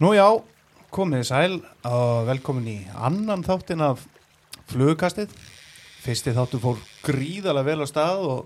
[0.00, 0.24] Nú já,
[0.92, 4.06] komið sæl og velkomin í annan þáttin af
[4.72, 5.32] flugkastið.
[6.02, 8.40] Fyrsti þáttu fór gríðarlega vel á stað og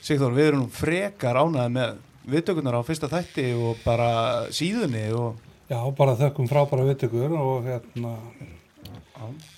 [0.00, 1.98] Sigþór, við erum frekar ánaði með
[2.32, 4.10] viðtökunar á fyrsta þætti og bara
[4.54, 5.36] síðunni og
[5.70, 8.14] Já, bara þökkum frábæra viðtökur og hérna,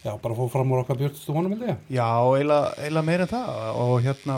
[0.03, 1.79] já, bara fóð fram úr okkar björnstu vonum, held ég.
[1.95, 4.37] já, eiginlega meira en það og hérna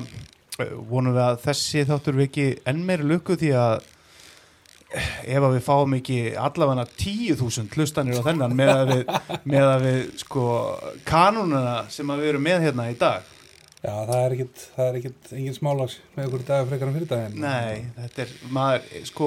[0.61, 3.89] eh, vonum við að þessi þáttur við ekki enn meiri lukku því að
[4.95, 9.15] ef að við fáum ekki allavega tíu þúsund hlustanir á þennan með að við,
[9.45, 10.49] með að við sko
[11.09, 13.31] kanununa sem að við erum með hérna í dag
[13.85, 17.09] Já, það er ekkit, það er ekkit, engin smálags með okkur dagar frekar en fyrir
[17.11, 17.35] daginn.
[17.43, 19.27] Nei, þetta er, maður, sko,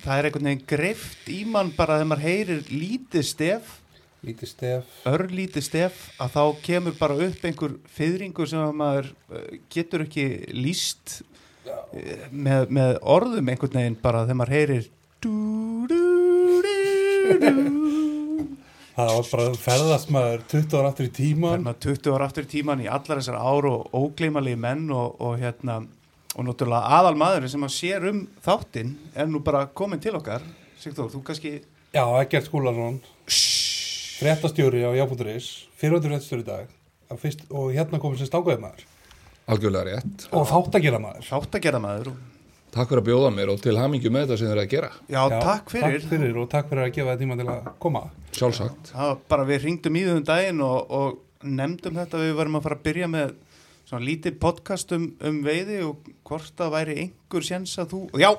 [0.00, 3.74] það er einhvern veginn greift í mann bara þegar maður heyrir lítið stef,
[4.20, 9.60] Lítið stef, örlítið stef, að þá kemur bara upp einhver fyrringur sem að maður eh,
[9.72, 11.20] getur ekki líst
[11.64, 14.90] eh, með, með orðum einhvern veginn bara þegar maður heyrir.
[18.96, 21.58] Það var bara ferðast maður 20 ára aftur í tíman.
[21.58, 25.36] Hérna 20 ára aftur í tíman í allar þessar ár og ógleymalegi menn og, og
[25.40, 25.74] hérna
[26.36, 30.44] og náttúrulega aðal maðurinn sem að sér um þáttinn er nú bara komin til okkar
[30.80, 31.50] Sigþór, þú kannski
[31.90, 33.00] Já, Egert Skúlason,
[34.20, 36.66] fréttastjóri á Jábúnduris, fyrirvættur fréttastjóri í dag
[37.10, 38.86] að fyrst, og hérna komið sem stanguði maður
[39.50, 40.28] Algjörlega rétt.
[40.30, 41.26] og þáttagjara maður.
[41.26, 42.12] þátt að gera maður
[42.70, 44.90] Takk fyrir að bjóða mér og til hamingju með þetta sem þið er að gera.
[45.10, 48.02] Já, takk fyrir, Takk fyrir og takk fyrir að gefa það tíma til að koma.
[48.36, 48.92] Sjálfsagt.
[48.92, 52.58] Það var bara við ringdum í þau um daginn og, og nefndum þetta við varum
[52.60, 53.32] að fara að byrja með
[53.90, 58.30] svona lítið podcast um, um veiði og hvort það væri einhver séns að þú Já,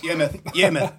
[0.00, 0.90] ég er með, ég er með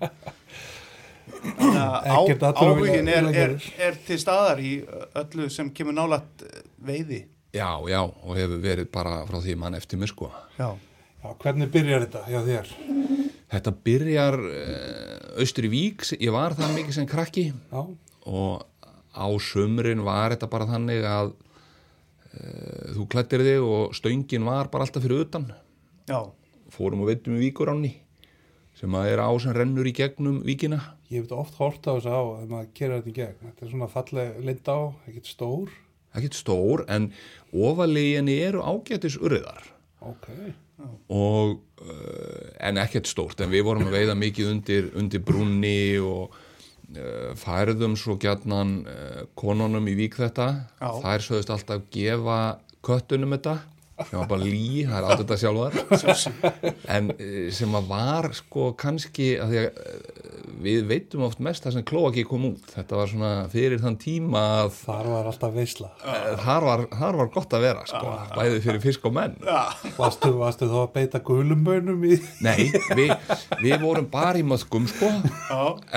[1.41, 4.75] Þannig að að áhugin er, er, er til staðar í
[5.17, 6.45] öllu sem kemur nálægt
[6.85, 10.29] veiði Já, já, og hefur verið bara frá því mann eftir mér sko.
[10.55, 10.69] Já,
[11.21, 12.69] Já, hvernig byrjar þetta hjá þér?
[13.51, 17.81] Þetta byrjar uh, austur í Vík, ég var það mikið sem krakki Já,
[18.31, 18.63] og
[19.11, 24.87] á sumrin var þetta bara þannig að uh, þú klættir þig og stöngin var bara
[24.87, 25.49] alltaf fyrir utan.
[26.09, 26.21] já,
[26.71, 27.91] Fórum og veitum í Víkuránni
[28.79, 30.79] sem að er á sem rennur í gegnum Víkina.
[31.11, 33.41] ég hef þetta oft hort á þessu á þegar maður kerir þetta í gegn.
[33.45, 34.79] Þetta er svona falleg lind á,
[35.11, 35.73] ekkert stór.
[36.15, 37.11] Ekkert stór en
[37.51, 39.67] ofalegginni eru ágætis urriðar.
[40.01, 40.31] Ok.
[41.11, 46.33] Og uh, en ekkert stórt en við vorum að veiða mikið undir, undir brunni og
[46.33, 50.49] uh, færðum svo gjarnan uh, konunum í vík þetta.
[50.79, 52.39] Þær sögðust alltaf gefa
[52.85, 53.59] köttunum þetta
[54.09, 55.73] sem var bara lí, það er alltaf þetta sjálfar
[56.95, 60.21] en uh, sem að var sko kannski að að uh,
[60.61, 62.65] við veitum oft mest það sem klóaki kom út.
[62.75, 65.89] Þetta var svona fyrir þann tíma að Þar var alltaf veisla.
[66.03, 69.37] uh, þar, var, þar var gott að vera sko, bæði fyrir fisk og menn.
[69.97, 71.65] Varstu, varstu þá að beita gulum
[72.05, 72.19] í...
[72.45, 73.15] Nei, við,
[73.61, 75.09] við vorum bara í maðkum sko.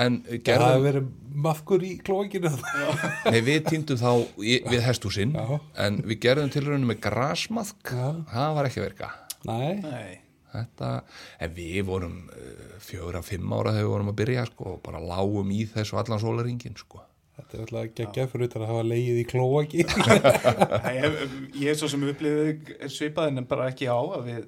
[0.01, 2.51] En gerðum, mafkur í klókinu.
[3.31, 5.59] nei við týndum þá í, við hestúsin Já.
[5.85, 8.07] en við gerðum tilraunum með grasmaðk Já.
[8.33, 9.11] það var ekki að virka
[9.45, 10.13] Nei, nei
[10.55, 10.89] Þetta,
[11.43, 15.01] en við vorum uh, fjóra, fimm ára þegar við vorum að byrja sko, og bara
[15.03, 17.01] lágum í þessu allan sólaringin sko.
[17.35, 19.85] Þetta er alltaf geggjað fyrir utan að hafa leið í klóki.
[20.85, 21.17] Nei, ég,
[21.61, 24.47] ég er svo sem upplifið svipaðin en bara ekki á að við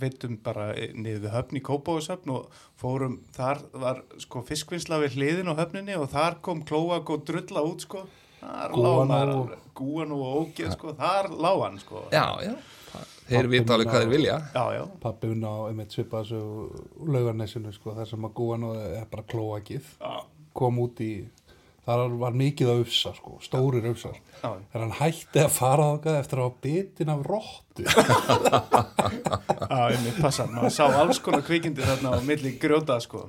[0.00, 5.58] veitum bara niður höfn í Kópáðshöfn og fórum, þar var sko fiskvinnsla við hliðin á
[5.60, 8.02] höfninni og þar kom klóak og drulla út sko.
[8.38, 12.02] Þar Gúan lág og- gúan og ógeð sko, þar lág hann sko.
[12.14, 12.52] Já, já,
[12.92, 14.36] það, þeir vita alveg hvað þeir vilja.
[14.54, 18.78] Já, já, Pappi unna á einmitt svipað þessu laugarnesinu sko, þar sem að gúan og
[18.82, 19.90] er bara klóakið.
[20.02, 20.12] Já,
[20.58, 21.12] kom út í,
[21.88, 24.18] þar var mikið að ufsa sko, stórir ufsar.
[24.42, 24.50] já.
[24.68, 27.86] Þegar hann hætti að fara þákað eftir að hafa bitin af róttu.
[29.68, 33.28] Já, einmitt passa, maður sá alls konar kvikindi þarna á milli grjóta sko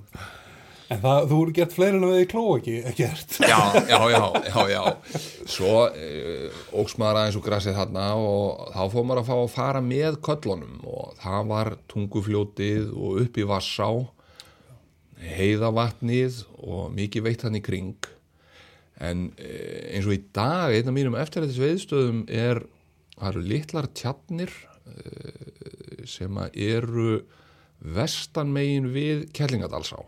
[0.89, 3.35] En það, þú eru gert fleiri en að við í klóaki, ekkert.
[3.45, 4.79] já, já, já, já, já.
[5.45, 9.51] Svo uh, óks maður aðeins úr grassið þarna og þá fór maður að fá að
[9.53, 13.89] fara með köllunum og það var tungufljótið og upp í Vassá,
[15.37, 18.09] heiðavatnið og mikið veitt hann í kring.
[18.99, 22.63] En uh, eins og í dag, einn af mínum eftirrættis veiðstöðum er,
[23.15, 27.09] það eru litlar tjarnir uh, sem að eru
[27.79, 30.01] vestanmegin við Kellingadalsá.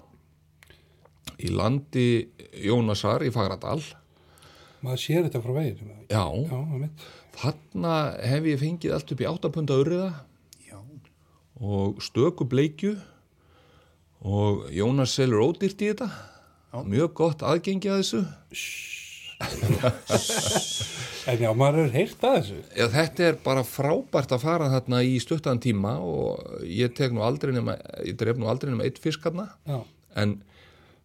[1.41, 2.09] Í landi
[2.61, 3.79] Jónasar í Fagradal
[4.81, 5.89] Maður sér þetta frá veginn.
[6.09, 7.03] Já, Já, einmitt.
[7.37, 7.93] þarna
[8.25, 10.07] hef ég fengið allt upp í 8 punda urriða
[10.65, 10.79] Já,
[11.61, 12.95] og stöku bleikju
[14.25, 16.09] og Jónas selur ódýrt í þetta
[16.87, 18.21] mjög gott aðgengi að þessu.
[21.29, 22.59] En já, maður er heyrt að þessu.
[22.77, 27.23] Já, þetta er bara frábært að fara þarna í stuttan tíma og ég tek nú
[27.25, 29.79] aldrei nema, ég dref nú aldrei nema eitt fisk Já,
[30.17, 30.37] en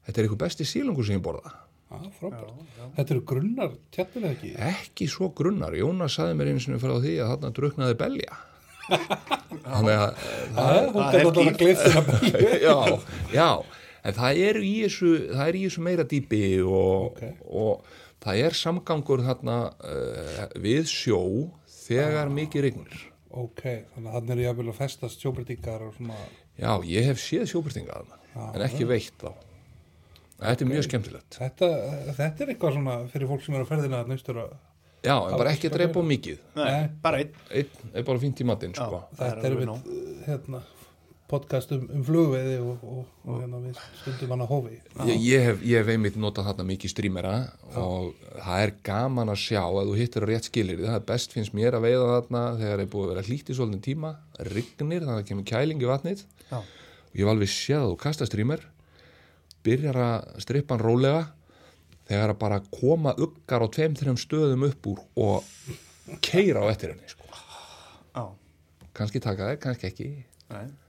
[0.07, 1.53] þetta er eitthvað besti sílungur sem ég borða.
[1.87, 2.65] Já, frábært.
[2.97, 4.53] Þetta eru grunnar tjattir eða ekki?
[4.73, 8.39] ekki svo grunnar, Jónas saði mér einu sinni frá því að þarna druknaði belja.
[8.87, 10.11] Þannig að
[10.57, 11.31] Það er, þeirra
[12.67, 12.77] já,
[13.35, 13.49] já,
[14.07, 17.23] en það er í þessu, það er í þessu meira dýpi og, Ok.
[17.63, 17.91] og
[18.25, 21.21] það er samgangur þarna uh, við sjó
[21.87, 23.03] þegar mikið rignir.
[23.37, 23.63] Ok,
[23.93, 26.17] þannig að hann er jáfnvel að festast sjóbreytingar og svona,
[26.57, 29.35] Já, ég hef séð sjóbyrtinga þarna, en ekki veitt þá.
[30.37, 31.37] Þetta er mjög skemmtilegt.
[31.37, 31.69] þetta,
[32.17, 34.55] þetta er eitthvað svona fyrir fólk sem er að ferðina að nýstur að
[35.07, 36.39] Já, en bara ekki að drepa mikið.
[36.57, 39.03] Nei, bara einn Einn er bara fínt í matinn, sko.
[39.17, 39.71] Það er er við
[40.27, 40.63] hérna,
[41.31, 44.77] podcast um, um flugveiði og, og, og hérna við stundum hann að hófi.
[45.09, 47.33] Ég, ég, hef, ég hef einmitt notað þarna mikið strímera
[47.83, 51.35] og það er gaman að sjá að þú hittir á rétt skilir það er best
[51.35, 54.13] finnst mér að veiða þarna þegar er búið að vera hlýtt í svolítið tíma
[54.53, 56.25] rignir, þannig að kemur kæling í vatnið.
[56.47, 56.61] Já.
[56.63, 58.65] og ég var alveg séð að þú kasta strímer
[59.67, 61.27] byrjar að strippa hann rólega
[62.07, 66.95] þegar að bara koma uggar á tveim, þreim stöðum upp úr og keira á eftir
[66.95, 67.25] henni sko.
[68.97, 70.11] Kannski taka það, kannski ekki.
[70.55, 70.86] Nei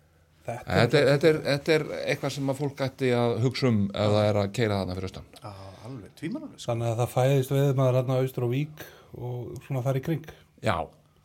[0.48, 3.80] Þetta, þetta er, þetta, er, þetta er eitthvað sem að fólk ætti að hugsa um
[3.92, 5.26] ef það er að keira þarna fyrir austan.
[5.42, 5.50] Já,
[5.90, 6.68] alveg, tvímanalveg sko.
[6.72, 8.86] Þannig að það fæðist veið maður hérna austur á vík
[9.18, 10.30] og svona þar í kring.
[10.64, 10.78] Já,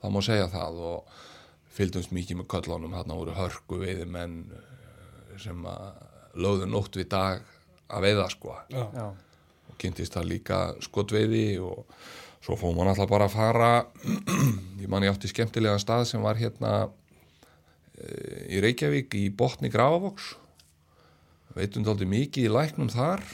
[0.03, 1.21] það má segja það og
[1.77, 2.97] fylgdumst mikið með köllunum.
[2.99, 5.85] Hérna voru hörku veiðimenn eh, sem að
[6.43, 7.47] lögðu nótt við dag
[7.93, 8.57] að veiða sko.
[8.73, 9.07] Já, Já,
[9.71, 11.87] og kynntist það líka skotveiði og
[12.43, 13.71] svo fóðum maður alltaf bara að fara.
[14.83, 16.89] Ég man ég átti skemmtilegan stað sem var hérna
[18.01, 20.33] í Reykjavík í botni Grafavox
[21.57, 23.25] veitum þáldi mikið í læknum þar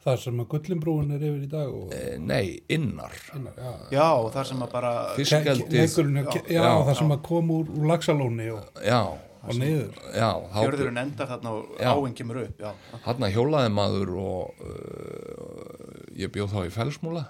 [0.00, 3.72] það sem að gullinbrúin er yfir í dag og eh, nei, innar innar, já.
[3.96, 4.06] já
[4.36, 6.70] þar sem að bara Leikurinn, já, já, já.
[6.88, 9.00] það sem að kom úr, úr lagsalóni og, já,
[9.44, 9.98] og niður.
[10.14, 12.70] já, þá Fjörðurinn endar þarna og áinn kemur upp Já,
[13.08, 17.26] Hanna hjólaði maður og uh, ég bjóð þá í felsmúla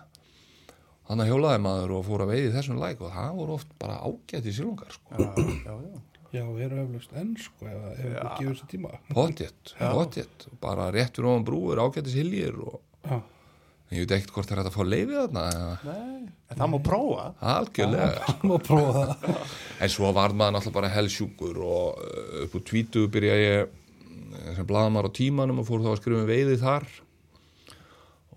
[1.11, 4.55] Hanna hjólaði maður og fór að veiði þessum læk og það voru oft bara ágæti
[4.55, 5.19] sílungar sko.
[5.19, 5.31] já,
[5.67, 6.10] já, já.
[6.31, 8.91] Já, við erum eflust enn sko ef við gefum þessu tíma.
[9.11, 14.13] Potjett, potjett bara rétt fyrir ofan brú er ágætis hiljir og Já, en ég veit
[14.21, 17.25] ekkert hvort það er hægt að fá leifið þarna eða- Nei, en það má prófa.
[17.55, 18.23] Algjörlega.
[18.29, 19.05] Það má prófa.
[19.25, 19.57] Það.
[19.83, 24.55] en svo var maður náttúrulega bara helsjúkur og uh, upp úr tvítu byrja ég uh,
[24.55, 26.87] sem blaðamar á tímanum og fór þá að skrifa um veiði þar.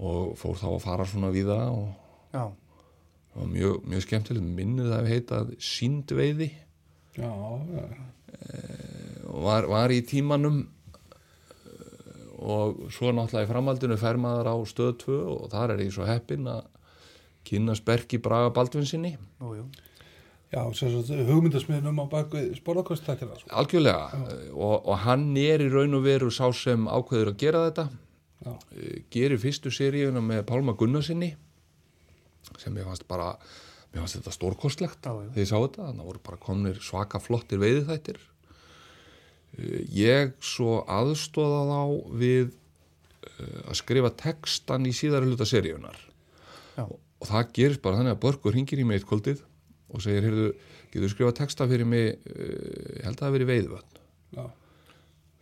[0.02, 1.94] Og fór þá að fara svona víða og
[2.34, 4.50] Já, það var mjög, mjög skemmtilegt.
[4.58, 6.50] Minnið það hefði heitað síndveiði
[7.14, 7.84] Já, já,
[9.30, 14.94] og var, var í tímanum eh, og svo náttúrulega í framhaldinu fer maður á stöð
[15.06, 16.64] 2 og þar er ég svo heppinn að
[17.48, 19.66] kynna sperki Braga Baldvinsinni jú, jú.
[20.54, 23.50] Já, sem sagt hugmyndasmiðnum á bakvið sporðarkostættina sko.
[23.58, 27.68] algjörlega eh, og, og hann er í raun og veru sá sem ákveður að gera
[27.70, 27.88] þetta.
[28.44, 31.30] Já, Eh, gerir fyrstu seríuna með Pálma Gunnarsinni
[32.60, 33.30] sem ég fannst bara
[33.94, 38.20] mér fannst þetta stórkostlegt þegar ég sá þetta, þannig voru bara komnir svaka flottir veiðiþættir.
[39.58, 41.82] Eh, ég svo aðstóða þá
[42.24, 46.00] við uh, að skrifa textan í síðari hluta seríunar
[46.82, 49.44] og, og það gerist bara þannig að Börgur hringir í mig eitt kvöldið
[49.94, 50.50] og segir, heyrðu,
[50.90, 52.18] getur skrifa texta fyrir mig?
[52.26, 54.02] Uh, ég held að það hafi verið veiðvötn
[54.34, 54.44] já,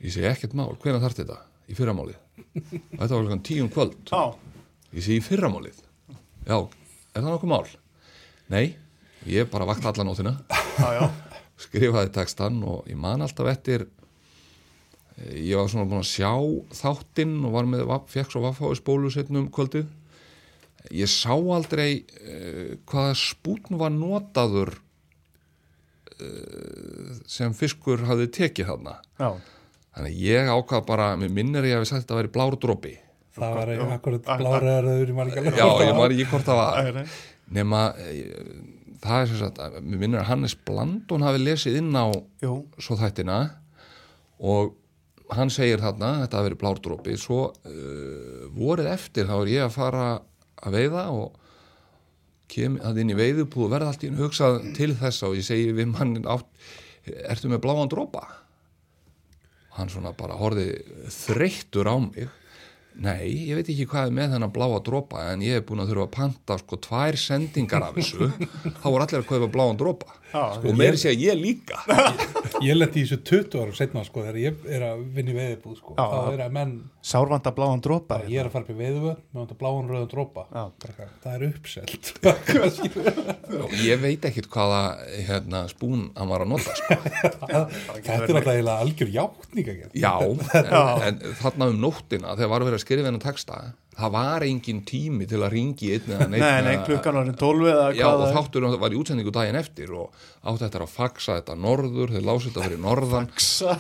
[0.03, 1.39] ég segi ekkert mál, hvenær þarf þetta?
[1.71, 2.18] í fyrramálið.
[2.98, 4.00] Þetta var tíum kvöld.
[4.12, 4.36] Já,
[4.91, 5.77] Ég sé í fyrramálið.
[6.43, 7.67] Já, er það nokkuð mál?
[8.51, 8.75] Nei,
[9.29, 10.34] ég bara vakti alla nótina,
[11.62, 13.86] skrifaði textan og ég man alltaf eftir,
[15.17, 16.31] eh, ég var svona búin að sjá
[16.81, 19.88] þáttinn og var með, fekk svo vaffáði spólu setnum kvöldið.
[20.98, 24.72] Ég sá aldrei uh, hvaða spútn var notaður
[26.17, 28.96] uh, sem fiskur hafði tekið þarna.
[29.22, 29.29] Já,
[29.91, 32.93] Þannig ég ákvað bara, mér minnir ég að við þetta að vera blár dropi.
[33.36, 36.75] það var akkurat bláraðar í marga Já, ég man ekki hvort það var.
[37.51, 38.27] Nema eh,
[39.01, 42.08] það er sem sagt mér minnir að Hannes Blandón hafi lesið inn á
[42.43, 43.39] jú, svo þættina
[44.41, 44.77] og
[45.31, 49.77] hann segir þarna, þetta hafi verið blárdrópi svo uh, vorið eftir þá er ég að
[49.77, 50.08] fara
[50.62, 51.38] að veiða og
[52.51, 55.48] kem að inn í veiðupúð og verða allt í einu hugsað til þessa og ég
[55.48, 56.50] segi við mannin átt
[57.31, 58.25] ertu með bláan drópa
[59.77, 62.27] hann svona bara horfið þreyttur á mig
[63.01, 65.93] Nei, ég veit ekki hvað er með þennan bláa dropa en ég hef búin að
[65.93, 68.27] þurfa að panta sko tvær sendingar af þessu.
[68.81, 71.80] Þá voru allir að kaupa bláan dropa og meiri sé að ég líka
[72.66, 75.78] Ég lendi í þessu 20 árum setna sko þegar ég er að vinna í veiðibúð
[75.80, 75.96] sko.
[75.98, 76.04] Já.
[76.12, 76.74] þá er að menn,
[77.12, 80.64] Sárvanda bláan dropa ég er að fara upp í veiðuvöð með bláan rauðan dropa Já.
[80.84, 82.12] Bara, það er uppselt
[83.90, 84.82] ég veit ekkit hvaða
[85.28, 87.00] hérna, spún hann var að nota sko.
[87.02, 92.68] Þetta er alltaf eiginlega algjör játning að Já, en, en þarna um nóttina þegar var
[92.70, 93.62] verið að skrifa hennar texta
[93.98, 97.65] það var engin tími til að ringi einn eða neitt Nei, nei, klukkan var 12
[97.71, 100.13] eða Já, hvað og þáttur var í útsendingu daginn eftir og
[100.48, 103.27] átti þetta að faxa þetta norður þeir lási þetta fyrir norðan.
[103.38, 103.75] Xa,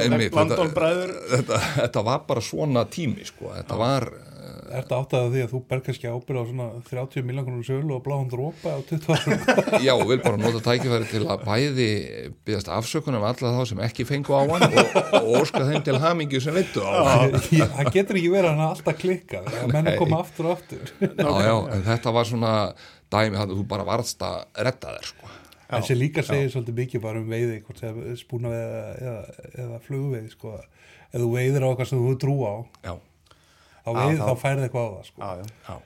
[0.00, 3.52] Einmitt, Landon þetta- þetta, þetta var bara svona tími sko.
[3.54, 4.08] þetta var
[4.46, 7.94] Er þetta áttað af því að þú ber kannski ábyrð á svona 30 miljóngrunum sölu
[7.96, 9.44] og bláðan drópa á 20 árum?
[9.86, 11.88] Já, vil bara nota tækifæri til að bæði
[12.46, 16.42] byggast afsökunum alla þá sem ekki fengu á hann og, og óska þeim til hamingju
[16.44, 17.38] sem vittu á hann.
[17.76, 19.96] Það getur ekki verið að hann alltaf klikka þegar menn Nei.
[20.00, 20.94] koma aftur og aftur.
[21.02, 22.52] Já, já, en þetta var svona
[23.12, 25.34] dæmi að þú bara varst að redda þér, sko.
[25.66, 29.80] En sem líka segir svolítið mikið bara um veiði, hvort sem spúna eða, eða, eða
[29.82, 30.54] flugveiði, sko.
[31.10, 32.54] Ef þú veiðir á eitthvað sem þú trú á,
[32.86, 32.92] Já,
[33.86, 35.20] þá, veið, þá- þá færði eitthvað á það, sko.
[35.22, 35.82] Já, já já.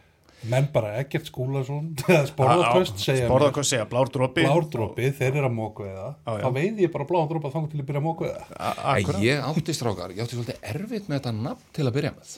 [0.51, 5.49] Menn bara ekkert skúlason, eða sporðarköst segja mér, Sporðarkost segja, blár dropi blárdrópi, þeir eru
[5.51, 6.45] að eða, Já, já.
[6.47, 8.47] þá veiði ég bara bláðan drópa þangar til að byrja að móku eða.
[8.57, 11.97] A- En Akkurat ég átti strákar, ég átti svolítið erfitt með þetta nafn til að
[11.99, 12.33] byrja með.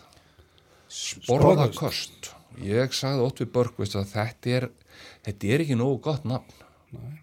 [0.92, 2.32] Sporðakost.
[2.62, 4.66] Ég sagði ótt við Börgvist að þetta er,
[5.24, 6.58] þetta er ekki nógu gott nafn.
[6.92, 7.14] Nei.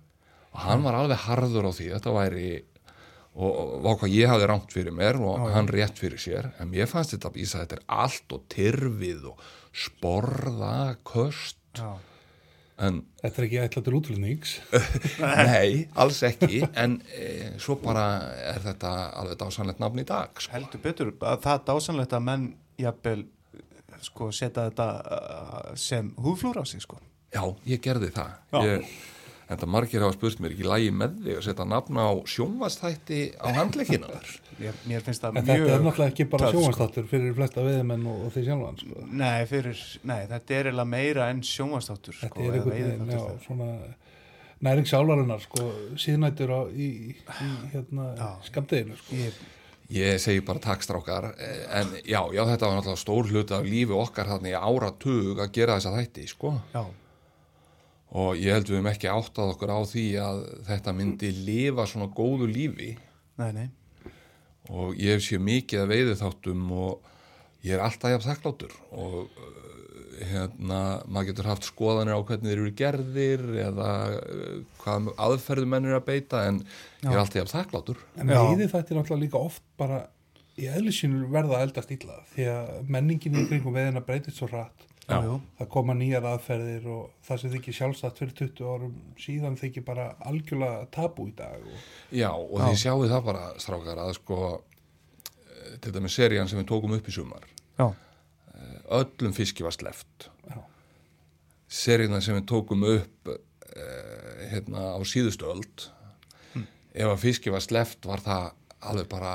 [0.56, 2.48] Og hann var alveg harður á því, þetta væri,
[3.36, 6.52] og, hvað ég hafði rámt fyrir mér og hann rétt fyrir sér.
[6.60, 9.44] En mér fannst þetta, ég sagði þetta er allt og tyrfið og
[9.86, 11.60] sporðakost.
[11.80, 11.92] Já.
[12.80, 14.54] En Þetta er ekki ætla til útlunings.
[15.50, 17.26] nei, alls ekki, en e,
[17.60, 18.06] svo bara
[18.54, 20.32] er þetta alveg dásanlegt nafn í dag.
[20.40, 20.54] Sko.
[20.56, 22.48] Heldur betur, að það er dásanlegt að menn
[22.80, 23.26] jafnvel
[24.00, 28.30] sko setja þetta uh, sem húðflúr á sig sko Já, ég gerði það.
[28.50, 28.60] Já.
[28.66, 28.94] Ég,
[29.50, 33.22] en það margir hafa spurt mér ekki lægi með þig að setja nafn á sjónvastætti
[33.42, 34.34] á handleikina þar.
[34.60, 36.60] Mér, mér finnst það En mjög þetta er náttúrulega ekki bara sko.
[36.60, 39.06] sjónvastáttur fyrir flesta veiðmenn og, og því sjálfan, sko.
[39.24, 43.40] Nei, fyrir, nei, þetta er eiginlega meira enn sjónvastáttur sko, Þetta er eða einhvern veginn,
[43.48, 43.70] svona
[44.70, 45.70] næringsálarinnar, sko,
[46.04, 48.10] síðnættur á, í, í hérna,
[48.50, 49.16] skamdeginu, sko.
[49.24, 49.40] Ég,
[49.90, 51.32] Ég segi bara takkstrákar,
[51.74, 55.56] en já, já, þetta var náttúrulega stór hluti af lífi okkar þarna í áratug að
[55.56, 56.52] gera þessa þætti, sko.
[56.76, 56.84] já,
[58.10, 62.10] Og ég held við um ekki áttað okkur á því að þetta myndi lifa svona
[62.10, 62.96] góðu lífi
[63.38, 63.68] nei, nei
[64.70, 67.08] og ég hef séð mikið að veiði þáttum og
[67.66, 69.48] ég er alltaf jafn þakkláttur og uh,
[70.30, 73.90] hérna, maður getur haft skoðanir á hvernig þeir eru gerðir eða
[74.20, 78.42] uh, hvað aðferðu menn eru að beita en ég er alltaf jafn þakkláttur En Já.
[78.44, 80.04] veiði þetta er náttúrulega líka oft bara
[80.60, 84.89] í eðlisínu verða að eldast illa því að menningin í kringum veiðina breytist svo hratt.
[85.10, 85.38] Já.
[85.60, 90.10] Það koma nýjar aðferðir og það sem þykir sjálfstætt fyrir 20 árum síðan þykir bara
[90.30, 91.64] algjörlega tabu í dag.
[91.66, 96.62] Og, Já, og þið sjáu það bara strákar að sko eh, til dæmis serían sem
[96.62, 97.50] við tókum upp í sumar.
[97.80, 97.90] Já,
[98.90, 100.60] öllum fiski var sleft já,
[101.70, 103.40] seríuna sem við tókum upp uh,
[104.50, 105.86] hérna á síðustu öld
[106.90, 108.50] ef að fiski var sleft var það
[108.90, 109.34] alveg bara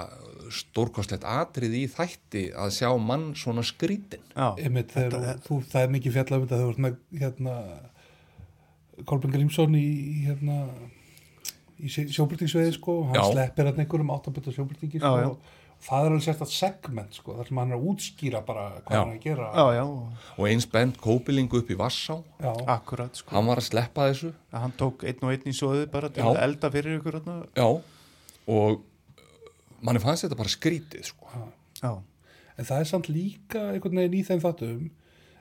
[0.59, 6.11] stórkostlegt atrið í þætti að sjá mann svona skrítin einmitt þegar þú, það er mikið
[6.13, 7.57] um þetta þegar þú ert með hérna,
[9.11, 9.89] Kolbjörn Grímsson í
[10.29, 10.61] hérna
[11.83, 13.27] í sjóbyrtingsveiði sko, hann Já.
[13.33, 15.31] sleppir hann einhverjum áttabötu sjóbyrtingi sko, Já, já.
[15.33, 18.95] og það er alveg sérstætt segment sko, þar sem hann er að útskýra bara hvað
[18.95, 19.01] Já.
[19.01, 19.85] hann er að gera já, já,
[20.39, 22.53] og eins bent kópilingu upp í Vassá Já.
[22.77, 26.09] akkurat sko hann var að sleppa þessu Hann tók einn og einn í svoðu bara
[26.15, 26.31] til Já.
[26.31, 27.21] að elda fyrir ykkur
[28.55, 28.83] og
[29.85, 31.43] manni fannst þetta bara skrítið sko.
[31.81, 31.91] Já,
[32.57, 34.87] en það er samt líka einhvern veginn í þeim þáttum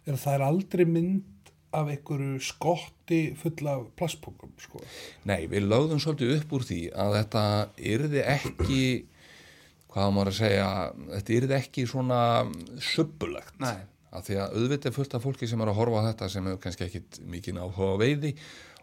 [0.03, 4.83] er að það er aldrei mynd af einhverju skotti full af plastpókum sko.
[5.29, 7.45] Nei, við lögðum svolítið upp úr því að þetta
[7.93, 8.83] yrði ekki
[9.93, 10.67] hvað á maður að segja
[11.13, 12.19] þetta yrði ekki svona
[12.81, 13.75] subbulegt Nei.
[14.13, 16.47] að því að auðvitað er fullt af fólki sem er að horfa á þetta sem
[16.49, 18.33] hefur kannski ekkit mikið áhuga á veiði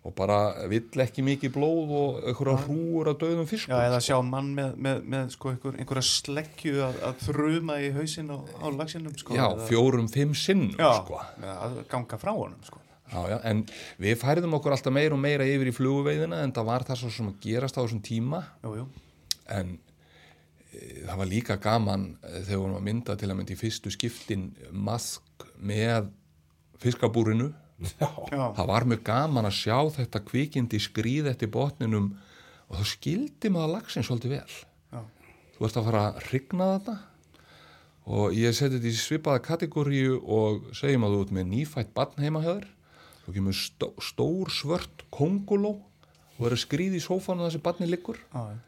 [0.01, 0.37] og bara
[0.71, 4.71] vill ekki mikið blóð og einhverja hrúur af döðum fiskum já eða sjá mann með,
[4.81, 9.37] með, með sko einhver, einhverja sleggju að, að þruma í hausinn á, á lagsinum sko
[9.37, 11.21] Já, eða- fjórum, fimm sinnum já, sko.
[11.53, 12.81] að ganga frá honum sko.
[13.11, 13.61] Já, já, en
[14.01, 17.11] við færðum okkur alltaf meira og meira yfir í fluguveiðina en það var það svo
[17.19, 18.41] sem að gerast á þessum tíma.
[18.65, 18.85] Jú, jú,
[19.51, 19.73] en
[20.71, 23.59] e, það var líka gaman e, þegar við vorum að mynda til að mynda í
[23.59, 26.09] fyrstu skiptin mask með
[26.81, 32.11] fiskabúrinu það var mjög gaman að sjá þetta kvikindi skrýð eftir botninum
[32.69, 34.57] og þá skildi maður lagsin svolítið vel.
[34.93, 35.01] Já,
[35.57, 36.97] þú ert að fara að hrygna þetta
[38.11, 42.23] og ég seti þetta í svipaða kategóriu og segjum að þú ert með nýfætt barn
[42.23, 42.69] heima hjá þér.
[43.25, 45.77] Þú kemur stó, stór svört konguló
[46.39, 48.21] og er að skrýði í sófanu þar sem barni liggur.
[48.33, 48.61] Já, já,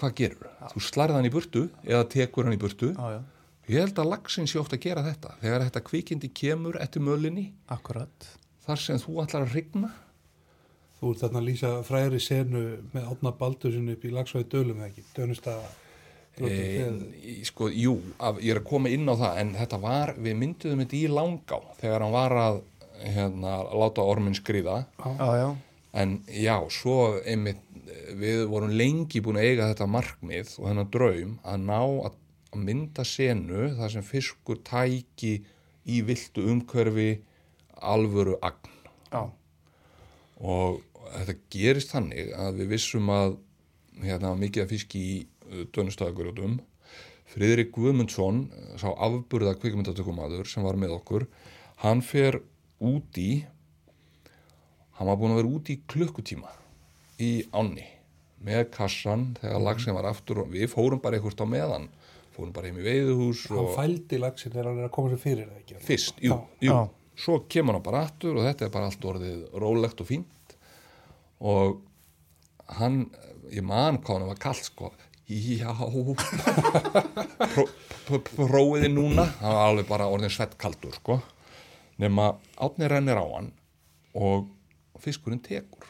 [0.00, 0.50] hvað gerur?
[0.72, 0.82] Þú?
[0.88, 2.92] Slarði hann í burtu eða tekur hann í burtu.
[2.92, 3.22] Já, já,
[3.70, 5.36] ég held að lagsin sé ofta að gera þetta.
[5.42, 8.32] Þegar þetta kvikindi kemur eftir mölinni akkurat.
[8.64, 9.90] þar sem þú ætlar að rigna.
[11.00, 12.62] Þú ert þarna að lýsa fræri senu
[12.94, 15.66] með átna Baldursin upp í lagsvæði dölum eða ekki, dönust að
[16.40, 20.38] e, sko, jú, af, ég er að koma inn á það en þetta var, við
[20.40, 22.60] mynduðum þetta í langá þegar hann var að
[23.04, 24.80] hérna, láta orminn skriða.
[25.04, 25.46] Já, já,
[26.00, 27.62] en já, svo einmitt,
[28.18, 32.20] við vorum lengi búin að eiga þetta markmið og þennan draum að ná að,
[32.54, 35.36] að mynda senu þar sem fiskur tæki
[35.84, 37.10] í viltu umhverfi
[37.84, 38.70] alvöru agn.
[39.12, 39.26] Já,
[40.40, 40.80] og
[41.14, 43.36] þetta gerist þannig að við vissum að
[44.02, 45.16] hérna var mikið að fiski í
[45.74, 46.58] dönustæðagurjótum
[47.34, 48.44] Friðrik Guðmundsson
[48.78, 51.26] sá afburða kvikmyndatökumadur sem var með okkur
[51.82, 52.40] hann fer
[52.84, 53.44] út í
[54.98, 56.52] hann var búin að vera út í klukkutíma
[57.22, 57.86] í ánni
[58.44, 61.88] með kassan þegar lagsin var aftur og við fórum bara eitthvað á meðan
[62.34, 65.22] fórum bara heim í veiðuhús hann og fældi lagsin þegar hann er að koma sér
[65.22, 65.78] fyrir eða ekki.
[65.86, 66.38] fyrst, jú, Já.
[66.66, 66.70] jú.
[66.74, 66.78] Já.
[67.24, 70.56] svo kemur hann bara aftur og þetta er bara allt orðið rólegt og fínt
[71.44, 71.80] og
[72.78, 73.04] hann,
[73.52, 74.92] ég man hvað hann var kallt sko
[75.28, 75.70] já
[77.54, 77.70] Pró-
[78.06, 81.20] pró- prófiði núna hann var alveg bara orðin svettkaldur sko
[82.02, 83.52] nema átni rennir á hann
[84.14, 84.50] og
[85.00, 85.86] fiskurinn tekur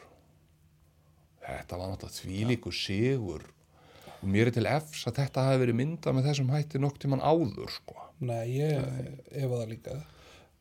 [1.45, 3.43] þetta var náttúrulega þvílíkur sigur
[4.25, 7.21] og mér er til efs að þetta hafi verið myndað með þessum hætti nokk tíman
[7.25, 7.97] áður sko.
[8.25, 8.79] Nei, ég
[9.37, 9.97] efa það líka.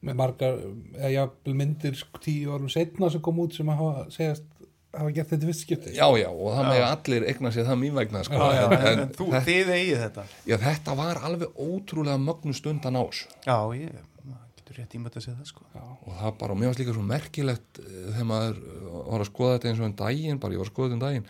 [0.04, 0.58] Með margar,
[1.00, 4.50] eða jafnvel myndir sko, tíu árum setna sem kom út sem að hafa, segjast,
[4.94, 5.94] hafa gert þetta fyrst skipti.
[5.96, 8.36] Já, já, og það með allir eigna sér það mín vegna sko.
[8.36, 10.26] já, já, en, en, en þú, þetta, þið eigið þetta.
[10.52, 13.96] já, þetta var alveg ótrúlega mögnu stundan ás Já, ég,
[14.28, 15.66] maður getur rétt ímönd að segja það, sko.
[16.04, 19.32] og það bara, og mér varst líka svo merkilegt eh, þegar maður eh, var að
[19.32, 21.30] skoða þetta eins og en daginn, bara ég var að skoða þetta en daginn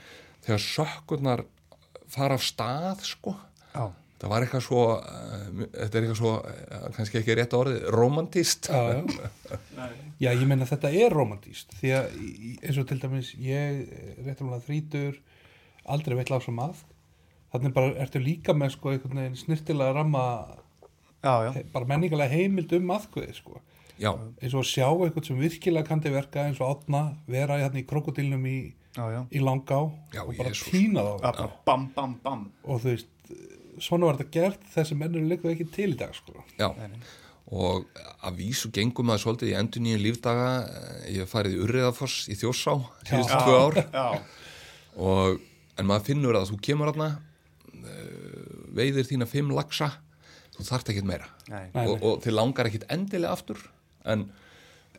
[0.50, 1.46] þegar sökkurnar
[2.14, 3.36] fara af stað sko,
[3.74, 3.90] Já,
[4.22, 5.44] það var eitthvað svo uh,
[5.74, 9.04] þetta er eitthvað svo, uh, kannski ekki rétt orðið romantist Já, já.
[10.22, 12.18] já, ég meina þetta er romantíst því að
[12.64, 13.86] eins og til dæmis ég
[14.24, 15.22] réttum að þrítur
[15.84, 16.86] aldrei veit lása maður
[17.54, 20.24] þannig bara ertu líka með sko einhvern veginn snirtilega ramma
[21.24, 23.60] já, já, bara menningalega heimild um maðkveði sko.
[24.02, 24.10] Já,
[24.42, 27.86] eins og að sjá eitthvað sem virkilega kandi verka eins og átna vera hérna í
[27.88, 28.58] krokodilnum í,
[28.96, 29.22] já, já.
[29.32, 29.80] í langá
[30.14, 30.70] Já, og bara Jesús.
[30.72, 32.46] týna þá Já, bara bam, bam, bam.
[32.64, 33.12] og þú veist,
[33.82, 36.44] svona var þetta gert þessi mennur líka ekki til í dag sko.
[36.60, 36.70] Já.
[37.54, 37.86] Og
[38.24, 40.48] að vísu gengum að svolítið í endur nýjum lífdaga.
[40.64, 42.78] Eh, ég hef farið í Urriðafoss í Þjórsá
[43.10, 43.82] síðustu tvö ár.
[43.94, 44.08] Já,
[44.96, 45.42] og,
[45.78, 47.10] en maður finnur að þú kemur aðna
[48.74, 49.90] veiðir þína fimm lagsa
[50.54, 51.28] þú þarft ekkert meira.
[51.50, 53.60] Nei, og, og þið langar ekkert endilega aftur
[54.10, 54.28] en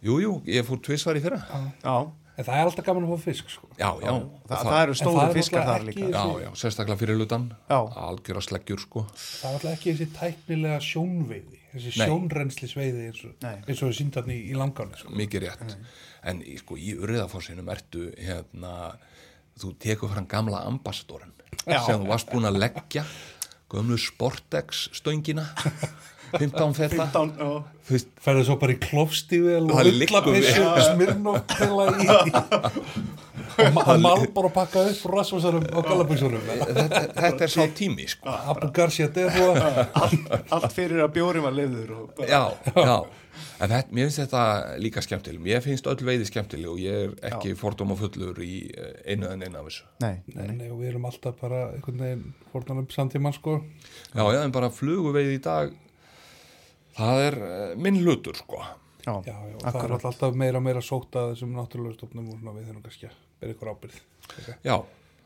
[0.05, 1.41] jújú, jú, ég fór tvisvar í fyrra.
[1.85, 1.95] Já,
[2.37, 4.95] en það er alltaf gaman að fá fisk sko já, já, Þa, það, það, eru
[4.95, 6.07] En það er fiskar þar líka.
[6.11, 7.79] já, já, sérstaklega fyrir lutan Já.
[8.09, 12.07] algjör að sleggjur sko það er alltaf ekki þessi tæknilega sjónveiði þessi Nei.
[12.09, 13.55] sjónrennslisveiði eins og, Nei.
[13.69, 15.15] eins og við síndarni í, í langáni sko.
[15.15, 15.77] mikið rétt
[16.25, 18.75] en í- sko í Urriðafossinum ertu hérna,
[19.61, 21.33] þú tekur fram gamla ambassadorinn
[21.67, 21.81] Já.
[21.87, 23.05] sem þú varst búin að leggja
[23.71, 25.47] gömlu Sportex stöngina
[26.39, 27.49] 15 feta 15, já.
[27.87, 32.09] þú veist, ferðu svo bara í klofstífil og ullapissu smirnópilla í
[33.55, 38.07] og ma- og malbor að pakka upp rasvarsarum og galabísurum þetta, þetta er sá tími
[38.11, 38.31] sko.
[38.55, 42.43] Abu Garcia Derua allt, allt fyrir að bjóri var og bara, já,
[42.75, 42.97] já.
[43.63, 44.41] En þetta, mér finnst þetta
[44.83, 45.41] líka skemmtileg.
[45.43, 49.43] Mér finnst öll veiði skemmtileg og ég er ekki fordóma fullur í eh, einu en
[49.47, 49.87] einu af þessu.
[50.03, 53.61] Nei, nei, Nei, og við erum alltaf bara einhvern veginn fórnanum samtíman sko.
[54.15, 55.75] Já, já, en bara fluguveiði í dag
[56.97, 58.63] það er eh, minn hlutur sko.
[59.05, 62.39] Já, Já, já, það er alltaf meira og meira sótt að þessum náttúrulega stofnum og
[62.39, 63.99] svona við þurfum kannski að bera ykkur ábyrð
[64.31, 64.55] okay.
[64.65, 64.77] já,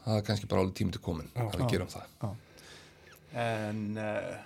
[0.03, 1.45] það er kannski bara alveg tími til komin Já.
[1.45, 2.33] að við gerum það.
[3.39, 4.37] En, uh,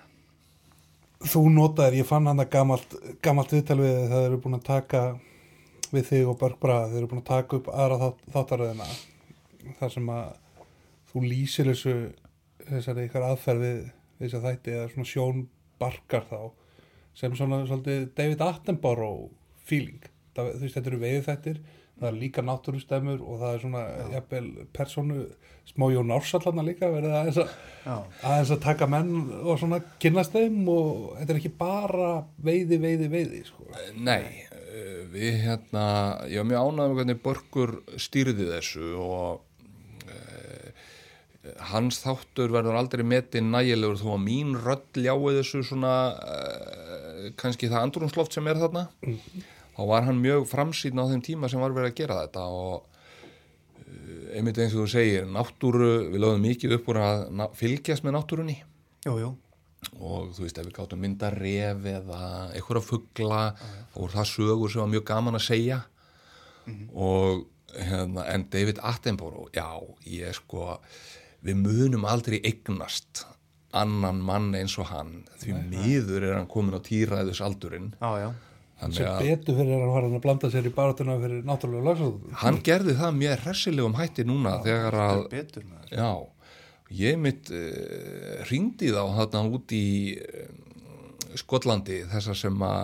[1.23, 4.65] Þú notaðir, ég fann hann að gamalt, gamalt viðtal við þig, það eru búin að
[4.67, 5.03] taka
[5.93, 8.89] við þig og Börgbra, þeir eru búin að taka upp aðra þátt, þáttaröðina.
[9.79, 10.33] Þar sem að
[11.13, 11.95] þú lýsir þessu
[12.67, 13.79] þessari ykkar aðferð við
[14.19, 15.47] þess að þætti eða svona sjón
[15.83, 16.41] barkar þá
[17.19, 19.31] sem svona svolítið David Attenborough
[19.69, 20.03] feeling,
[20.37, 21.63] það, þú veist þetta eru veiði þættir
[22.03, 25.25] það er líka náttúrustemmur og það er svona jafnvel personu
[25.69, 27.39] smá Jón Ársallarna líka verið aðeins
[28.27, 32.11] að að taka menn og svona kynnast þeim og þetta er ekki bara
[32.43, 33.69] veiði, veiði, veiði sko.
[34.03, 35.85] Nei, eh, við hérna,
[36.27, 39.45] ég var mjög ánægð með hvernig Börkur stýrði þessu og
[40.11, 40.75] e,
[41.71, 46.82] hans þáttur verður aldrei metið nægilegur þó að mín rödd ljái þessu svona uh,
[47.41, 48.87] kannski það andrúnsloft sem er þarna.
[49.73, 52.75] Þá var hann mjög framsýn á þeim tíma sem var verið að gera þetta og
[52.83, 58.19] uh, einmitt eins og þú segir náttúru, við lögum mikið upp úr að fylgjast með
[58.19, 58.59] náttúrunni.
[59.07, 59.31] Jú, jú.
[59.99, 62.19] og þú veist ef við gáttum mynda ref eða
[62.55, 62.85] einhverja
[63.91, 65.81] þá voru það sögur sem var mjög gaman að segja.
[66.95, 67.43] Og
[67.75, 69.67] hérna, en David Attenborough já,
[70.07, 70.77] ég sko
[71.43, 73.25] við munum aldrei eignast
[73.73, 78.29] annan mann eins og hann því miður er hann komin á tíræðus aldurinn Já, já.
[78.83, 82.37] þannig sem að betur fyrir að hann að blanda sér í baratuna fyrir náttúrulega lagsóðum
[82.43, 85.67] hann gerði það mjög hressilegum hætti núna þegar að Betur.
[85.93, 86.11] Já,
[87.03, 89.85] ég mitt uh, ringdi þá þarna út í
[90.21, 90.49] uh,
[91.41, 92.83] Skotlandi þessar sem að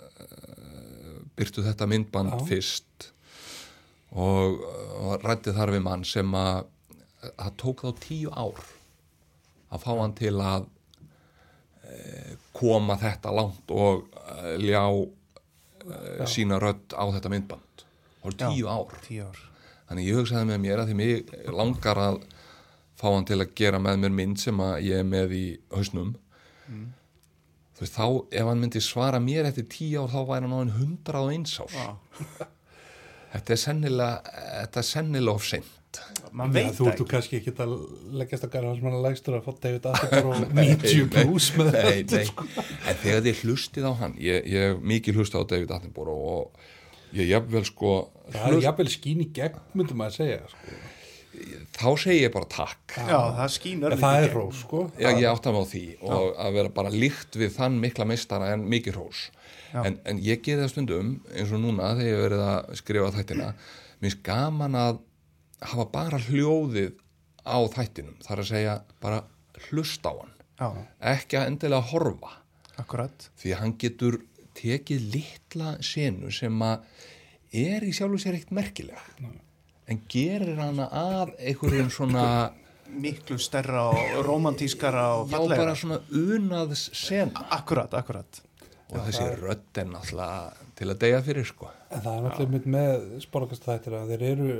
[0.00, 2.44] uh, byrtu þetta myndband Já.
[2.48, 3.10] fyrst
[4.12, 4.60] og,
[5.00, 6.64] og rætti þar við mann sem að
[7.22, 8.62] það tók þá tíu ár
[9.72, 16.94] að fá hann til að uh, koma þetta langt og uh, ljá uh, sína rödd
[16.94, 17.86] á þetta myndband
[18.22, 18.46] það voru Já.
[18.48, 19.42] tíu ár Tíu ár.
[19.88, 22.18] Þannig ég hugsaði með mér að því mig langar að
[22.96, 26.14] fá hann til að gera með mér mynd sem að ég er með í hausnum.
[27.76, 28.06] Þú veist, þá
[28.38, 31.34] ef hann myndi svara mér eftir tíu ár þá væri hann á hann hundrað og
[31.34, 31.74] eins ár.
[31.76, 32.46] Já.
[33.32, 35.68] Þetta er sennilega, þetta er sennilega of seint.
[36.32, 37.10] Man Já, veit þú ert þú ekki.
[37.12, 37.72] kannski ekki að
[38.20, 41.82] leggjast að gara hans manna lægstur að fá David Attenborough og 90 plus með Nei,
[41.82, 42.46] þetta nei, sko.
[42.88, 46.64] en þegar þið hlustið á hann, ég, ég hef mikið hlustið á David Attenborough og
[47.18, 47.92] ég jafnvel sko,
[48.32, 50.80] Það er jafnvel skín í gegn, myndum að segja sko.
[51.76, 52.96] þá segi ég bara takk.
[52.96, 54.82] Já, það skýnur En það er rós, sko.
[55.00, 58.50] Já, ég átta mig á því og að vera bara líkt við þann mikla meistara
[58.56, 59.26] en mikið hrós
[59.72, 63.12] en, en ég geði það stundum eins og núna þegar ég hef verið að skrifa
[63.16, 63.46] þættina
[64.02, 65.00] minnst gaman að
[65.70, 66.92] hafa bara hljóðið
[67.46, 69.22] á þættinum þar að segja bara
[69.68, 70.68] hlust á hann Já,
[71.16, 72.32] ekki að endilega horfa
[72.78, 73.30] akkurat.
[73.40, 74.18] því að hann getur
[74.58, 76.84] tekið litla senu sem að
[77.52, 79.02] er í sjálfu sér eitt merkilega
[79.92, 82.26] en gerir hana að einhverjum svona
[82.92, 85.60] Miklu stærra og romantískara og já fallega.
[85.62, 88.42] bara svona unaðs sena Akkurat, akkurat.
[88.92, 92.68] Og þessi rödd er náttúrulega til að deyja fyrir sko En það er náttúrulega mynd
[92.74, 94.52] með sporkast þættir að þeir eru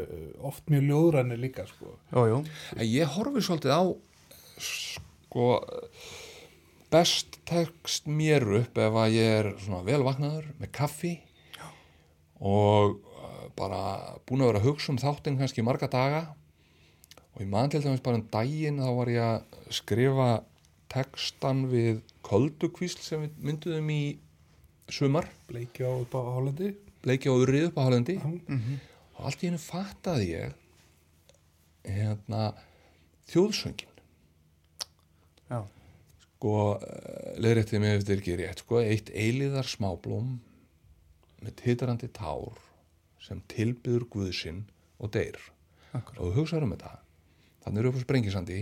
[0.51, 1.95] oft mjög ljóðræni líka, sko.
[2.13, 2.41] Jú, jú.
[2.77, 3.83] en ég horfi svolítið á
[4.63, 5.49] sko
[6.93, 11.15] best tekst mér upp ef að ég er svona vel vaknaður með kaffi
[12.43, 13.83] og uh, bara
[14.29, 16.23] búin að vera að hugsa um þáttinn kannski marga daga
[17.33, 20.29] og ég man til dæmis bara um daginn þá var ég að skrifa
[20.93, 24.01] textan við köldukvísl sem við mynduðum í
[24.93, 26.73] sumar Bleiki á upp á Hollandi.
[27.03, 28.29] bleiki á urrið upp á Hálendi Já.
[29.19, 30.53] og allt í hennu fattaði ég
[31.89, 32.43] hérna
[33.33, 33.89] þjóðsöngin
[35.51, 35.61] Já.
[36.27, 36.53] sko
[37.43, 40.37] leðréttið mig ef þetta er ekki rétt sko, eitt eiliðar smáblóm
[41.43, 42.61] með titrandi tár
[43.23, 44.63] sem tilbyður Guðsinn
[45.03, 45.39] og deyr
[45.93, 46.19] Akkurat.
[46.19, 46.93] og þú hugsaður um þetta
[47.65, 48.61] þannig eru upp á sprengisandi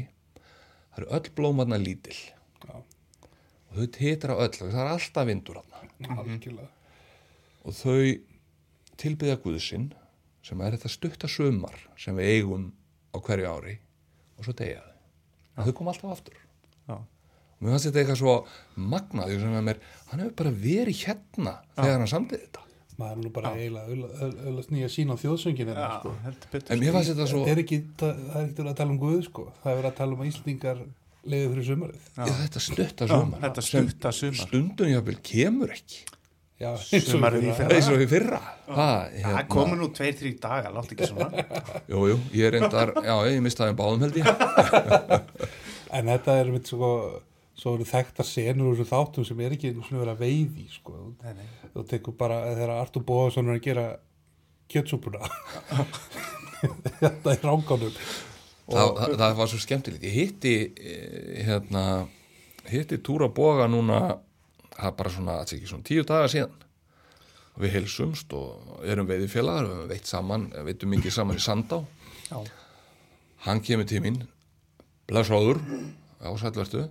[1.00, 2.16] það eru öll blómarna lítil
[2.66, 6.68] Já, og þau titra öll og það er alltaf vindur algjörlega.
[7.64, 8.00] og þau
[9.00, 9.88] tilbyðja Guðsinn
[10.44, 12.68] sem er þetta stutta sumar sem við eigum
[13.12, 13.78] á hverju ári
[14.38, 15.64] og svo deyja þau.
[15.66, 16.36] Þau kom alltaf aftur.
[16.88, 16.96] Já.
[16.96, 18.34] og mér fannst þetta eitthvað svo
[18.80, 22.62] magnað því sem er mér, hann hefur bara verið hérna þegar hann samtið þetta
[23.00, 26.14] Maður er nú bara eiginlega öllast nýja sín á þjóðsönginu, Já, sko.
[26.26, 26.72] heldur betur.
[26.74, 28.90] en mér fannst þetta svo Það er ekki, það það er ekki verið að tala
[28.94, 29.44] um Guð, sko.
[29.62, 30.82] Það er verið að tala um að Íslandingar
[31.30, 32.06] leiði fyrir sumarið.
[32.16, 34.40] Já, þetta stutta Já, sumar þetta sem stutta sumar.
[34.46, 36.00] stundum jáfnvel kemur ekki
[36.60, 37.72] Já, Sumarið í fyrra.
[37.78, 38.38] eins og í fyrra
[38.76, 41.30] ha, Það komu nú tveir, þrý dagar, látt ekki svona.
[41.88, 44.28] jú, jú, ég reyndar, já, ég mistaði um báðum held ég
[45.90, 46.90] En þetta er mitt sko,
[47.60, 50.94] svo eru þekktar senur úr þessu þáttum sem er ekki svona verið að veiði, sko.
[51.20, 51.48] Nei, nei.
[51.74, 53.84] Þú tekur bara, þegar Artur Bóðarsson er að gera
[54.70, 55.28] kjötsúpuna.
[57.00, 58.00] þetta er ránganum.
[58.70, 61.84] það, það, það var svo skemmtilegt ég hitti eh, hérna,
[62.70, 64.00] hitti Túra Boga núna
[64.74, 66.58] það er bara svona, það er ekki svona tíu daga síðan
[67.60, 71.80] við heilsumst og erum veiðifélagar, við höfum veitt saman veitum mikið saman í Sandá
[72.30, 72.38] Já.
[73.48, 74.20] hann kemur til mín
[75.10, 75.60] blessaður,
[76.20, 76.86] já sælvertu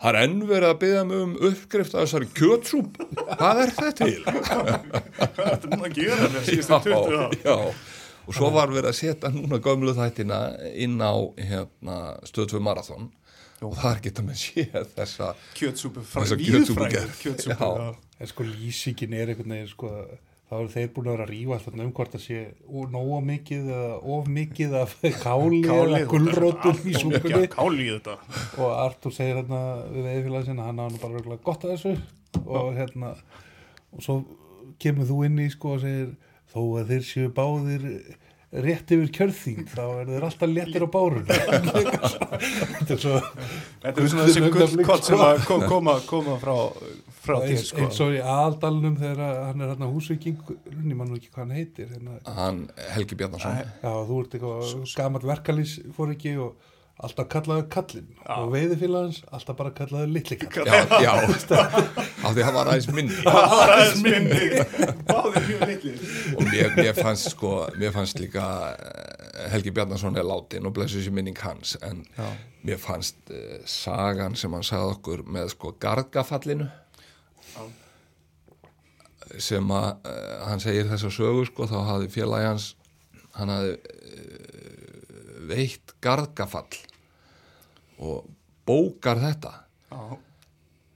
[0.00, 3.00] það er enn verið að byggja mig um uppskrift af þessari kjötsúp
[3.36, 4.18] hvað er þetta til?
[4.50, 7.38] Hvað er þetta núna að gera með síðustu 20 ár?
[7.44, 7.56] já,
[8.26, 10.40] og svo var verið að setja núna gömlu þættina
[10.86, 11.96] inn á hérna,
[12.28, 13.10] stöð 2 marathon
[13.60, 17.10] og þar geta með séð þessa Kjötsúpu frá kjötsúpugerð.
[17.20, 17.68] Kjötsúpu, Já.
[17.76, 17.90] já.
[18.20, 19.90] En sko lýsingin er einhvern veginn, sko,
[20.50, 22.40] þá eru þeir búin að vera að rífa þarna um hvort það sé
[22.94, 26.94] nógu mikið eða of mikið af káli eða gulrótum í
[27.94, 28.16] þetta.
[28.58, 29.60] Og Artur segir hérna
[29.94, 31.94] við veiðfélagin sinna, hann hafa nú bara gott að þessu.
[32.46, 33.12] Og hérna
[33.94, 34.18] og svo
[34.82, 36.10] kemur þú inn í sko og segir
[36.50, 37.86] þó að þeir séu báðir
[38.50, 43.20] rétt yfir kjörþing þá er þeir alltaf léttir á bárun þetta er svo
[43.80, 46.56] Þetta er svona þessi gullkott sem að ko- koma, koma frá,
[47.20, 47.84] frá þér eins, sko.
[47.84, 51.56] eins og í aðaldalunum þegar að hann er hérna húsvíking ég mann ekki hvað hann
[51.58, 53.62] heitir hérna, hann Helgi Bjarnason.
[53.84, 56.68] Já þú ert eitthvað gammal verkalýs fór ekki og
[57.00, 58.08] alltaf kallaðu kallinn.
[58.28, 61.12] Og veiðifélagans alltaf bara kallaðu litli kall já, já.
[62.20, 63.16] Af því hann var aðeins minni.
[63.30, 64.90] Aðeins minni.
[65.08, 65.94] Báðir mjög litli
[66.36, 71.02] og mér, mér fannst sko mér fannst líka eh, Helgi Bjarnason er látin og blessu
[71.02, 72.28] sér minning hans en Já.
[72.66, 76.68] mér fannst uh, sagan sem hann sagði okkur með sko gargafallinu
[79.38, 82.68] sem að uh, hann segir þessa sögu sko þá hafði félagi hans
[83.36, 84.50] hann hafði uh,
[85.50, 86.80] veitt gargafall
[88.00, 88.28] og
[88.66, 89.52] bókar þetta.
[89.90, 90.18] Já.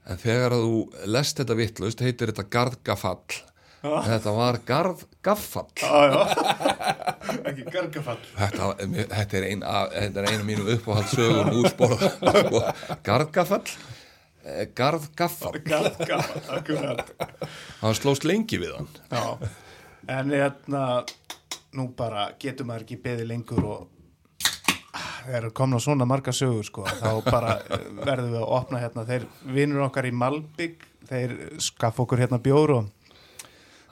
[0.09, 3.41] en þegar að þú lest þetta vittlust heitir þetta gargafall.
[3.85, 6.21] En þetta var já
[7.51, 8.21] Ekki gargafall.
[8.39, 8.69] Þetta,
[9.11, 9.65] þetta er ein
[10.23, 11.99] er einu mínu uppáhaldssögum úrspóra
[12.39, 12.63] sko,
[13.05, 13.67] gargafall
[14.45, 17.11] eh, garðgaffall Gargafall, akkurat.
[17.81, 18.89] Hann slóst lengi við hann.
[19.11, 19.51] Já,
[20.19, 20.85] en hérna
[21.75, 23.91] nú bara getur maður ekki beðið lengur og
[24.95, 29.03] Ah, þegar komna svona marga sögur sko, þá bara eh, verðum við að opna hérna.
[29.09, 29.25] Þeir
[29.57, 32.93] vinnur okkar í Malbygg þeir skaff okkur hérna bjór og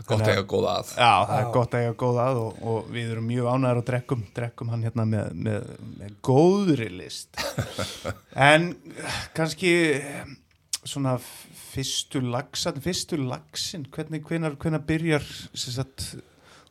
[0.07, 0.93] gott að- eiga góða að.
[0.95, 3.88] Já, það er gott að eiga góð að og, og við erum mjög ánæður og
[3.91, 5.67] drekkum, drekkum hann hérna með, með,
[5.99, 7.43] með góðri list.
[8.53, 8.71] En
[9.35, 10.23] kannski eh,
[10.85, 16.09] svona fyrstu lagsan, fyrstu lagsin hvernig, hvenar, hvenar byrjar sem sagt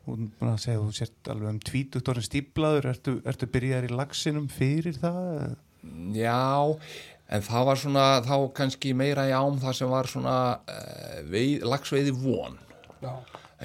[0.08, 3.92] hún búin að segja þú sért alveg um tvítugt orðin stíblaður, ertu, ertu byrjar í
[3.94, 5.56] lagsinum fyrir það?
[6.14, 6.78] já,
[7.32, 11.68] en það var svona þá kannski meira í ám það sem var svona uh, veið,
[11.68, 12.58] lagsveiði von.
[13.02, 13.14] Já,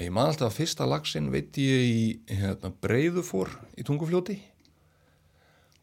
[0.01, 4.39] ég man alltaf að fyrsta lagsin veit ég í hérna, breyðufór í tungufljóti.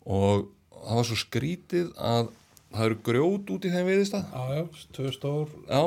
[0.05, 2.33] Og það var svo skrítið að
[2.75, 4.31] það eru grjót út í þeim veiðistað.
[4.35, 5.53] Já, já, tvö stór.
[5.69, 5.83] Já,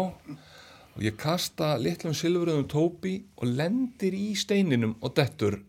[0.98, 5.60] og ég kasta litlum silfröðum tópi og lendir í steininum og dettur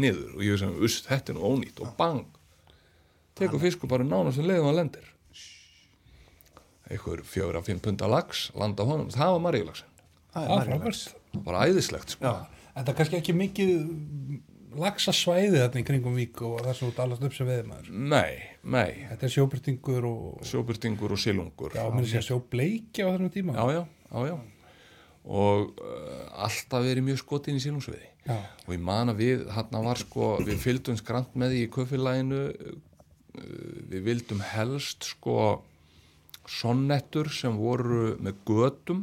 [0.00, 0.36] niður.
[0.38, 1.82] Og ég veist að uss, þetta er nú ónýtt.
[1.84, 2.24] Og bang.
[3.38, 5.08] Tekur fiskur bara nánast um leiðum að lendir.
[6.92, 9.92] Einhver fjögur að fimm punta lags landa honum, það var margilagsin
[10.32, 12.32] Það bara æðislegt sko.
[12.72, 13.72] En það er kannski ekki mikið
[14.80, 17.90] lagsa svæði þarna í kringum vík og það sem út allast upp sem veðmaður.
[17.92, 23.12] nei, nei, Þetta er sjóbyrtingur og, sjóbyrtingur og silungur já, mér sé að sjóbleikja á
[23.12, 23.56] þessum tíma.
[23.58, 24.36] já, já, já, já.
[25.24, 29.82] og uh, alltaf verið mjög skotin í silungsviði Já, og ég man að við hann
[29.82, 32.42] var sko, við fylgdum skrant með því í köfélaginu
[33.90, 35.64] við vildum helst sko
[36.46, 39.02] sonnettur sem voru með götum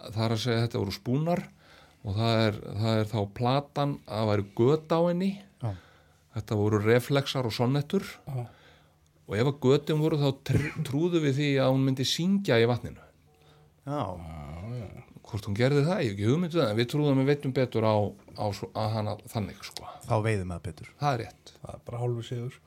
[0.00, 1.42] það er að segja þetta voru spúnar
[2.06, 5.30] og það er, það er þá platan að væri göt á henni.
[6.36, 8.04] Þetta voru reflexar og sonnettur.
[8.28, 8.46] Já,
[9.26, 12.68] og ef að götum voru þá tr trúðu við því að hún myndi syngja í
[12.70, 13.02] vatninu.
[13.86, 14.02] Já,
[15.26, 17.86] hvort hún gerði það, ég hef ekki hugmyndu það en við trúðum við veitum betur
[17.86, 17.94] á,
[18.38, 20.92] á svo- að hana þannig sko, þá veiðum maður betur.
[21.00, 21.52] Það er rétt.
[21.64, 22.58] Það er bara hálfur sigur.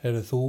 [0.00, 0.40] Heyrðu, þú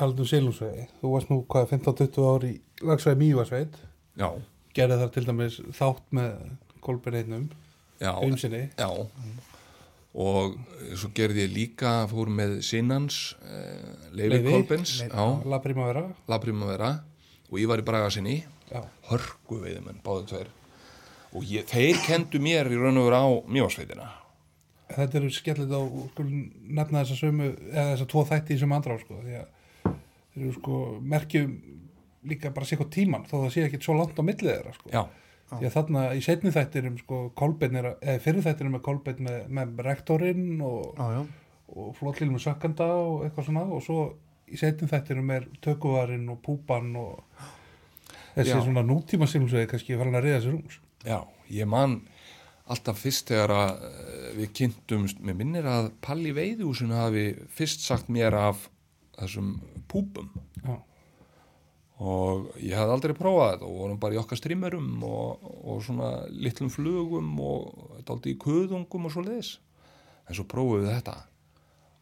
[0.00, 0.86] talað um Silungsvegi.
[1.02, 2.54] Þú varst nú hvað 15-20 ár í
[2.88, 3.76] lagsvegi Mývasveit.
[4.16, 4.30] já,
[4.76, 6.32] Gerði þar til dæmis þátt með
[6.84, 7.44] Kolbjörn einnum,
[8.00, 8.64] já, einsinni.
[8.76, 8.88] Já,
[10.16, 10.56] og
[10.96, 13.36] svo gerði ég líka, fór með Sinnans,
[14.16, 14.52] Leifi Leifi?
[14.54, 14.92] Kolbens,
[15.52, 16.92] La Primavera.
[17.46, 18.38] Og ég var í Bragasinni,
[19.10, 20.48] hörgu veiðmenn, báðu tveir.
[21.36, 24.08] Og ég, þeir kendu mér í raun og vera á mjósveitina.
[24.94, 25.82] þetta eru skellið á,
[26.78, 29.46] nefna þessa sömu, eða þessa tvo þætti í sömu andrá, sko, því að
[29.86, 30.80] þeir eru sko
[31.14, 31.54] merkjum
[32.26, 34.92] líka bara hvað tíman, þó það sé ekki svo langt á millið þeirra, sko.
[34.94, 35.02] Já,
[35.46, 37.18] Því að þarna í setni þættinum, sko,
[37.62, 37.90] er,
[38.22, 41.20] fyrir þættinum er Kolbeinn með, með rektorinn og, Já, já,
[41.70, 44.00] og sökkanda og eitthvað svona og svo
[44.50, 47.22] í setni þættinum er tökuvarinn og púpan og
[48.36, 48.60] þessi Já.
[48.64, 50.80] svona nútíma silmsvegi kannski farin að reyða sér rúms.
[51.06, 52.00] já, ég man
[52.66, 58.10] alltaf fyrst þegar að eh, við kynntumst, mér minnir að Palli Veiðhúsinu hafi fyrst sagt
[58.10, 58.68] mér af
[59.16, 60.28] þessum púpum.
[60.64, 60.76] Já,
[61.96, 63.68] og ég hafði aldrei prófað þetta.
[63.68, 69.08] Og vorum bara í okkar strimmerum og, og svona litlum flugum og daldi í kuðungum
[69.08, 69.56] og svo leiðis
[70.26, 71.16] en svo prófuðum við þetta.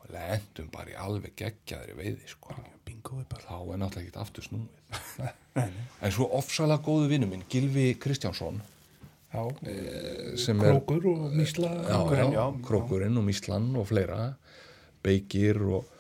[0.02, 2.56] Og lendum bara í alveg geggjaðri veiði sko.
[2.84, 5.32] bingo þá er náttúrulega ekkert aftur snúið.
[5.54, 8.56] En svo ofsalega góðu vinnu minn Gilvi Kristjánsson
[9.30, 9.42] já,
[10.38, 11.98] sem er krókur og mísla já,
[12.32, 14.34] já, krókurinn og míslan og fleira
[15.04, 15.93] beikir og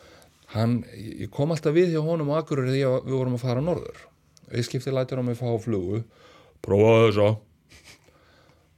[0.54, 3.64] hann, ég kom alltaf við hjá honum á Akureyri því að við vorum að fara
[3.64, 4.04] norður.
[4.52, 6.02] Viðskipti lætur á mig fá flugu.
[6.64, 7.30] Prófaðu þessa.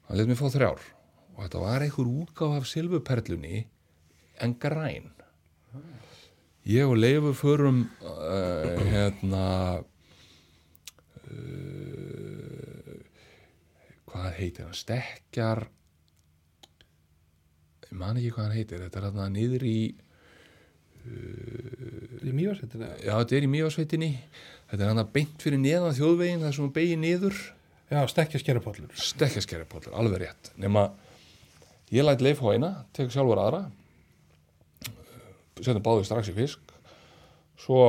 [0.07, 0.87] Hann let mér fá þrjár.
[1.37, 3.67] Og þetta var einhver útgáf af silfuperlunni
[4.41, 5.13] en græn.
[6.67, 9.45] Ég og Leifur förum uh, hérna
[11.31, 12.97] uh,
[14.11, 14.75] hvað heitir hann?
[14.75, 15.67] Stekkjar?
[17.87, 18.83] Ég man ekki hvað hann heitir.
[18.87, 19.79] Þetta er hann niður í
[22.27, 24.11] í mývarsettina já þetta er í mjögasveitinni
[24.71, 27.41] þetta er hann að beint fyrir neðan þjóðvegin þar sem hún beigir niður.
[27.87, 30.51] Já, stekkja skerapóllur stekkjaskeripollur, alveg rétt.
[30.59, 30.89] Nema
[31.95, 33.63] ég læt leif á eina tek sjálfur aðra.
[35.61, 36.75] Setjum báðu strax í fisk.
[37.63, 37.85] Svo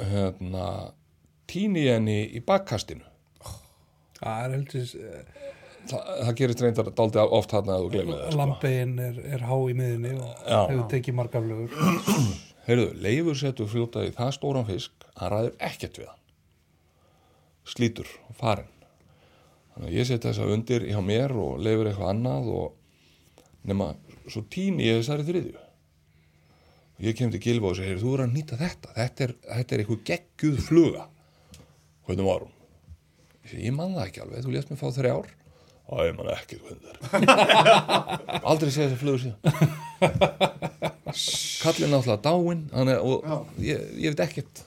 [0.00, 0.94] hérna
[1.50, 3.04] tíni ég henni í bakkastinu.
[4.16, 4.88] Það er heldur
[5.86, 8.38] Þa, það gerist reyndar dálítið oft hann að þú glemir það sko.
[8.40, 11.74] lambegin er, er há í miðinni og hefur tekið margar flugur
[12.66, 16.22] Heyrðu, leifur setur fljóta í það stóran fisk hann ræður ekkert við hann.
[17.66, 18.72] Slítur og farinn.
[19.74, 23.92] Þannig að ég set þessa undir hjá mér og leifur eitthvað annað og nema,
[24.26, 25.62] svo tíni ég þessari þriðju.
[26.96, 28.92] Og ég kem til Gilva og segir, þú er að nýta þetta.
[28.96, 31.06] Þetta er, þetta er eitthvað geggjuð fluga.
[32.08, 32.54] Hvernig var hún?
[33.46, 35.34] Ég, ég man það ekki alveg, þú lést mér fá þrjár
[35.86, 36.96] og ég man ekki það er.
[38.50, 39.38] Aldrei séð þessa flugu síðan.
[41.62, 44.64] Kallin náttúrulega dáinn hann er, og ég, ég veit ekkert.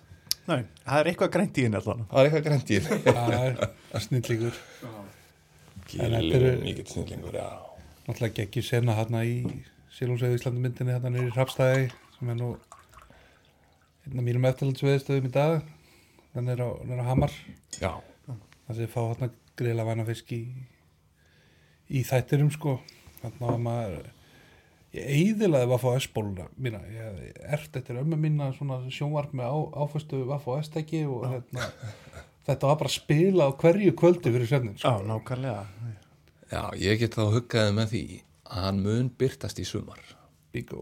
[0.49, 3.33] Nei, það er eitthvað grænt í henni allan það er eitthvað grænt í því það
[3.37, 4.55] er snillíkur
[5.99, 7.49] eru- mikill snillingur, já.
[8.07, 9.35] Náttúrulega geggjur sena hérna í
[9.99, 12.49] Silungsveið Íslandi myndinni hérna nýri Hrafstæði sem er nú
[14.07, 15.59] einn af mínum eftirhaldsveðstöðum í dag.
[16.33, 17.33] Þannig er á, er á Hamar.
[17.81, 17.91] Já,
[18.65, 19.29] það sem fá hérna
[19.59, 20.41] grila væna fisk í,
[21.89, 22.79] í þættirum sko.
[23.19, 24.07] Þannig að maður
[24.95, 30.23] ég eiðilaði Vaffa S-bóluna mína, ég ert eftir ömmu mína svona sjónvarp með á, áfæstu
[30.29, 31.67] Vaffa S-tæki og hérna
[32.47, 34.95] þetta var bara að spila á hverju kvöldi fyrir svefnin sko.
[34.95, 35.65] Já, nákvæmlega.
[36.49, 38.05] Já, ég get þá huggaði með því
[38.49, 40.01] að hann mun byrtast í sumar.
[40.49, 40.81] Bingo.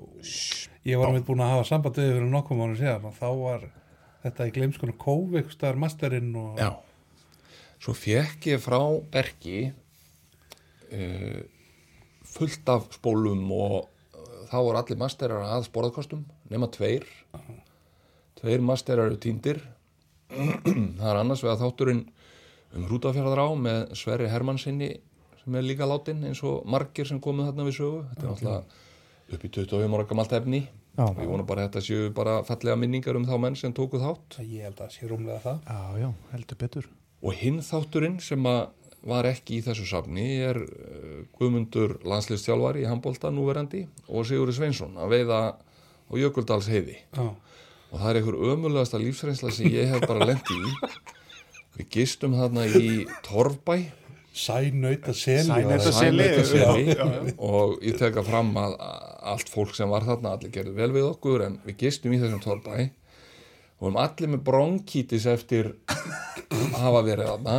[0.87, 3.65] Ég var með búin að hafa samband við fyrir nokkuð mánu síðan og þá var
[4.23, 6.69] þetta í gleimskonu Kóvik staðar masterinn og já,
[7.83, 8.79] svo fekk ég frá
[9.11, 9.57] Berki
[10.93, 11.41] uh,
[12.27, 17.07] fullt af spólum og uh, þá voru allir masterar að sporðkostum nema tveir.
[18.37, 19.61] Tveir masterar eru týndir.
[20.99, 22.03] Það er annars vegar þátturinn
[22.75, 24.89] um hrútafjörðar á með Sverri Hermannsinni
[25.41, 28.01] sem er líka látin eins og margir sem komið þarna við sögu.
[28.11, 30.67] Þetta er náttúrulega upp í 25 ára gamalt efni.
[30.97, 31.05] Já.
[31.05, 33.99] og ég vona bara að þetta séu bara fallega minningar um þá menn sem tóku
[34.01, 34.39] þátt.
[34.41, 35.59] Ég held að sé rúmlega það.
[35.69, 36.87] Já, já, heldur betur.
[37.21, 38.63] Og hinn þátturinn sem að
[39.07, 44.97] var ekki í þessu safni er uh, Guðmundur landslistjálfari í handbólta núverandi og Sigurður Sveinsson
[44.97, 50.03] að veiða á Jökuldals heiði Já, og það er einhver ömulegasta lífsreynsla sem ég hef
[50.07, 50.61] bara lent í.
[51.77, 53.77] Við gistum þarna í Torfbæ.
[54.37, 55.95] Sænauta seli Sænauta var það.
[55.97, 56.25] seli.
[56.45, 58.75] Sænleikaseli og ég teka fram að
[59.33, 62.43] allt fólk sem var þarna allir gerðu vel við okkur en við gistum í þessum
[62.43, 62.89] Torfbæ
[63.77, 67.57] og vorum allir með bronkítis eftir að hafa verið þarna.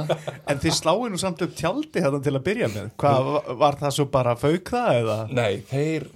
[0.50, 2.88] En þið sláið nú samt upp tjaldi þetta til að byrja með.
[2.98, 3.28] Hvað,
[3.60, 5.18] var- það svo bara fauk það eða?
[5.38, 6.08] Nei, þeir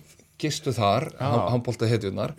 [0.42, 2.32] gistu þar, handbólta hetjunar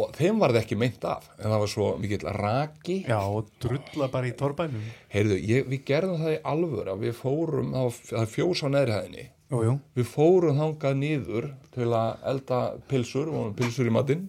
[0.00, 2.96] og þeim var það ekki meint af en það var svo mikill raki.
[3.04, 7.12] Já, og drulla bara í torbænum heyrðu, ég, við gerðum það í alvör að við
[7.20, 9.26] fórum, það er fjós á neðri hæðinni.
[9.50, 9.74] Jú, jú.
[9.98, 14.24] Við fórum þangað niður til að elda pilsur, við vorum pilsur í matinn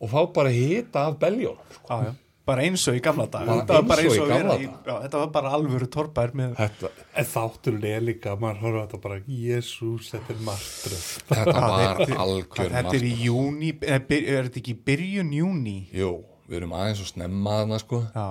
[0.00, 1.86] og fá bara hita af beljón sko.
[1.90, 2.14] Já, já.
[2.50, 4.78] Bara eins og í gamla dag Bara Þetta var eins og í gamla í- daga.
[4.86, 6.88] Já, þetta var bara alvöru torbær með þetta,
[7.20, 11.04] En þátturinn er líka, maður horfa þetta bara Jésús, þetta er martröð.
[11.28, 15.76] Þetta var algjör Þetta er í júni, er, er þetta ekki í byrjun júni?
[15.94, 16.10] Jú,
[16.48, 18.00] við erum aðeins og snemma þarna sko.
[18.16, 18.26] Já,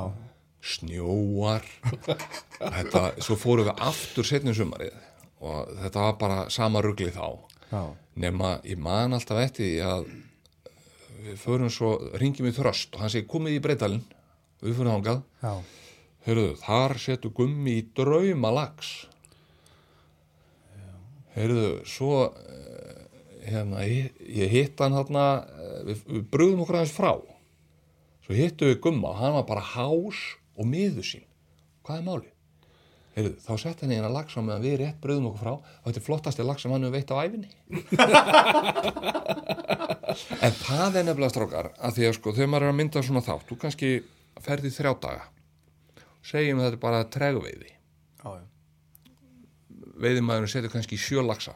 [0.73, 1.63] snjóar.
[2.59, 4.97] Þetta, svo fórum við aftur setnum sumarið
[5.39, 7.29] og þetta var bara sama rugli þá.
[7.71, 7.83] Já,
[8.19, 10.09] nema ég man alltaf eftir því að
[11.25, 14.07] við förum svo, ringjum við þröst og hann segir komið í breytalinn
[14.63, 15.53] við fyrir þangað, já.
[16.27, 18.91] Heyrðu, þar setur gummi í drauma lags
[21.39, 23.03] heyrðu, svo eh,
[23.49, 25.25] hérna, ég, ég hitt hann hérna,
[25.87, 27.13] við, við brugðum okkur aðeins frá.
[28.25, 30.19] Svo hittu við gumma og hann var bara hás
[30.59, 31.25] og miður sín.
[31.85, 32.33] Hvað er máli?
[33.19, 35.53] Heyrðu, þá sett hann í hérna lag sem við rétt brugðum okkur frá.
[35.59, 37.49] Og þetta er flottasti lag sem hann hefur veitt á æfinni
[40.45, 43.23] en það er nefnilega strákar að því að sko þegar maður er að mynda svona
[43.25, 43.89] þátt þú kannski
[44.45, 45.25] ferði þrjá daga.
[46.29, 47.73] Segjum þetta bara tregveiði.
[48.23, 48.45] Já, já,
[49.99, 51.55] veiðimæðurinn setur kannski sjö laxa.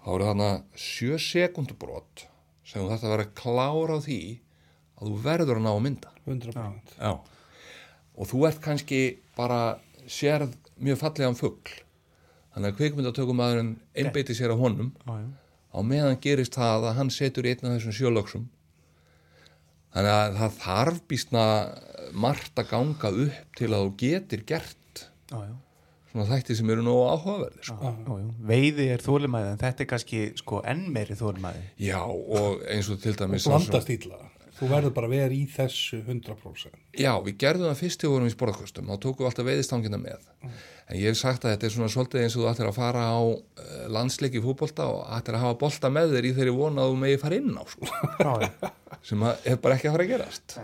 [0.00, 2.26] Þá eru þarna sjö sekundubrót
[2.66, 4.20] sem þú verður að klára á því
[4.96, 6.12] að þú verður að ná að mynda.
[6.26, 7.12] 100% Já.
[8.16, 9.00] og þú ert kannski
[9.36, 9.76] bara
[10.08, 11.74] sérð mjög fallegan fugl
[12.54, 15.28] þannig að kvikmyndatökumæðurinn einbeiti sér að honum Já, já.
[15.76, 18.46] á meðan gerist það að hann setur í einn af þessum sjölöksum
[19.96, 21.44] þannig að það þarf býstna
[22.16, 25.54] margt að ganga upp til að þú getir gert Já, já.
[26.12, 27.76] svona þætti sem eru nógu áhugaverðir sko.
[27.82, 28.28] Já, já.
[28.52, 31.64] Veiði er þólimæði en þetta er kannski sko enn meiri þólimæði.
[31.82, 34.20] já og eins og til og dæmis sá sem- blandast ítla
[34.56, 38.30] þú verður bara að vera í þessu 100% já við gerðum það fyrst til vorum
[38.30, 40.30] í sporðkostum þá tókum við alltaf veiðistangina með
[40.86, 43.04] en ég hef sagt að þetta er svona svolítið eins og þú ættir að fara
[43.10, 43.44] á uh,
[43.92, 47.20] landsleiki fótbolta og ættir að hafa bolta með þér í þeirri vona að þú megi
[47.22, 47.90] fara inn á sko.
[48.22, 48.70] Já, já.
[49.10, 50.58] sem að er bara ekki að fara að gerast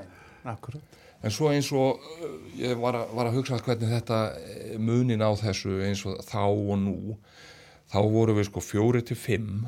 [0.52, 0.98] Akkurat.
[1.22, 5.22] En svo eins og uh, ég var að, var að hugsa hvernig þetta eh, munin
[5.22, 6.96] á þessu eins og þá og nú
[7.92, 9.66] þá voru við sko fjóri til fimm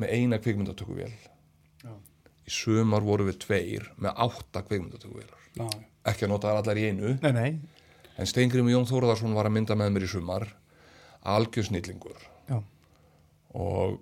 [0.00, 1.12] með eina kvikmyndatökuvél.
[2.46, 5.66] Í sumar voru við tveir með átta kvikmyndatökuvélar Já,
[6.12, 7.50] ekki að nota þær allar í einu Nei, nei.
[8.16, 10.46] en Steingrim Jón Þóraðarsson var að mynda með mér í sumar
[11.26, 12.20] algjörsnýtlingur
[12.50, 12.60] Já.
[13.58, 13.98] og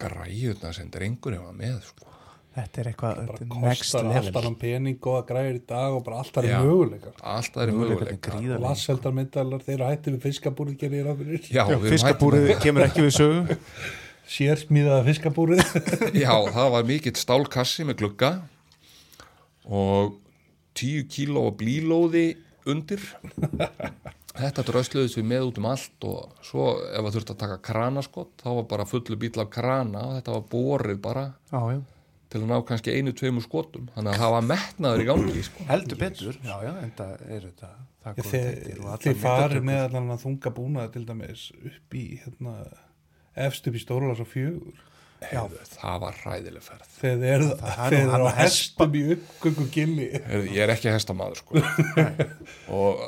[0.00, 2.06] græjurna sem drengur hefa með sko.
[2.50, 4.40] Þetta er eitthvað þetta er next kostar allt level.
[4.40, 7.70] annan pening og að græðir í dag og bara alltaf er möguleikar allt það er
[7.70, 8.64] Möguleikarnir möguleika gríðarlegir.
[8.64, 12.86] Lasseldar myndalar, þeir eru hætti við fiskabúrið gerir ég ráð fyrir Já, Já, fiskabúrið kemur
[12.88, 13.58] ekki við sögu.
[14.28, 15.62] sérsmíðaða fiskabúrið
[16.24, 18.32] Já, það var mikill stálkassi með glugga
[19.70, 20.16] og
[20.78, 22.26] 10 kíló blílóði
[22.70, 23.02] undir
[24.40, 28.44] þetta drösluðist við með út um allt og svo ef það þurfti að taka kranaskott
[28.44, 31.80] þá var bara fullu bíl af krana og þetta var borið bara Já, já.
[32.30, 35.64] til að ná kannski einu, tveimur skotum þannig að það var metnaður í gangi sko.
[35.66, 36.36] Heldur betur.
[36.46, 37.70] Já, já, en það er þetta.
[38.04, 42.04] það þættir og allar þeir farið með allan að þunga búnaði til dæmis upp í
[42.22, 42.54] hérna,
[43.36, 44.86] efst upp í Stórulas og fjögur.
[45.20, 46.84] Heyrðu, það var hræðileg ferð.
[46.96, 51.60] Þeir eru er á að hestum í uppgöngu gilli Heyrðu, ég er ekki hestamaður sko.
[52.78, 53.02] og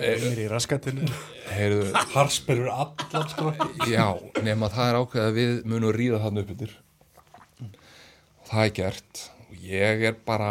[0.00, 1.10] e, Einir í raskatinu.
[1.52, 3.52] heyrðu, harsperur allar sko.
[3.90, 4.06] Já,
[4.46, 6.74] nema það er ákveð að við munum ríða þannig upp yfir
[8.48, 9.22] það er gert.
[9.50, 10.50] Og ég er bara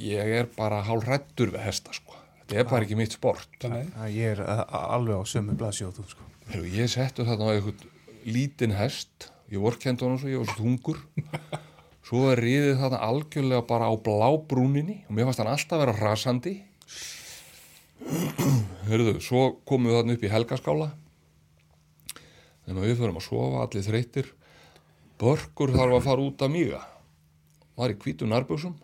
[0.00, 2.16] ég er bara hálfrættur við hesta sko.
[2.48, 3.48] þetta er bara ekki mitt sport.
[3.60, 4.64] Já, Ég er a-
[4.96, 6.24] alveg á sömu blaðsjóðu, sko.
[6.48, 7.88] Heru, ég settu þarna á einhvern
[8.26, 9.30] lítinn hest.
[9.52, 11.00] Ég vorkendi honum svo, ég var svo þungur.
[12.02, 16.56] Svo er ríðið þarna algjörlega bara á blábrúninni og mér fannst hann alltaf vera rasandi
[18.88, 20.88] Hörðu, svo komum við þarna upp í helgaskála.
[22.66, 24.32] Nema við förum að sofa allir þreyttir.
[25.22, 26.82] Börkur þarf að fara út að míga.
[27.78, 28.74] Var í hvítu nærbjöksum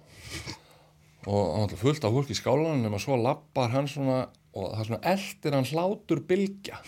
[1.29, 4.87] og hann var fullt af fólk í skálanum nema svo lappar hann svona og það
[4.89, 6.79] svona eldir hann hlátur bylgja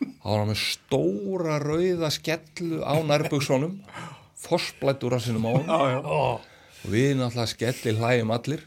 [0.00, 3.78] þá var hann með stóra rauða skellu á nærbjöksunum
[4.44, 6.00] fossblættur að sinum á hann Já, já.
[6.04, 8.64] og við náttúrulega skelli hlægjum allir.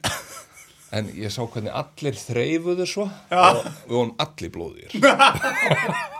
[0.98, 3.06] En ég sá hvernig allir þreifuðu svo
[3.36, 4.94] og við vorum allir blóðir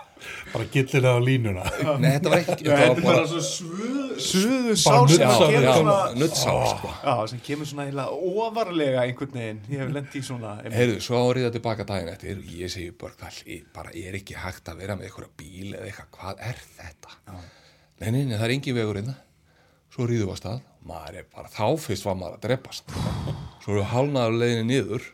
[0.54, 1.64] bara gillilega á línuna
[2.02, 5.68] Nei, þetta var ekki þetta var bara, svo suðu, suðu Bara sál sem nuddsár, kemur
[5.68, 6.92] já, svona nuttsá sko.
[7.04, 9.60] Já, sem kemur svona eiginlega ofarlega einhvern veginn.
[9.74, 12.92] Ég hef lent í svona Heyrðu, svo árið það tilbaka daginn eftir og ég segi
[13.04, 16.44] bara, hvað, ég- bara er ekki hægt að vera með einhverja bíl eða eitthvað, hvað
[16.52, 17.16] er þetta?
[18.02, 19.20] Nei, nei, nei, það er engin vegur innan.
[19.94, 22.96] Svo ríðum við að stað, maður er bara, þá fyrst var maður að drepast.
[23.64, 25.08] Svo erum við hálnaður leiðinni niður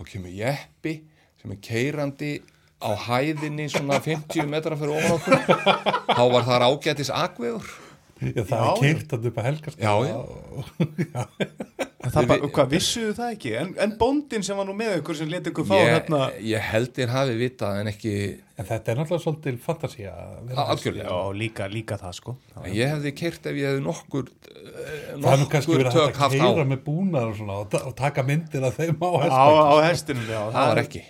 [0.00, 0.92] og kemur jeppi
[1.40, 2.32] sem er keirandi
[2.80, 5.38] á hæðinni svona 50 metra fyrir ofan okkur.
[6.16, 7.79] Þá var það ágætis akvegur.
[8.20, 10.18] Já, það Já, er keirt að upp að helgast Já, já.
[12.00, 13.50] Það bara, hvað vissuðu það ekki?
[13.60, 16.68] En, en bóndin sem var nú með ykkur sem leti ykkur fá Ég, hérna ég
[16.70, 18.14] held þér hafi vitað en ekki
[18.60, 21.04] En þetta er náttúrulega að vera algjörlega.
[21.08, 22.34] Já, líka, líka það sko.
[22.60, 25.96] En ég hefði keirt ef ég hefði nokkur Það er nú kannski nokkur verið hægt
[25.96, 26.44] tök að haft á.
[26.44, 29.56] keira með búnar og svona og, ta og taka myndir af þeim á Á, hestum
[29.64, 30.42] á hestinum, já.
[30.52, 31.02] Það var ekki.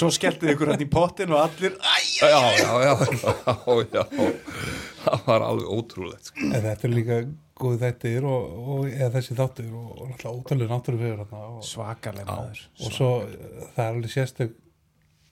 [0.00, 2.92] Svo skelltið ykkur hérna í pottin og allir Æ, já, já, já,
[3.28, 6.48] já, já það var alveg ótrúlegt sko.
[6.50, 7.18] En þetta er líka
[7.60, 12.26] góð þættir og, og eða þessi þáttur og, náttúrulega ótrúlega náttúrulega fyrir þarna og, svakalega
[12.34, 12.62] maður.
[12.80, 13.10] Og svo
[13.76, 14.56] það er alveg sérstök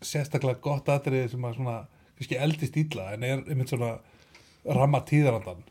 [0.03, 1.77] sérstaklega gott atrið sem að svona
[2.18, 3.93] kannski eldist ítla en er einmitt svona
[4.79, 5.62] ramma tíðarandan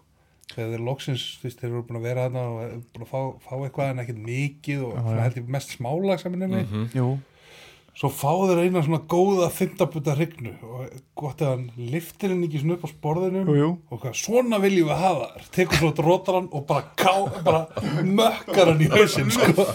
[0.52, 3.20] þegar þeir loksins, þú veist, þeir eru búin að vera þarna og búin að fá,
[3.46, 6.90] fá eitthvað en ekkert mikið og svona held ég mest smálag saman nefni Mhm.
[6.98, 7.06] Jú,
[7.92, 12.62] svo fá þeir eina svona góða fymtabuta hrygnu og gott ef hann liftir henni ekki
[12.64, 13.70] svona upp á sporðinum Jú, jú.
[13.92, 17.14] og hvað, svona viljum við hafa þær tekur svo rótar hann og bara, ká,
[17.44, 17.62] bara
[18.08, 19.66] mökkar hann í hausinn sko.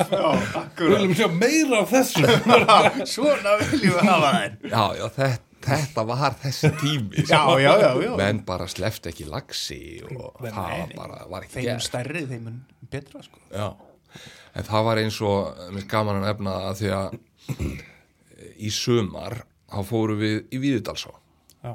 [0.81, 2.25] við viljum sjá meira af þessu
[3.17, 7.91] Svona viljum við hafa þær já, já, þetta, þetta var þessi tími Já, já, já,
[8.07, 8.12] já.
[8.23, 10.95] menn bara sleft ekki lagsi og Nei, það nei.
[10.97, 13.45] bara var ekki Þeim gert stærri, þeim mun betra sko.
[13.53, 13.69] Já,
[14.57, 17.21] en það var eins og mér gaman að nefna að því að
[18.59, 21.11] í sumar þá fórum við í Víðidalsá.
[21.64, 21.72] Já,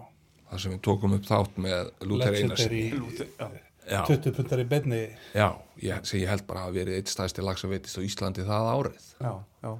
[0.49, 3.51] þar sem við tókum upp þátt með Lúter Einarsen legendary Já.
[3.91, 4.99] Já, 20 puntar í beinni.
[5.33, 5.47] Já
[5.81, 8.69] ég, sem ég held bara að verið eitt stæðsti lag sem veitist á Íslandi það
[8.71, 9.07] árið.
[9.17, 9.31] Já,
[9.65, 9.71] já.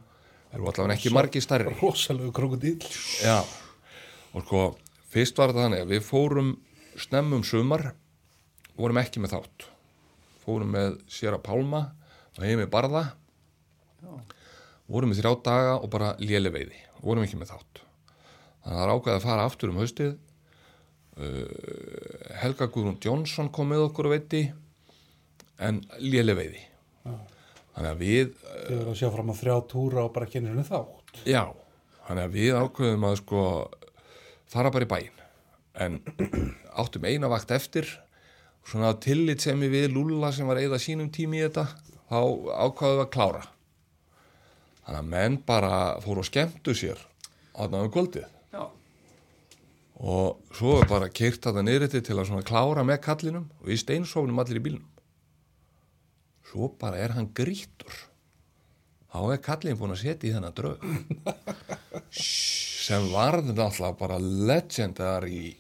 [0.52, 1.76] Það eru allavega ekki margi stærri.
[1.80, 2.74] Rosalegu krokodíl
[3.22, 3.38] Já,
[4.34, 4.64] og sko
[5.14, 6.52] fyrst var þetta þannig að við fórum
[7.00, 7.92] snemmum sumar
[8.76, 9.68] vorum ekki með þátt.
[10.44, 11.86] Fórum með Sera Pálma
[12.36, 13.06] og heimi Barða
[14.92, 17.82] vorum með þrjá daga og bara léli veiði vorum ekki með þátt.
[18.62, 20.12] Þannig að það ákveðið að fara aftur um haustið.
[21.22, 24.46] Uh, Helga Guðrún Jónsson kom með okkur veiti
[25.62, 26.62] en léli veiði.
[27.72, 30.68] Þannig að við Þið verður að sjá fram á þrjá túra og bara kynna henni
[30.68, 31.22] þátt.
[31.28, 31.44] Já,
[32.08, 33.44] þannig að við ákveðum að sko
[34.52, 35.22] fara bara í bæinn.
[35.82, 36.00] En
[36.82, 37.88] áttum eina vakt eftir
[38.68, 41.66] svona tillit sem við Lúlla sem var eða sínum tími í þetta
[42.12, 43.44] þá ákvaðum við að klára
[45.00, 47.00] að menn bara fóru og skemmtu sér
[47.56, 48.26] þarna um kvöldið.
[48.52, 48.64] Já.
[50.02, 54.40] og svo er bara keirt þetta niðriti til að klára með kallinum og við steinsofnum
[54.42, 54.88] allir í bílnum.
[56.52, 57.94] Svo bara er hann grítur
[59.12, 60.84] þá er kallin búin að setja í þennan drög.
[62.12, 65.58] Sem varði náttúrulega bara legendary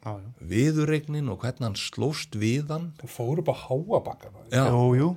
[0.00, 0.28] Já, já.
[0.48, 2.90] viðurregnin og hvernig hann slóst við hann.
[3.00, 5.08] Það fóru bara háabakkana já, Jú, jú.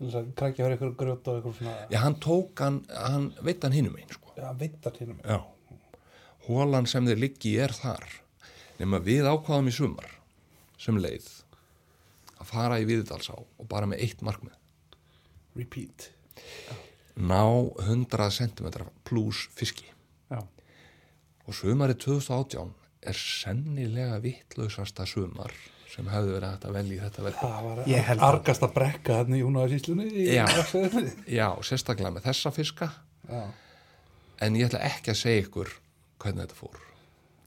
[0.00, 3.26] Til þess að krækja fyrir ykkur grjót og ykkur svona já hann tók hann hann
[3.44, 4.32] veit hann hinum einn sko.
[4.38, 5.42] Já, veitar til henni já,
[6.46, 8.06] hólan sem þeir liggi er þar.
[8.80, 10.08] Nema við ákvaðum í sumar
[10.80, 11.28] sem leið
[12.40, 14.56] að fara í Viðdalsá og bara með eitt markmið.
[15.60, 16.08] Repeat.
[17.20, 17.44] Ná
[17.84, 19.84] 100 cm pluss fiski.
[20.30, 20.40] Já.
[21.44, 22.72] og sumarið 2018
[23.10, 25.52] er sennilega vittlausasta sumar
[25.90, 28.62] sem hefði verið hægt að velja í þetta verk Það var Ég held að- argast
[28.66, 30.44] að brekka hann í Húnaðarsíslunni í Já.
[31.26, 32.90] Já, sérstaklega með þessa fiska.
[33.30, 33.42] Já.
[34.40, 35.72] En ég ætla ekki að segja ykkur
[36.22, 36.78] hvernig þetta fór.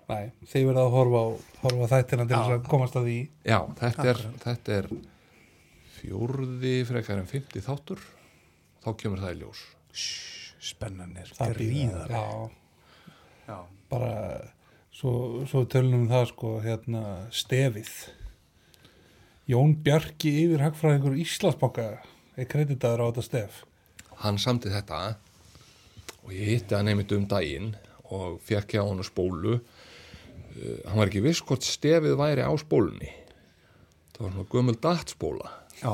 [0.09, 1.21] Nei, þið verða að horfa
[1.63, 3.17] horfa þættina til þess að komast að því.
[3.47, 4.89] Já, þetta er, þetta er
[5.97, 8.01] fjórði frekar en 50 þáttur.
[8.83, 9.61] Þá kemur það í ljós.
[10.63, 12.09] Spennan er Það býða- gríðar.
[12.09, 12.49] Já,
[13.47, 13.57] Já.
[13.89, 14.11] bara
[14.91, 15.13] svo,
[15.47, 17.89] svo tölunum það sko hérna stefið
[19.49, 21.87] Jón Bjarki yfir hagfræðingur Íslandsbanka
[22.39, 23.63] er kreditaður á þetta stef?
[24.23, 25.01] Hann samti þetta
[26.23, 27.73] og ég hitti hann einmitt um daginn
[28.13, 29.57] og fekk hjá hann spólu.
[30.53, 33.11] Uh, hann var ekki viss hvort stefið væri á spólunni.
[34.13, 35.51] Það var svona gömul datspóla
[35.83, 35.93] Já.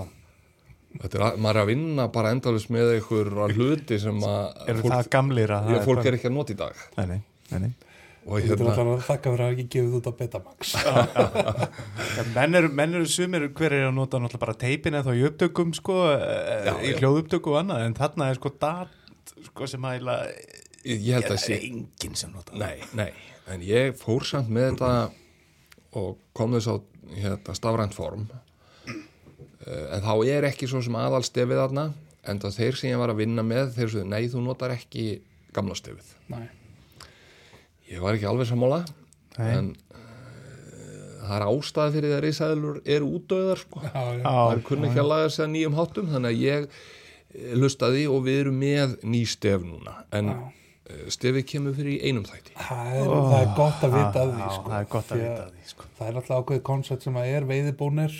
[0.89, 4.89] Þetta er að, maður er að vinna bara endalist með einhver hluti sem að Eru
[4.89, 6.81] það gamlir að já, fólk er ekki að nota í dag.
[6.97, 7.19] Nei, nei,
[7.53, 7.88] nei,
[8.29, 10.73] Þetta er hérna, alltaf að þakka fyrir að hafa ekki gefið út á Betamax.
[12.19, 15.19] Ja, menn eru, menn eru sumir hver er að nota náttúrulega bara teipin eða þá
[15.19, 16.97] í upptökum sko, já, Já, í já.
[16.99, 20.09] hljóðupptöku og annað en þarna er sko dat sko, sem að
[20.83, 23.09] ég, ég held að sé enginn sem nota nei, nei,
[23.53, 24.91] en ég fór samt með þetta
[25.99, 26.75] og kom þess á
[27.23, 28.27] hérna, stafrænt form.
[28.89, 31.87] Uh, en þá er ekki svo sem aðalstefið þarna
[32.29, 35.07] en það þeir sem ég var að vinna með þeir svo, nei, þú notar ekki
[35.55, 36.11] gamla stefið.
[36.29, 36.45] Nei,
[37.89, 38.83] ég var ekki alveg sammála
[39.37, 39.49] Nei.
[39.55, 39.89] en uh,
[41.23, 43.83] það er ástæði fyrir því að risaðilur eru útdöðar sko.
[43.85, 46.65] Já, já, það er kunni ekki að laga sig að nýjum háttum þannig að ég
[46.69, 49.99] eh, hlustaði og við erum með ný stef núna.
[50.15, 50.49] En uh,
[51.13, 52.57] stefið kemur fyrir í einum þætti.
[52.57, 55.23] Það er, það er gott að vita að því Já, sko, það er gott að
[55.23, 55.93] vita að því sko.
[55.99, 58.19] Það er alltaf ákveðið koncept sem að er veiðibónir.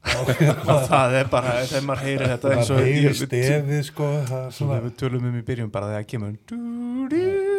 [0.00, 0.30] Og
[0.88, 4.94] það er bara, þegar maður heyrir þetta eins það og stefið sko það Svona við
[5.02, 7.49] tölum um í byrjun bara þegar kemur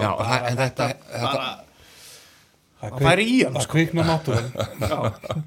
[0.00, 1.50] Já, bara það- en þetta, þetta bara,
[2.82, 3.72] það það færi í hann það sko.
[3.76, 4.48] kvikna náttúrun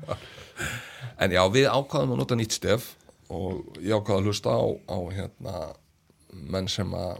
[1.25, 2.89] en já, við ákvaðum að nota nýtt stef
[3.33, 5.53] og ég ákvaði að hlusta á, á hérna,
[6.53, 7.15] menn sem að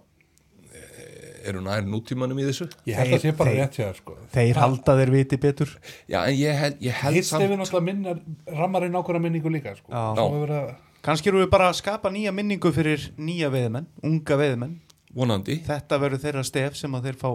[0.76, 2.68] eh, eru nær nútímanum í þessu.
[2.90, 4.18] Ég held að sé bara rétt hjá sko.
[4.36, 5.72] þeir halda þeir viti betur.
[6.12, 8.22] Já, en ég held, ég held hitt stefið náttúrulega minnar
[8.60, 9.88] rammar inn ákveðna minningu líka sko.
[9.90, 10.26] Já.
[10.36, 10.74] Verið að-
[11.06, 14.78] kannski eru við bara að skapa nýja minningu fyrir nýja veðmenn, unga veðmenn
[15.16, 17.30] vonandi, þetta verður þeirra stef sem að þeir fá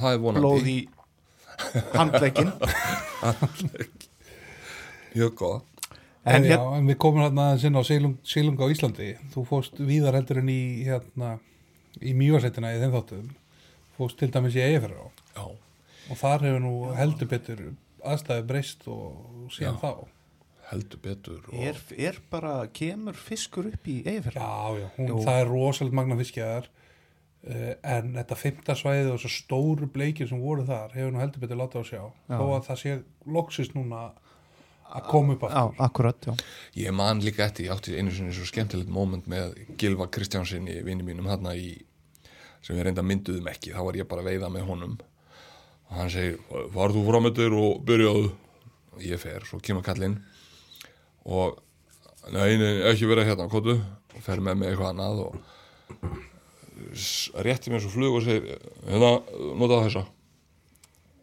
[0.00, 0.44] það er vonandi.
[0.44, 0.78] blóð í
[1.94, 2.52] handlegin
[5.14, 5.66] mjög góða en
[6.36, 9.06] En, já, hérna, en við komum hérna inn á Seilung, Seilung á Íslandi.
[9.32, 11.30] Þú fóst víðar heldur en í hérna,
[11.96, 13.30] í mjögarsættina í þeim þáttum.
[13.96, 15.08] Fóst til dæmis í á.
[15.32, 17.62] Já, og þar hefur nú heldur betur
[18.04, 19.80] aðstæði breyst og síðan Já.
[19.80, 19.92] þá.
[20.70, 25.38] Heldur betur og, er, er bara kemur fiskur upp í eigafjörð Já, já, hún, það
[25.40, 26.68] er rosalega magna fiskjaðar
[27.40, 31.60] en þetta fymta svæði og svo stóru bleikir sem voru þar hefur nú heldur betur
[31.60, 32.02] látað að sjá.
[32.28, 32.36] Já.
[32.36, 32.96] þó að það sé
[33.36, 34.00] loksist núna
[34.90, 36.34] að koma upp Já, aftur akkurat, já.
[36.82, 41.06] Ég man líka eftir, ég átti einu sinni svo skemmtilegt moment með Gilva Kristjánsinni vinni
[41.06, 41.78] mínum hérna í
[42.60, 44.98] sem við reynda mynduðum ekki, þá var ég bara að veiða með honum.
[45.88, 46.36] Og hann segir,
[46.74, 48.26] farð þú fram með þér og byrjaðu.
[48.90, 50.18] Og ég fer, svo kemur kallinn.
[51.24, 51.56] Og
[52.34, 56.28] nei, nei, ekki vera hérna, kóttu og fer með mig eitthvað annað og
[57.44, 59.12] rétti mér svo flug og segir, hérna,
[59.58, 60.04] notaðu þessa.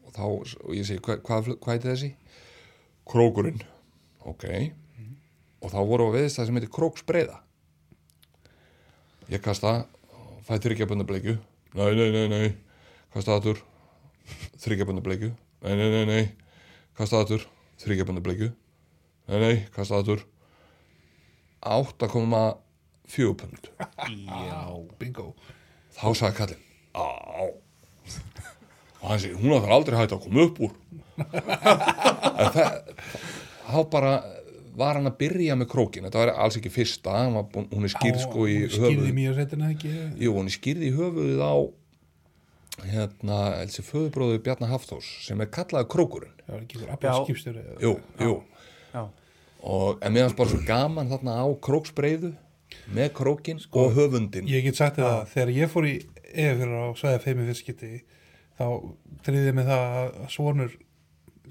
[0.08, 2.12] Og þá, og ég segi, hvað, hvað, hvað er þessi?
[3.08, 3.64] Krókurinn.
[4.28, 4.46] Ok.
[5.64, 7.40] Og þá voru að veðist það sem heitir króksbreiða.
[9.34, 9.74] Ég kasta
[10.48, 11.36] fæ þryggjabönda bleikju.
[11.76, 12.46] Nei, nei, nei, nei,
[13.14, 13.60] kasta aður
[14.64, 15.34] þryggjabönda bleikju.
[15.66, 16.24] Nei, nei, nei, nei,
[16.98, 17.44] kasta aður
[17.84, 18.54] þryggjabönda bleikju.
[19.28, 20.24] Nei, nei, kasta aður
[21.68, 22.67] 8,4
[23.16, 23.70] pund
[25.00, 25.32] bingo.
[25.98, 27.08] Þá sagði kallinn á.
[28.98, 30.74] Og hann segi, hún har aldrei hægt að koma upp úr.
[33.68, 34.14] Þá bara
[34.78, 37.88] var hann að byrja með krókin þetta var alls ekki fyrsta hann var búin, hún
[37.88, 39.94] er skýrð sko í höfuð mjög setina ekki?
[40.22, 41.56] Jú, hún er skýrð í höfuðið á
[42.86, 46.36] hérna, elsi föðubróðu Bjarnar Hafþós sem er kallaði krókurinn.
[46.46, 47.16] Var ekki abba Já.
[47.24, 48.36] skipstjóri jú, jú.
[48.94, 49.02] Já,
[49.66, 52.36] og en meðan bara svo gaman þarna á króksbreiðu
[52.98, 55.96] með krókin og höfundin ég get sagt þér það, þegar ég fór í
[56.34, 57.92] efir á svæða feimi fyrstskipti
[58.58, 58.66] þá
[59.28, 60.76] triðið mig það að svonur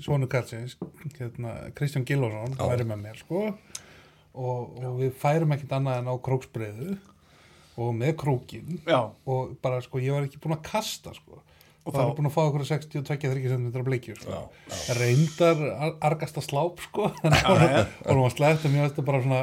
[0.05, 0.75] svonur Karlsins
[1.17, 3.47] hérna, Kristján Gilvarsson væri með mér sko.
[4.37, 6.97] Og, og við færum ekkert annað en á króksbreiðu
[7.81, 11.41] og með krókin já, og bara sko ég var ekki búin að kasta sko.
[11.87, 14.43] Og það var búin að fá okkur 62-30 cm bleikju sko.
[14.99, 17.09] Reyndar ar- argasta sláp sko.
[17.25, 19.41] Að hún var slægt og mér veist það bara svona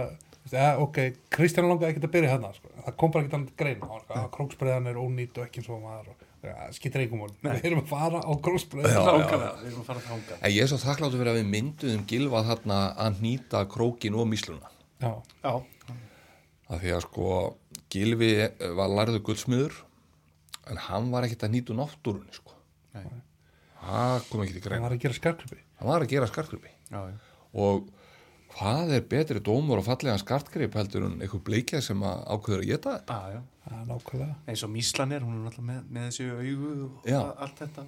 [0.54, 1.00] veist, ja, ok,
[1.34, 2.70] Kristján langaði ekkert að byrja hérna sko.
[2.86, 6.26] það kom bara ekkert annað grein króksbreiðan er ónýtt og ekki eins og maður og,
[6.44, 8.94] ja, skiptir engum mál, við erum að fara á króksbreiðan.
[8.94, 10.38] Já, nákvæmlega, við erum að fara að þanga.
[10.40, 14.30] en ég er svo þakkláttu fyrir að við mynduðum gilvað þarna að nýta krókin og
[14.30, 14.72] mísluna
[15.04, 15.12] já,
[15.44, 15.54] Já,
[16.70, 17.34] að því að sko
[17.94, 18.32] Gilvi
[18.74, 19.76] var lærðu guldsmiður
[20.72, 22.56] en hann var ekkert að nýta úr náttúrunni sko.
[22.94, 23.06] Nei.
[23.84, 26.30] það kom ekki til það greina var að gera skarklubi hann var að gera
[26.94, 27.02] já.
[27.54, 27.88] og
[28.54, 32.70] hvað er betri dómur og fallega skartgrip heldur en eitthvað bleikja sem að ákveður að
[32.70, 33.42] geta þetta Já, já.
[33.66, 37.08] það er nákvæmlega Eins og Míslan er, hún er alltaf með, með þessu augu og
[37.10, 37.20] Já.
[37.46, 37.86] allt þetta.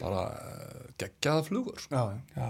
[0.00, 1.86] bara uh, geggjaða flugur.
[1.90, 2.02] Já,
[2.36, 2.48] já.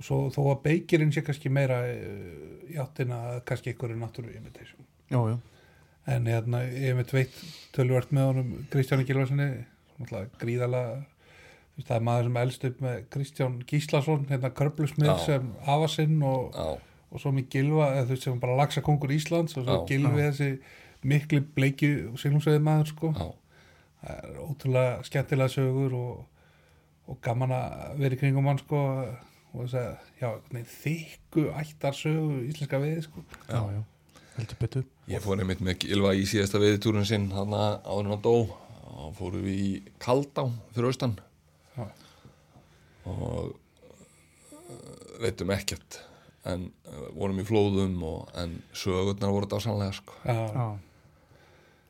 [0.00, 4.86] og svo þó að beikirinn sé kannski meira uh, í áttina kannski einhverju náttúru imitation
[5.12, 5.36] Já, já.
[6.16, 7.36] en hérna, ég veit veit
[7.76, 9.50] tölvört með honum Kristjáni Gilvarssoni
[10.00, 10.32] veist,
[11.86, 16.56] það er maður sem elst upp með Kristján Gíslason hérna körblusmið sem afasinn og,
[17.10, 19.78] og svo með Gilva eða þú veist sem bara lagsa kongur Íslands og svo.
[19.88, 20.50] Gilvi þessi
[21.10, 23.12] mikli bleiki siglumsveið maður sko.
[23.16, 23.30] Já,
[24.02, 26.42] það er ótrúlega skemmtilega sögur og,
[27.10, 28.82] og gaman að vera í kringum hann sko
[29.50, 33.24] og þess að, þykku ættar sögu íslenska veið sko.
[33.48, 33.80] Já, já.
[34.36, 34.84] Heldur betur.
[35.10, 38.36] ég fór einmitt með Gilva í síðasta veðitúrun sinn hann áður en að dó.
[39.00, 39.68] Og fórum við í
[40.02, 40.42] Kaldá
[40.74, 41.14] fyrir austan
[41.76, 41.86] Já.
[43.10, 46.00] og uh, veitum ekkert
[46.50, 50.16] en uh, vorum í flóðum og, en sögurnar voru dásanlega sko.
[50.24, 50.68] já, Já.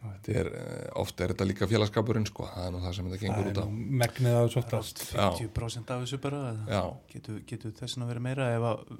[0.01, 2.47] Þetta er, uh, oft er þetta líka félagskapurinn sko.
[2.49, 5.03] það er nú það sem þetta það gengur út á nú megnið af þessu oftast
[5.13, 6.43] 50% af þessu bara.
[7.13, 8.95] Getur, getur þessin að vera meira ef að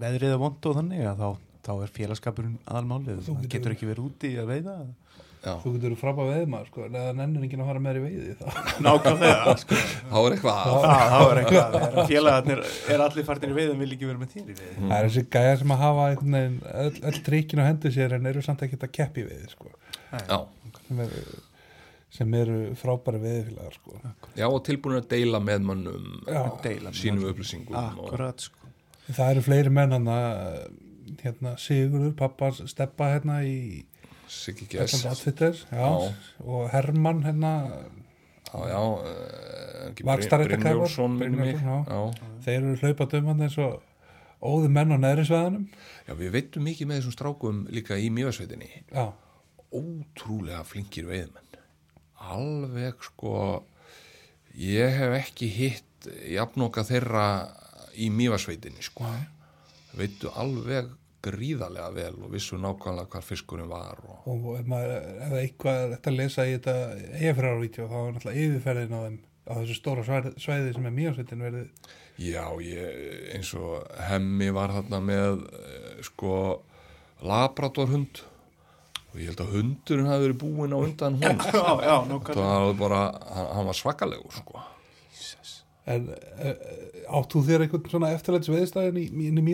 [0.00, 1.28] veðrið er vond og þannig að þá,
[1.68, 3.20] þá er félagskapurinn aðalmálið.
[3.28, 4.78] Það getur- ekki verið úti að veiða.
[4.80, 5.03] já,
[5.44, 6.84] þú getur frábæð veðmaður sko.
[6.86, 8.60] En eða nennir enginn að fara með þér í veiði þá.
[8.86, 9.78] Nákvæmlega, sko.
[10.10, 10.76] þá er eitthvað að.
[10.84, 12.62] Það, það er Félagarnir
[12.94, 14.76] er allir farnir í veiðum, vil ekki vera með þér í veiði.
[14.82, 18.16] það er þessi gæja sem að hafa einhvern veginn öll, öll trikkin á hendur sér
[18.18, 19.72] en eru samt ekkert að keppi veiði sko.
[20.14, 20.38] Já,
[20.88, 21.22] sem eru,
[22.14, 23.98] sem eru frábæri veiðifélagar sko.
[24.38, 28.72] Já, og tilbúin að deila með uh, Deila með sínum upplýsingum Akkurat, sko.
[29.10, 30.10] það eru fleiri menn hann
[31.24, 33.82] hérna Sigurður, pappas steppa hérna í
[34.34, 34.68] Siggi
[35.70, 35.88] Já.
[36.44, 37.52] og Hermann hérna.
[38.54, 38.82] Já, já,
[40.62, 41.16] Brynjólfsson,
[41.88, 42.02] já.
[42.44, 43.80] þeir eru hlaupað um hann eins og
[44.44, 45.64] óðu menn á neðri sveðanum
[46.06, 49.06] já, við veitum mikið með þessum strákum líka í mjögasveitinni já,
[49.74, 51.58] ótrúlega flinkir veiðmenn
[52.30, 53.34] alveg sko
[54.54, 57.26] ég hef ekki hitt jafnoka þeirra
[57.94, 59.06] í mjögasveitinni sko.
[59.94, 60.90] Veitu alveg
[61.24, 64.96] gríðarlega vel og vissu nákvæmlega hvar fiskurinn var og og ef maður
[65.26, 66.76] ef eitthvað er þetta að lesa í þetta
[67.20, 71.90] eigafræðarvídeó þá er náttúrulega yfirferðin á þeim á þessu stóra svæði, sem er mjögsveitin verið
[72.14, 73.00] Já, ég,
[73.34, 76.36] eins og hemmi var þarna með eh, sko
[77.24, 78.22] labradorhund
[79.10, 81.96] og ég held að hundurinn hafi verið búinn á undan hún Já, já,
[82.30, 83.02] það var bara,
[83.34, 84.62] hann, hann var svakalegur sko.
[85.84, 86.54] En uh,
[87.18, 89.44] átt þú þér einhvern svona eftirlæts veðistæðin í, í, í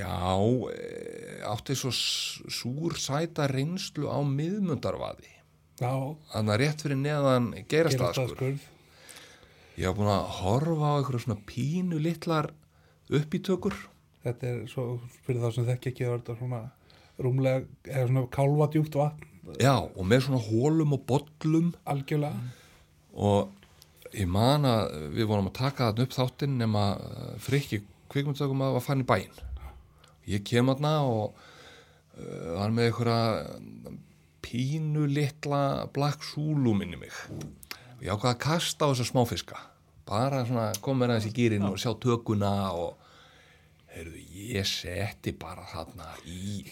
[0.00, 0.16] já
[0.72, 5.28] eh, átti svo s- súr sæta reynslu á miðmundarvaði.
[5.80, 5.92] Já,
[6.32, 8.64] þannig að rétt fyrir neðan geirastaðskur skurð.
[9.80, 12.50] ég var búin að horfa á einhverju svona pínu litlar
[13.10, 13.76] uppítökur.
[14.24, 14.84] Þetta er svo,
[15.24, 16.60] fyrir þá sem þekki ekki, það er svona
[17.20, 19.24] rúmlega, eða svona kálfadjúpt vatn,
[19.60, 21.70] já, og með svona hólum og bollum.
[21.88, 22.52] Algjörlega.
[23.16, 23.48] og
[24.12, 27.80] ég man að við vorum að taka þarna upp þáttinn nema uh, frikki
[28.12, 29.40] kvikmyndstökum að var fann í bæinn
[30.30, 33.98] ég kem þarna og uh, var með einhverja
[34.44, 37.14] pínu litla black sulu minni mig.
[37.98, 39.60] Og ég ákvað að kasta á þessa smáfiska.
[40.08, 42.96] Bara svona koma með aðeins í gýrin og sjá tökuna og
[43.94, 44.22] heyrðu,
[44.54, 46.64] ég setti bara þarna í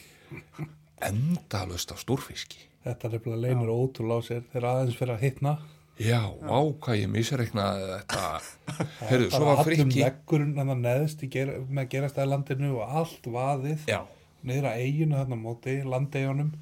[1.05, 2.65] endalust af stórfiski.
[2.87, 4.47] Þetta er nefnilega leynir ótrúlega á sér.
[4.53, 5.55] Þegar aðeins fyrir að hitna.
[5.99, 8.23] Já, á hvað ég misreiknaði þetta
[9.09, 10.05] Heyrðu, svo var allum frikki
[11.27, 13.99] í gera, með gerastæðlandinu og allt vaðið Já,
[14.47, 16.53] niður að eiginu þarna móti, landeigjónum.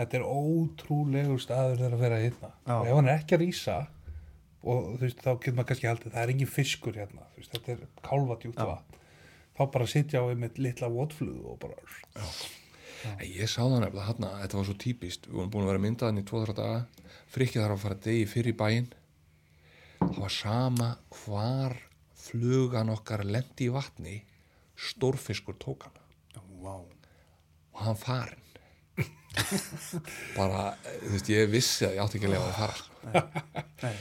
[0.00, 2.52] Þetta er ótrúlegur staður þegar að hitna.
[2.64, 2.74] Já.
[2.76, 3.78] Og ef hann er ekki að rýsa,
[4.64, 7.74] og þú veist, þá getur maður kannski haldið, það er engin fiskur hérna, veist, þetta
[7.74, 9.02] er kálfadjúpt vatn.
[9.60, 11.76] Þá bara sitja á einmitt litla votflugu og bara,
[12.16, 12.59] En
[13.24, 16.20] ég sá það nefnilega hann þetta var svo típist, við vorum búin að vera myndaðan
[16.20, 16.80] í 2-3 daga,
[17.30, 18.90] frikki þarf að fara degi fyrir í bæinn
[20.00, 20.90] það var sama
[21.22, 21.76] hvar
[22.20, 24.20] flugan okkar lendi í vatni
[24.80, 25.98] stórfiskur tók hana
[26.60, 26.76] Vá.
[26.76, 28.46] og hann farin
[30.38, 33.12] bara, þú veist, ég vissi að ég átti ekki að lefa að fara sko.
[33.84, 33.92] Nei,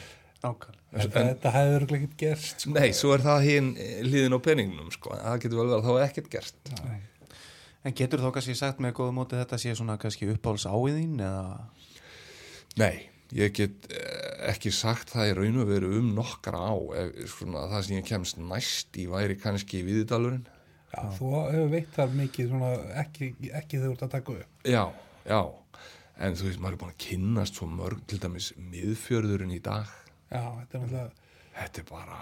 [0.41, 1.03] nákvæmlega.
[1.03, 2.73] en, þetta örugglega ekkert gerst, sko.
[2.73, 3.69] Nei, svo er það hinn
[4.07, 5.13] liðin á peningnum sko.
[5.13, 6.73] það getur vel verið að það var ekkert gert
[7.87, 11.69] En getur þá kannski sagt með góða móti þetta sé svona kannski uppáhalds áiðín eða?
[12.79, 17.21] Nei, ég get eh, ekki sagt það í raun og veru um nokkra á ef,
[17.37, 20.47] svona, það sem ég kemst næst í væri kannski viðdalurinn
[20.89, 22.69] Já, þú hefur veitt þar mikið svona,
[23.03, 24.63] ekki, ekki þegar þú ert að taka upp.
[24.65, 24.83] Já,
[25.29, 25.41] já.
[26.19, 29.91] En þú veist, maður er búin að kynnast svo mörg til dæmis miðfjörðurinn í dag.
[30.33, 32.17] Já, þetta er náttúrulega, þetta er bara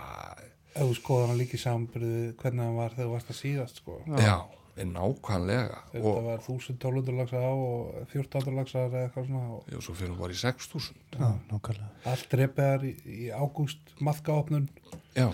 [0.78, 3.82] ef þú skoðar hann líka í samanbyrðu hvernig hann var þegar þú varst að síðast,
[3.82, 3.98] sko.
[4.12, 9.50] já, er nákvæmlega Þetta og var 1200 lagsa á og 1400 lagsa eða eitthvað svona
[9.58, 11.90] og já, svo fyrir hún bara í 6000 Já, nákvæmlega.
[12.06, 14.68] allt drepiðar í, í ágúst maðkaopnun.
[15.16, 15.30] Já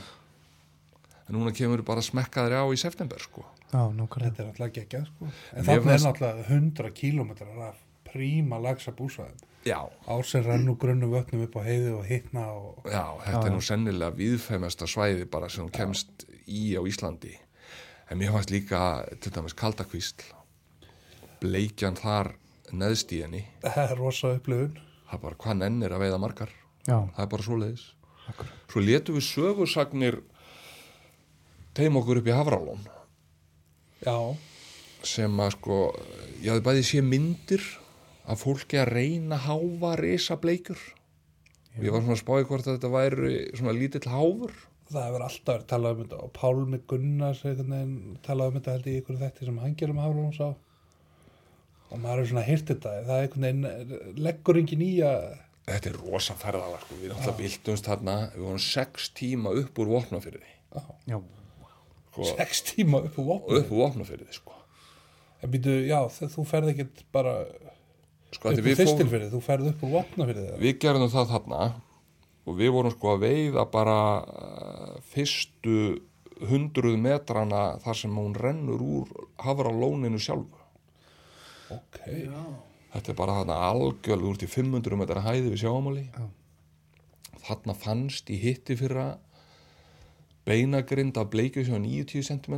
[1.28, 4.30] en núna kemur bara smekkaðri á í september sko Já, nákvæmlega.
[4.30, 5.26] Þetta er náttúrulega geggjað, sko.
[5.58, 9.40] En þannig er fannst- náttúrulega 100 kílómetrar af príma lagsa búsvæðum.
[9.66, 13.52] Já, Ár sem rennu grunnu vötnum upp á heiði og hitna og Já, þetta er
[13.56, 17.34] nú sennilega viðfæmesta svæði bara sem hún kemst í á Íslandi
[18.10, 18.80] en mér fannst líka
[19.24, 20.24] til dæmis kaldakvísl
[21.44, 22.34] bleikjan þar
[22.74, 23.44] neðst í henni.
[23.64, 24.78] Það er rosa upplifun.
[25.10, 26.54] það er bara hvað nennir að veiða margar.
[26.88, 27.84] Já, það er bara svoleiðis.
[28.24, 28.52] Akkurat.
[28.72, 30.18] svo letum við sögursagnir
[31.76, 32.86] teim okkur upp í Hafrálón
[34.06, 34.16] Já,
[35.04, 35.80] sem að sko
[36.40, 37.66] ég hafði bæði sé myndir
[38.24, 40.80] af fólki að reyna háfa risa bleikur
[41.76, 44.56] og ég var svona að spáði hvort að þetta væri svona lítill háfur
[44.94, 47.42] það hefur alltaf verið talað um þetta og Pálmi Gunnars
[48.28, 50.48] talað um þetta held ég í ykkur þætti sem hann gerum Hafrún sá.
[51.94, 55.26] Og maður er svona hýrt þetta það er einhvern veginn leggur engin í að
[55.64, 56.96] Þetta er rosa ferðalag, sko.
[57.00, 60.50] við náttúrulega byltumst þarna, við vorum sex tíma upp úr vopnafyrði,
[61.08, 61.16] Já,
[62.10, 64.58] sko, sex tíma upp á vopnum upp úr vopnafyrði, sko.
[65.40, 67.38] en býtu, já, þú ferð ekkert bara
[68.34, 71.62] Sko, upp þetta úr fyrstilfyrði, þú ferð upp úr vopnafyrði við gerðum það þarna
[72.44, 75.78] og við vorum sko að veiða bara uh, fyrstu
[76.50, 79.12] hundruð metrana þar sem hún rennur úr
[79.44, 80.60] hafralóninu sjálfu.
[81.72, 82.00] ok,
[82.94, 86.04] Þetta er bara þarna algjörlega úr til 500 metra hæði við sjáamáli.
[86.14, 86.26] Já.
[87.48, 89.08] Þarna fannst í hitti fyrra
[90.46, 92.56] beinagrind af bleikju sem var 90 cm.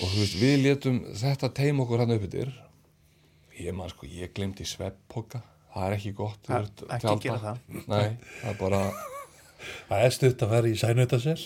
[0.00, 2.50] Og þú veist, við letum þetta teim okkur hann upp yfir.
[3.60, 5.42] Ég man sko, ég glemdi svepppoka.
[5.70, 6.40] Það er ekki gott.
[6.48, 7.22] Það- ert ekki tjalda.
[7.24, 7.58] gera það.
[7.86, 8.08] Nei,
[8.40, 8.80] það er bara,
[9.90, 11.42] það er stutt að fara í sænutarsel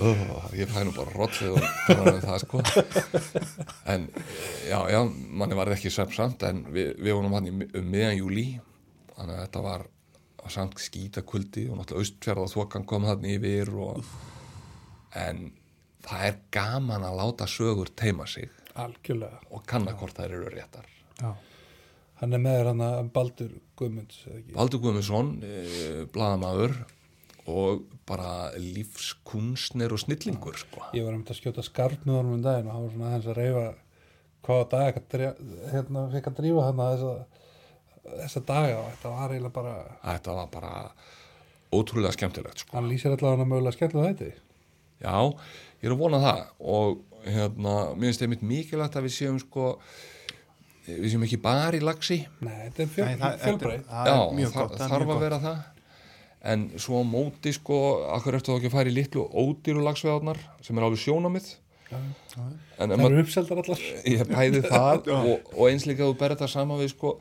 [0.00, 2.62] oh, ég fæ nú bara rollið og tala um það sko.
[3.92, 4.08] En
[4.68, 5.00] já, já,
[5.40, 8.46] manni var ekki sveppsamt en við, við vorum hann í, um miðan júli.
[9.16, 9.88] Þannig að þetta var
[10.50, 14.00] samt skítakvöldi og náttúrulega austfjörða þokan kom hann yfir og
[15.20, 15.50] en
[16.06, 18.48] það er gaman að láta sögur teima sig
[18.86, 20.86] algjörlega, og kanna hvort þær eru réttar.
[21.20, 21.34] já,
[22.20, 24.22] hann er með hann að Baldur Guðmunds?
[24.54, 26.74] Baldur Guðmundsson, e, bladamaður
[27.50, 30.82] og bara lífskunstner og snillingur sko.
[30.94, 33.30] Ég var um að skjóta skarp með honum um daginn og hann var svona aðeins
[33.32, 33.64] að reyfa
[34.46, 37.14] hvaða dag að dre- hérna fikk að drífa hann þessa,
[38.20, 39.74] þessa daga og þetta var eiginlega bara
[40.04, 40.72] þetta var bara
[41.72, 42.76] ótrúlega skemmtilegt sko.
[42.76, 44.46] hann lýsir allavega hann mögulega skemmtilega þetta
[45.00, 45.16] Já,
[45.80, 49.66] ég er að vona það og hérna, mér finnst einmitt mikilvægt að við séum sko
[50.86, 53.84] við séum ekki bara í lagsi Nei, þetta er fjöl, Nei, það- fjölbreytt.
[53.90, 55.24] það Já, er mjög það, gott, það þarf mjög að gott.
[55.26, 55.60] vera það.
[56.50, 57.78] En svo móti sko
[58.16, 61.50] akkur eftir þá ekki að í litlu ódýru lagsveðarnar sem er alveg sjónamið
[61.90, 63.80] Það maður eru uppseldar allar.
[64.06, 67.16] Ég bæði það og, og eins líka að þú berð þetta saman við sko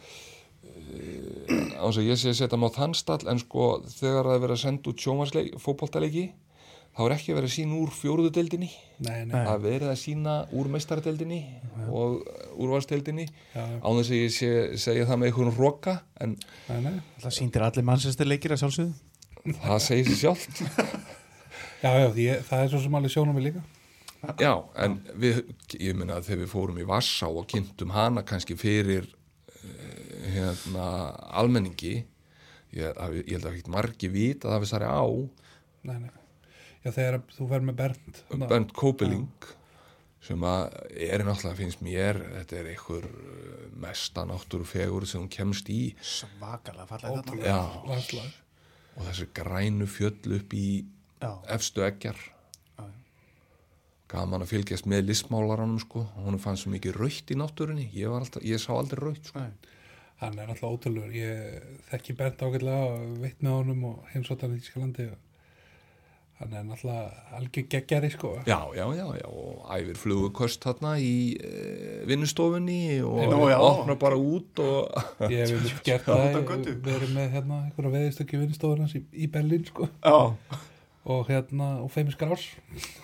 [1.80, 4.43] á þess að ég sé að setja á þann stall en sko þegar það er
[4.45, 6.24] verið að senda út sjónvarsleik fótboltaleiki
[6.98, 8.70] þá er ekki verið að sína úr fjóruðu deildinni.
[9.06, 11.40] Nei, nei, það er verið að sína úr meistaradeildinni
[11.88, 12.18] og
[12.60, 14.50] úrvarsdeildinni já, já, á þess að ég sé,
[14.84, 16.36] segja það með einhvern roka en
[16.68, 16.98] nei, nei.
[17.24, 19.56] Það sýndir allir mannsestir leikir að sjálfsögðu.
[19.64, 20.62] Það segir sér sjálft.
[21.80, 23.62] Já, já, því það er svo sem alveg sjónum við líka.
[24.42, 24.50] Já,
[24.84, 25.38] en við,
[25.80, 29.70] ég meina að þegar við fórum í Vassá og kynntum hana kannski fyrir uh,
[30.36, 30.90] hérna
[31.40, 31.94] almenningi
[32.76, 35.08] ég, að, ég held að ekki margi vita að það við særi á.
[35.88, 36.19] Nei, nei
[36.84, 39.50] Já, þegar þú fer með Bernd Bernd Kópeling
[40.24, 45.72] sem að er náttúrulega finnst mér þetta er einhver uh, mesta náttúrufegur sem hún kemst
[45.72, 45.94] í.
[46.04, 48.28] Svakalega fallega þetta
[49.00, 50.68] og þessi grænu fjöll upp í
[51.20, 52.20] Já, efstu eggjar
[54.10, 57.90] gaman að fylgjast með listmálaranum sko, hún fannst svo mikið raukt í náttúrunni.
[57.94, 59.44] Ég, var alltaf, ég sá aldrei raukt sko.
[59.44, 59.76] Nei.
[60.20, 61.14] Hann er alltaf ótrúlegur.
[61.16, 62.88] Ég þekki Bernd ágætlega
[63.22, 65.29] veit með honum og heimsóttan í Ískalandi og
[66.40, 68.30] hann er náttúrulega algjör geggjari sko.
[68.48, 71.52] Já, já, já, já, og æfir flugukost þarna í e,
[72.08, 73.58] vinnustofunni og Nú, já.
[73.60, 76.40] opna bara út og Ég hef gert það,
[76.86, 79.90] verið með hérna einhverja veðistökju vinnstofur hans í, í Berlín sko.
[80.00, 80.32] Já,
[81.10, 82.46] og hérna og Feimis Grás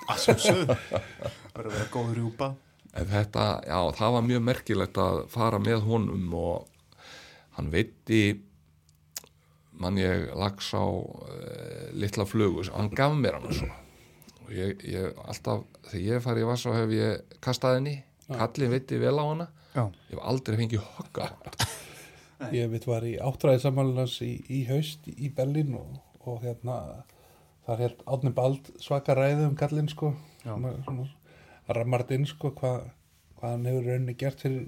[0.08, 0.80] að sjálfsögðu.
[0.88, 2.52] Það verður að vera góð rjúpa.
[2.96, 6.70] Þetta, já, það var mjög merkilegt að fara með honum og
[7.58, 8.22] hann veitti
[9.82, 11.40] mann ég lags á e,
[11.98, 13.70] litla flugu, hann gaf mér hann svo.
[14.46, 17.96] Og ég, ég alltaf þegar ég farið í Vassá hef ég kastað henni
[18.30, 19.50] kallin veitti vel á hana.
[19.76, 21.42] Já, ég hef aldrei fengið hana
[22.56, 27.06] Ég veit var í áttræði samanlans í, í haust í Berlín og, og hérna
[27.66, 30.12] þar held Átni Bald svaka ræðu um kallinn sko.
[30.44, 31.08] Svona, svona,
[31.74, 32.90] rammart inn sko hvað
[33.40, 34.68] hva hann hefur rauninni gert fyrir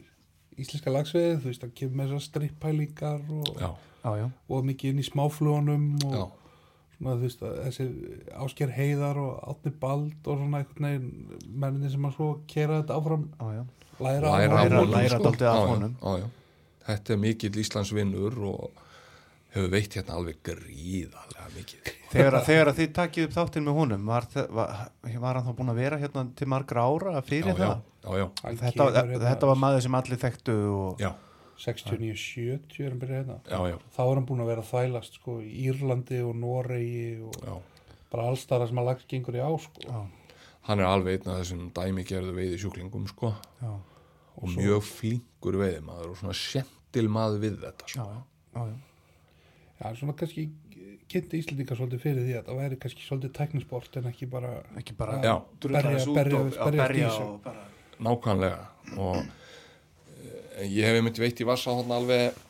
[0.58, 3.70] íslenska lagsveið, þú veist, hann kemur með þessar strippælingar og, já,
[4.08, 4.28] já, já.
[4.50, 6.24] og mikið inn í smáflugunum og já,
[6.98, 7.88] svona, þú veist, að þessi
[8.48, 12.98] Ásker Heiðar og Átni Bald og svona einhvern veginn menninni sem að svo kera þetta
[13.02, 13.64] áfram Já, já.
[14.00, 14.74] læra, læra,
[15.52, 16.18] á honum, sko.
[16.22, 16.28] já.
[16.88, 18.84] þetta er mikill Íslandsvinnur og
[19.56, 21.94] hefur veitt hérna alveg gríðarlega mikið.
[22.12, 24.74] Þegar, að- þegar að þið takið upp þáttinn með honum var, var,
[25.24, 27.80] var hann þá búin að vera hérna til margra ára fyrir já, það?
[28.04, 31.10] já, já, Hann Þetta, hérna þetta var maður sem allir þekktu og já,
[31.58, 35.18] 69-70 er hann byrjað hérna já, já, þá er hann búin að vera að þvælast
[35.20, 37.56] sko, í Írlandi og Noregi og já.
[38.12, 39.86] bara allstara sem að lags gengur í á sko.
[39.88, 40.00] já,
[40.70, 43.72] hann er alveg einn af þessum dæmigerðu veiði sjúklingum sko já,
[44.38, 48.08] og mjög flinkur veiðimaður og svona sentil maður við þetta já, sko.
[48.54, 48.78] já, já.
[49.78, 50.48] Já, svona kannski
[51.08, 54.50] kynnti Íslandinga svolítið fyrir því að það væri kannski svolítið teknisport en ekki bara
[54.80, 57.28] ekki bara Berja- berja- berja þessu.
[57.28, 57.62] og bara
[58.02, 59.22] nákvæmlega og
[60.66, 62.44] ég hef einmitt veitt í hann alveg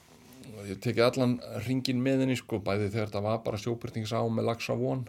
[0.68, 1.38] ég tekið allan
[1.68, 5.06] ringin með henni sko bæði þegar þetta var bara sjóbyrtingsá með laxa von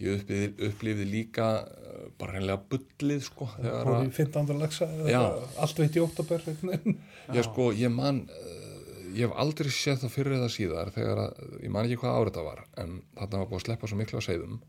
[0.00, 4.54] ég upplifði, upplifði líka eh, bara reynilega bullið sko þegar að í 15.
[4.60, 5.20] lagsa Já.
[5.60, 8.70] allt veitt í oktober ég sko, ég man eh,
[9.10, 12.38] ég hef aldrei séð það fyrir eða síðar þegar að, ég man ekki hvað árið
[12.38, 14.60] það var en þarna var búið að sleppa svo miklu að segðum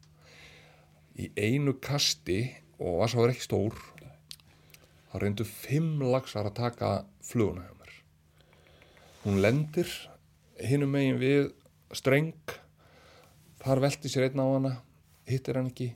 [1.21, 2.41] í einu kasti
[2.81, 3.77] og var svo ekki stór
[5.11, 6.91] þá reyndu fimm laxar að taka
[7.25, 7.95] fluguna hjá mér.
[9.25, 9.91] Hún lendir
[10.61, 11.51] hinum megin við
[11.95, 12.55] streng.
[13.61, 14.71] Þar velti sér einn á hana
[15.29, 15.91] hittir hann ekki.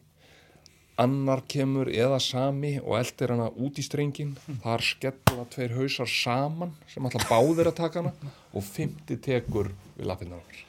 [1.01, 6.07] Annar kemur eða sami og eldir hana út í strengin þar skellur það tveir hausar
[6.07, 10.61] saman sem alltaf báðir að taka hana og fymti tekur við lappinnar hans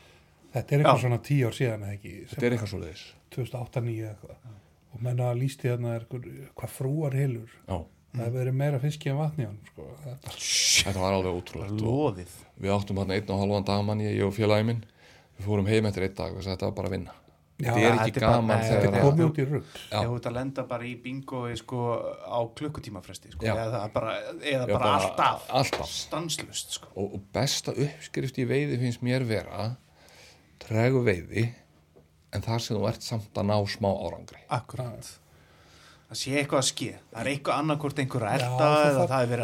[0.57, 2.15] þetta er eitthvað svona tíu ár síðan eða ekki?
[2.31, 3.05] Þetta er eitthvað svo leiðis
[3.37, 4.55] 2008-2009 eitthvað.
[4.97, 7.79] Og menna að lísti er eitthvað, hvað frúar hilur Já,
[8.17, 9.87] það hefur verið meira fiski en vatni hann sko.
[10.05, 10.35] þetta,
[10.87, 11.53] þetta var alveg
[11.83, 12.35] loðið.
[12.65, 14.83] Við áttum hann einn og halvan dagmann ég og félagi minn.
[15.37, 17.15] Við fórum heim eftir einn dag og þetta var bara að vinna.
[17.57, 20.27] Já, þetta er ekki þetta er bara- gaman þegar þetta er- komið út í rugg
[20.29, 21.79] að lenda bara í bingoi sko,
[22.29, 25.89] á klukkutímafresti sko, eða, það bara, eða Já, bara, bara alltaf, alltaf.
[25.89, 26.89] stanslust sko.
[26.97, 29.71] og, og besta uppskrift í veiði finnst mér vera
[30.61, 31.47] tregu veiði
[32.37, 34.43] en þar sem þú ert samt að ná smá árangri.
[34.53, 35.19] Akkurat
[36.07, 36.89] Það sé eitthvað að ske.
[37.13, 38.67] Það er eitthvað annarkort einhver að Já, elda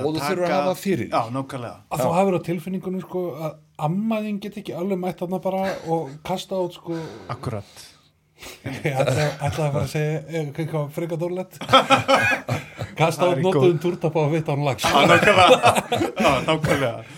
[0.02, 1.78] og þú þurfur að hafa fyrir Já, nákvæmlega.
[1.90, 3.56] Að þú hafur á tilfinningunum sko að
[3.88, 7.00] ammaðin get ekki alveg mætt þarna bara og kasta át sko
[7.34, 7.82] Akkurat
[8.62, 11.59] ætla að fara að segja eh, eitthvað frekar dórlegt.
[12.99, 14.84] Kasta Það át er notuðum túrtapa og vitt án lags.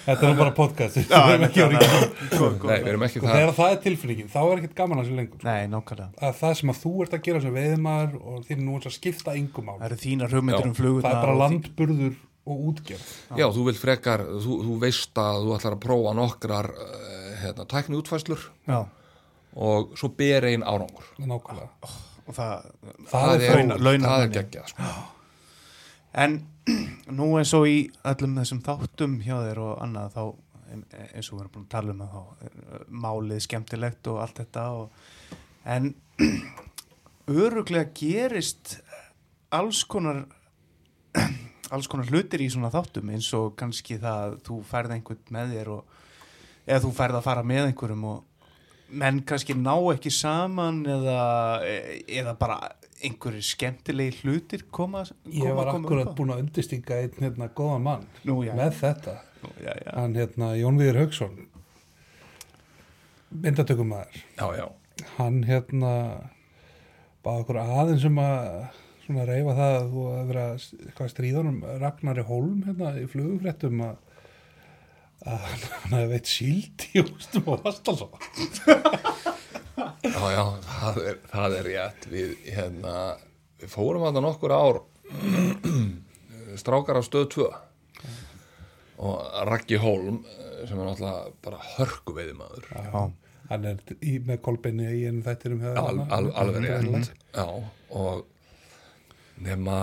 [0.05, 1.01] Þetta er bara podcast.
[1.01, 1.75] Við erum ekki að
[3.09, 3.35] ekki og það.
[3.35, 5.41] þegar það er tilfinningin þá er ekkert gaman að sér lengur.
[5.49, 6.11] Nei, nákvæmlega.
[6.20, 8.97] Að það sem að þú ert að gera sem veiðmaður og þín nú er að
[8.99, 10.70] skipta yngum á Það eru þínar hugmyndir Já.
[10.70, 12.14] um flugurna það er bara landburður
[12.45, 13.12] og útgerð.
[13.41, 17.64] Já, þú vil frekar, þú, þú veist að þú ætlar að prófa nokkrar uh, hérna,
[17.70, 18.83] tækni útfæslur Já,
[19.55, 21.07] og svo ber einn árangur.
[21.18, 21.92] Nákvæmlega.
[22.24, 22.70] Og það
[23.11, 24.88] það er er, það er geggjað sko.
[26.24, 26.38] En
[27.18, 30.24] nú eins og í öllum þessum þáttum hjá þér og annað þá
[30.74, 34.20] eins og við erum búin að tala um að þá er uh, málið skemmtilegt og
[34.24, 35.02] allt þetta og,
[35.74, 35.90] en
[37.44, 38.78] öruglega gerist
[39.55, 40.24] alls konar
[41.74, 45.55] alls konar hlutir í svona þáttum eins og kannski það að þú færð einhvern með
[45.59, 46.00] þér og
[46.64, 48.34] eða þú færð að fara með einhverjum og
[48.95, 51.20] menn kannski ná ekki saman eða,
[52.07, 52.59] eða bara
[53.05, 57.84] einhverjir skemmtilegi hlutir koma, koma ég var koma akkurat búin að undirstinga einn hérna góðan
[57.84, 59.16] mann Nú, já, með þetta.
[59.42, 59.90] Nú, já, já.
[59.97, 61.36] hann hérna Jón Viður Haugsson
[63.45, 64.72] myndatökumæður
[65.18, 65.92] hann hérna
[67.24, 68.49] báði okkur aðeins um að
[69.05, 70.45] svona reyfa það að þú að vera
[70.97, 74.03] hvað stríðunum Ragnari Holm hérna í flugufréttum að
[75.25, 78.12] að hann hefði veitt síld í hústum og Vastalsson
[80.05, 82.07] já, já það, er, það er rétt.
[82.12, 82.95] Við, hérna,
[83.62, 84.81] við fórum að það nokkur ár
[86.62, 87.49] strákar á stöð 2
[89.05, 89.16] og
[89.49, 93.01] Raggi Hólm eh, sem er náttúrulega bara hörku veiðmaður Já.
[93.51, 97.11] hann er í, með kolbeinni í einu þættirum al, al, alveg rétt.
[97.35, 97.49] já,
[97.91, 98.22] og
[99.43, 99.81] nema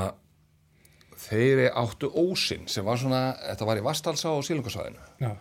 [1.21, 5.31] þeir áttu ósinn sem var svona, þetta var í Vastalsá og Sílungarsvæðinu já,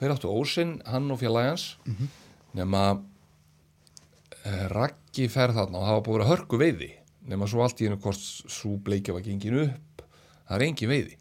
[0.00, 1.76] þeir áttu ósinn, hann og félagans
[2.56, 2.84] nema
[4.44, 6.92] eh, Raggi fer þarna og það var búið að hörku veiði.
[7.26, 10.04] Nema svo allt í einu hvort svo bleikja var gengin upp
[10.46, 11.16] það er engin veiði.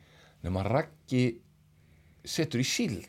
[0.45, 1.23] Nema Raggi
[2.25, 3.05] setur í síld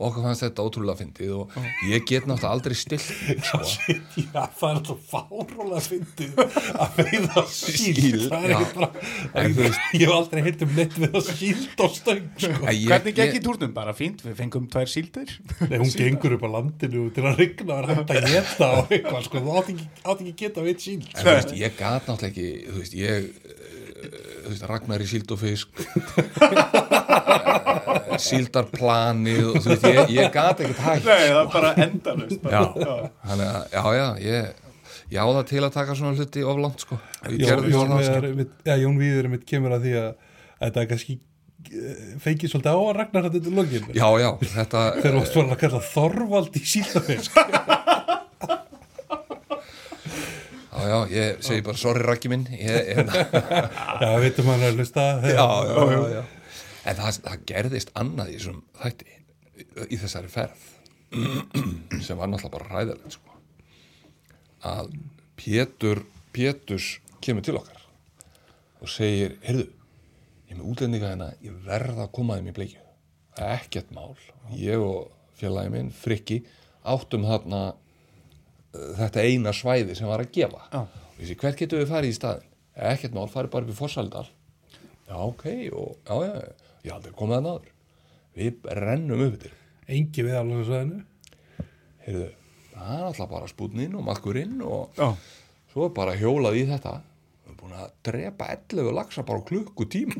[0.00, 1.56] og okkur fannst þetta ótrúlega fyndið og
[1.90, 3.58] ég get náttúrulega aldrei stilt sko.
[4.16, 6.40] já, það er svo fárólega fyndið
[6.80, 8.90] að veiða síld það er ekki bara
[9.44, 12.62] En þú veist- ég hef aldrei heilt um neitt við að síld á stöng sko.
[12.64, 13.74] Æ, ég- Hvernig gekk ég- í túrnum?
[13.76, 15.34] Bara fínt, við fengum tvær síldir
[15.68, 19.26] Nei, hún gengur upp á landinu til að rigna og hægt að geta og eitthvað,
[19.28, 21.06] sko, þú átt ekki, átt ekki að geta veit síld.
[21.12, 23.28] En þú veist, ég gat náttúrulega ekki, þú veist, ég,
[24.48, 25.82] veist, Ragnar í síld og fisk,
[28.26, 31.06] síldarplanið og þú veist, ég, ég gat ekkert hægt.
[31.08, 34.68] Nei, það er bara endanust Já, þannig að, já, já, ég,
[35.14, 37.00] ég á það til að taka svona hluti of langt, sko.
[37.36, 37.96] Jón, Jón,
[38.68, 40.10] ja, Jón Víður mitt kemur að því að
[40.60, 41.18] þetta er kannski
[41.70, 43.90] eh, feikir svolítið á að Ragnar þetta til lokin.
[43.96, 47.40] Já, já, þetta, þegar þú varst að kalla Þorvald í síldafisk
[50.80, 53.14] já, já, ég segi bara, sorry, Raggi minn, ég, ég,
[54.02, 56.22] Já, veitum hann að hlusta já, já, já, já.
[56.90, 59.18] En það, það gerðist annað í þessum þætti,
[59.86, 60.68] í þessari ferð,
[62.06, 63.36] sem var náttúrulega bara ræðilegt, sko.
[64.70, 64.94] Að
[65.40, 66.02] Pétur,
[66.36, 67.80] Péturs kemur til okkar
[68.80, 69.66] og segir, heyrðu,
[70.48, 72.84] ég er með útlendinga hérna, ég verð að koma þeim í bleikju.
[73.36, 74.14] Það er ekkert mál.
[74.56, 75.10] Ég og
[75.40, 76.40] félagi minn, Frikki,
[76.88, 77.60] áttum þarna
[78.72, 80.62] þetta eina svæði sem var að gefa.
[80.72, 80.80] Já.
[81.10, 82.46] Og ég sé, hvert getum við farið í staðin?
[82.90, 84.26] Ekkert mál, farið bara upp í Fossaldal.
[85.10, 85.44] Já, ok,
[85.74, 87.70] og já, já, ég aldrei komið að náður.
[88.40, 89.52] Við rennum upp til.
[89.90, 91.00] Engi við alveg sveðinu
[92.04, 92.26] Heyrðu,
[92.72, 95.08] það er alltaf bara spútnin og maðkurinn og Já.
[95.72, 96.92] svo bara hjólað í þetta.
[97.02, 100.16] Við erum búin að drepa 11 lagsa bara á klukkutíma.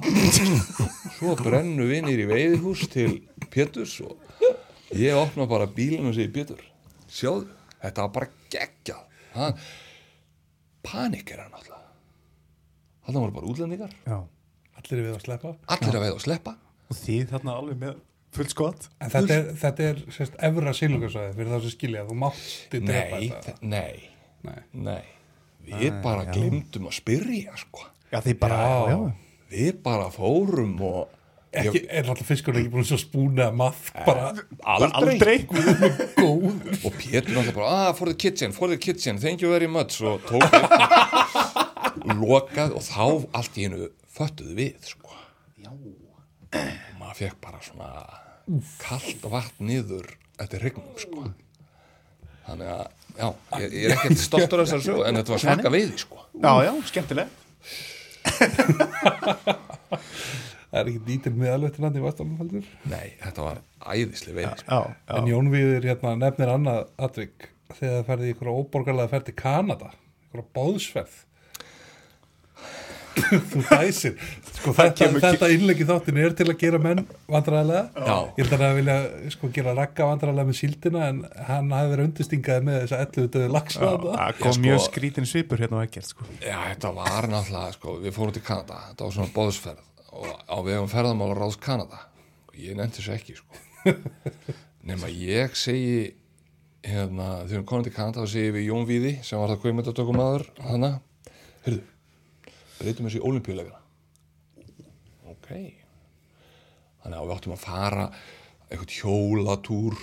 [1.16, 3.14] svo brennum við nýr í veiðihús til
[3.54, 4.18] Péturs og
[4.98, 6.60] ég opna bara bílinn og segi Pétur,
[7.08, 7.46] sjáðu,
[7.82, 9.64] þetta var bara geggjað.
[10.84, 11.80] Panik er hann alltaf.
[13.06, 14.18] Þannig voru bara útlendingar, Já.
[14.80, 16.52] Allir við að sleppa allir að veiða og sleppa.
[16.90, 17.98] Og þið þarna alveg með
[18.32, 22.16] full skott En þetta er, þetta er sérst, efra sílungarsvæði fyrir það sem skilja þú
[22.22, 24.10] mátti drepa Nei, þetta þe- nei,
[24.46, 24.60] Nei.
[24.72, 25.02] nei.
[25.70, 26.32] Við bara já.
[26.36, 27.84] glimtum að spyrja, sko.
[28.10, 28.60] Já, þið bara,
[28.90, 28.98] já.
[29.50, 31.16] Við bara fórum og
[31.50, 34.24] ekki, er alltaf fiskurinn ekki búin svo spúna math bara
[34.62, 35.16] aldrei.
[35.16, 35.38] Aldrei
[36.86, 40.02] Og Pétur náttúrulega bara, ah, for the kitchen, for the kitchen, thank you very much.
[40.02, 40.42] Og tók
[42.20, 43.04] lokað og þá
[43.40, 43.80] allt í einu
[44.14, 45.10] föttuðu við, sko.
[45.60, 45.70] Já.
[45.74, 45.78] Og
[47.00, 47.88] maður fekk bara svona
[48.82, 50.06] kallt vatn niður
[50.40, 51.18] eftir hrygnum, sko.
[52.46, 53.28] þannig að, já,
[53.60, 56.16] ég, ég er ekkert stoltur af þessari sögu, en þetta var svaka veiði sko.
[56.40, 57.28] Já, já, skemmtileg
[60.70, 63.56] Það er ekki lítil meðalvettinandi í Vastanhaldur nei, þetta var
[63.90, 64.76] æðislega veiði sko.
[64.76, 67.48] Já, En já, Jón Víður hérna nefnir annað atvik.
[67.70, 69.90] Þegar það ferði í ykkur óborgarlega ferð til Kanada
[70.30, 71.18] ykkur báðsferð
[73.20, 74.14] Þú dæsir.
[74.60, 78.14] Sko þetta, kemur- þetta innleggi þáttin er til að gera menn vandræðilega Já.
[78.38, 78.94] Ég held að það vilja
[79.34, 81.18] sko gera ragga vandræðilega með síldina en
[81.48, 84.54] hann hafi verið undirstingaði með þess að 11 döðu lagsa já, þetta það Já, kom
[84.56, 86.28] sko- mjög skrítin svipur hérna á ekkert sko.
[86.40, 90.56] Já, þetta var náttúrulega, sko, við fórum til Kanada, þetta var svona bóðsferð og á
[90.66, 92.00] vegum ferðamála ráðs Kanada
[92.48, 93.60] og ég nefndi þessu ekki, sko.
[94.86, 96.00] Nefn að ég segi,
[96.86, 100.46] hérna, þegar við komum til Kanada þá segi við Jón Víði, sem var það kveimöndatökumadur,
[100.66, 100.90] hana,
[101.66, 101.84] hörðu,
[102.80, 103.80] breytum þessu í olimpíuleikana.
[105.30, 105.48] Ok.
[107.00, 108.06] Þannig að við áttum að fara
[108.70, 109.98] eitthvað hjólatúr,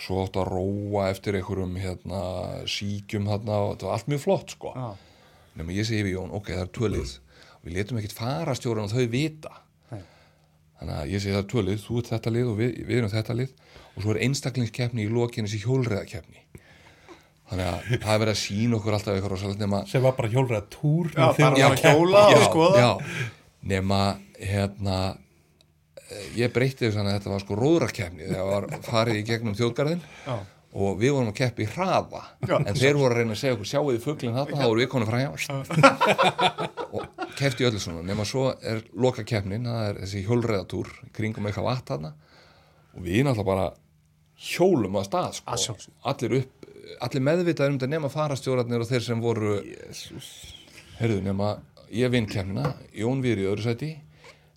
[0.00, 2.22] svo áttum að róa eftir einhverjum, hérna,
[2.70, 4.74] síkjum, hérna, og þetta var allt mjög flott, sko.
[4.76, 4.88] Já.
[5.56, 7.16] Nefnum ég segi við Jón, ok, það er tvölið
[7.64, 9.52] við letum ekkert fara stjórun og þau vita.
[9.90, 10.02] Nei.
[10.80, 13.12] þannig að ég segi það er tvölið þú ert þetta lið og við, við erum
[13.12, 13.50] þetta lið.
[13.90, 16.44] Og svo er einstaklingskeppni í lokinu þessi hjólreðakeppni
[17.50, 20.30] þannig að það er verið að sína okkur alltaf eitthvað rosalegt nema sem var bara
[20.30, 22.84] hjólræða túr Já, bara Já, að hjóla og skoða.
[22.84, 23.24] já,
[23.72, 23.98] nema
[24.38, 24.98] hérna
[26.06, 30.04] eh, ég breytti þess að þetta var sko róðrakefni þegar var farið í gegnum þjóðgarðin
[30.28, 30.36] Já.
[30.70, 32.22] Og við vorum að keppa í hraða.
[32.46, 32.56] Já.
[32.60, 34.90] en þeir voru að reyna að segja okkur sjáu þið fugglinn þarna, þá voru við
[34.92, 35.30] konum fræja
[36.90, 38.04] og keppti öllu svona.
[38.06, 42.12] Nema svo er loka keppnin það er þessi hjólreðatúr kringum eitthvað vatn þarna.
[42.94, 43.66] Og við náttúrulega bara
[44.40, 45.76] hjólum að stað Að sko.
[46.10, 46.68] allir upp
[47.00, 49.58] allir meðvitaður um þetta nema farastjórarnir og þeir sem voru
[51.00, 51.52] Herðu, nema
[51.94, 53.90] ég vinn kemna, Jón Víður í öðru sæti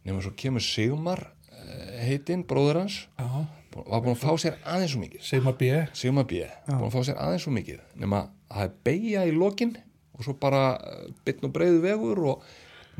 [0.07, 1.21] nema svo kemur Sigmar
[1.53, 2.97] eh, heitinn, bróður hans
[3.73, 5.21] Já, var búin að fá sér aðeins svo mikið.
[5.25, 5.69] Sigmar B.
[5.97, 8.19] Sigmar B, búin að fá sér aðeins svo mikið nema
[8.49, 9.73] að það er beigja í lokin
[10.13, 10.63] og svo bara
[11.25, 12.45] bytn og breiðu vegur og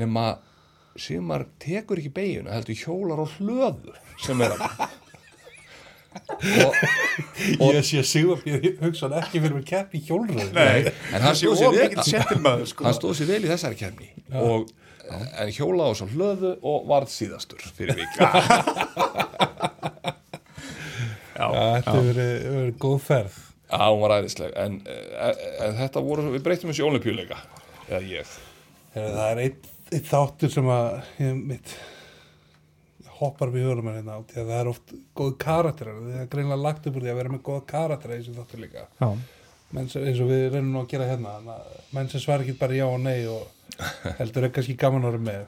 [0.02, 0.26] nema
[0.98, 4.62] Sigmar tekur ekki beigjuna heldur hjólar á hlöðu sem er að
[7.60, 8.54] og, Ég sé Sigmar B.
[8.54, 11.62] ég hugsa hann ekki fyrir með kepp í hjólræði Nei, en hann sé stóð
[12.06, 12.86] sér vel sko.
[12.88, 14.70] hann stóð sér vel í þessari kemni og
[15.14, 19.73] en hjóla á svo hlöðu og varð síðastur fyrir vika Já,
[21.52, 23.42] Þetta hefur verið, góð ferð.
[23.74, 24.56] Já, hún var æðisleg.
[24.64, 27.40] En, en, en þetta voru, við breytum þessu olimpíuleika
[27.90, 28.34] eða ég.
[28.94, 31.74] Það er einn einn þáttur sem að ég mitt
[33.20, 36.00] hoppar við hörum hérna á því að það er oft góð karakterar.
[36.02, 38.64] Það er greinlega lagt upp úr því að vera með góða karakterar í þessum þáttur
[38.64, 38.86] líka.
[39.00, 39.10] Já,
[39.84, 41.60] eins og við reynum nú að gera hérna
[41.94, 43.78] menn sem svara ekki bara já og nei og
[44.20, 45.46] heldur er kannski gaman að vera með.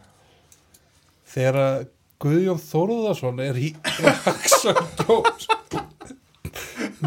[1.36, 1.78] Þegar að
[2.26, 3.74] Guðjón Þóruðarsson er í
[4.06, 5.50] Raksangjóms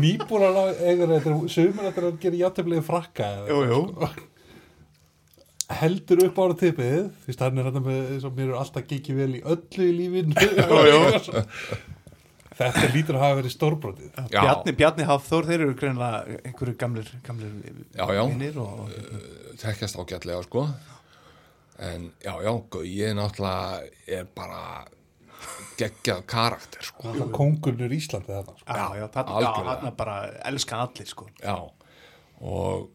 [0.04, 4.18] nýbúrar eigur þetta sumir þetta er að gera játtöflið frakka eða jú, jú
[5.78, 8.86] heldur upp ára tippið því að hann er hann með eins og mér er alltaf
[8.88, 10.46] gengið vel í öllu í lífinu
[10.88, 11.00] jú.
[12.58, 14.40] þetta lítur að hafa verið stórbrótið Já.
[14.40, 17.52] Bjarni, Bjarni Hafþór, þeir eru greinlega einhverju gamlir, gamlir
[17.92, 18.22] Já, já.
[18.22, 18.94] vinnir og,
[19.60, 20.64] þekkjast ágætlega sko
[21.78, 22.52] en já, já,
[22.88, 23.82] ég náttúrulega
[24.18, 24.62] er bara
[25.78, 28.66] geggjað karakter sko kongurnur Íslandi þetta sko.
[28.66, 29.06] já, já,
[29.88, 30.16] er bara
[30.50, 31.28] elskan allir sko.
[31.42, 31.56] já,
[32.40, 32.88] og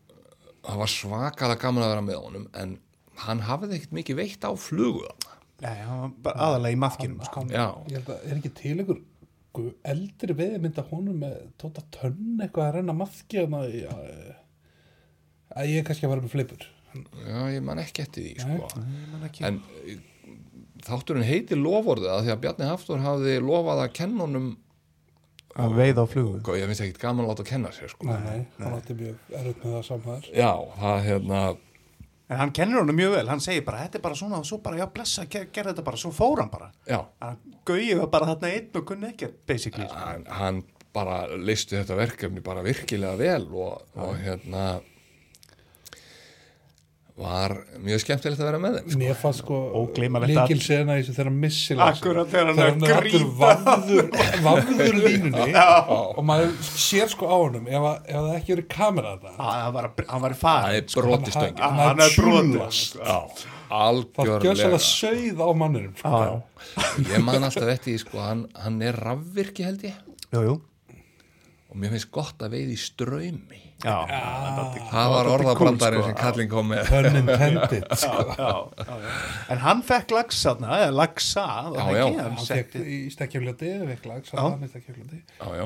[0.63, 2.75] það var svakalega gaman að vera með honum en
[3.23, 5.39] hann hafði ekkert mikið veitt á flugu þarna.
[5.63, 7.43] Nei, hann var bara aðalega í maðkinum sko.
[7.51, 9.01] já, ég held að er ekki til ykkur
[9.53, 13.43] gu- eldri veðmynda honum með tóta tönn eitthvað að renna maðki
[15.53, 16.63] að ég er kannski að vera með flippur
[16.93, 19.45] já, ég man ekki eftir því sko Ég man ekki.
[19.47, 20.01] en eh,
[20.87, 24.49] þátturinn heitir lovorðið að því að Bjarni Hafþór hafði lofað að kenna honum
[25.53, 28.07] að veiða á flugu og ég finnst ekkit gaman að láta kenna sér sko.
[28.09, 31.41] nei, hann átti mjög erut með það samhæður já, það hérna
[32.33, 34.59] en hann kennir honum mjög vel, hann segir bara þetta er bara svona og svo
[34.63, 35.99] bara, já blessa, ger, gerði þetta bara.
[36.01, 39.85] Svo fór hann bara, já, hann gauði var bara þarna einn og kunni ekki basically
[39.87, 39.99] sko.
[39.99, 44.65] hann, hann bara listi þetta verkefni bara virkilega vel og, og hérna
[47.13, 48.99] var mjög skemmtilegt að vera með þeim sko.
[49.03, 53.51] mér fannst sko Ógleymanlegt líkil sena í þessu þegar missilega Akkurat þegar hann er grípa.
[53.67, 54.07] vafður,
[55.03, 59.35] línunni og maður sér sko á honum ef, að, ef það ekki verið kamera þetta
[59.37, 62.87] hann var, hann í hann fari er stöngin hann- hann er brotið tjúllast.
[62.89, 63.05] sko.
[63.05, 63.19] já,
[63.69, 66.41] það algjörlega gjössalega sauð á manninum sko.
[67.13, 70.01] Ég man alltaf eftir því sko, hann, hann er rafvirki held ég
[70.33, 70.55] Jú, jú.
[71.69, 76.89] og mér finnst gott að veið í ströymi það var orðabrandarinn sem kallin kom með.
[76.89, 78.25] Pun intended sko.
[78.29, 79.15] já, já, já.
[79.53, 80.53] En hann fekk lagsa
[80.95, 81.43] lagsa
[81.77, 84.29] hann hann fekk í stekkjafljóti fekk lag, Já.
[84.31, 85.65] saman í já,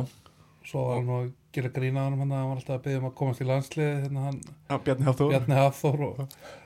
[0.68, 3.42] svo var hann að gera grína hann hann var alltaf að byggja um að komast
[3.42, 5.30] í landslið hérna hann Já, Bjarni Hafþór.
[5.32, 6.16] Bjarni Hafþór og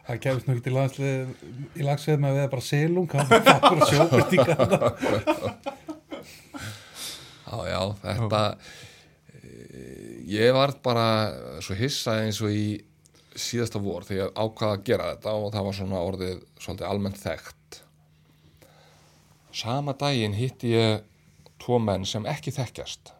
[0.07, 1.19] það kemist nú ekki í landslið
[1.75, 4.55] í landslið með að við bara selung hann fakkur að sjóbyrtinga
[7.51, 8.41] Já, já, þetta
[10.31, 11.07] ég var bara
[11.63, 12.65] svo hissa eins og í
[13.31, 17.21] síðasta vor þegar ég ákvaða að gera þetta og það var svona orðið svolítið almennt
[17.21, 17.79] þekkt.
[19.51, 21.01] Sama daginn hitti ég
[21.61, 23.13] tvo menn sem ekki þekkjast.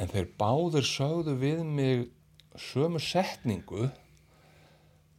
[0.00, 2.06] En þeir báður sögðu við mig
[2.60, 3.90] sömu setningu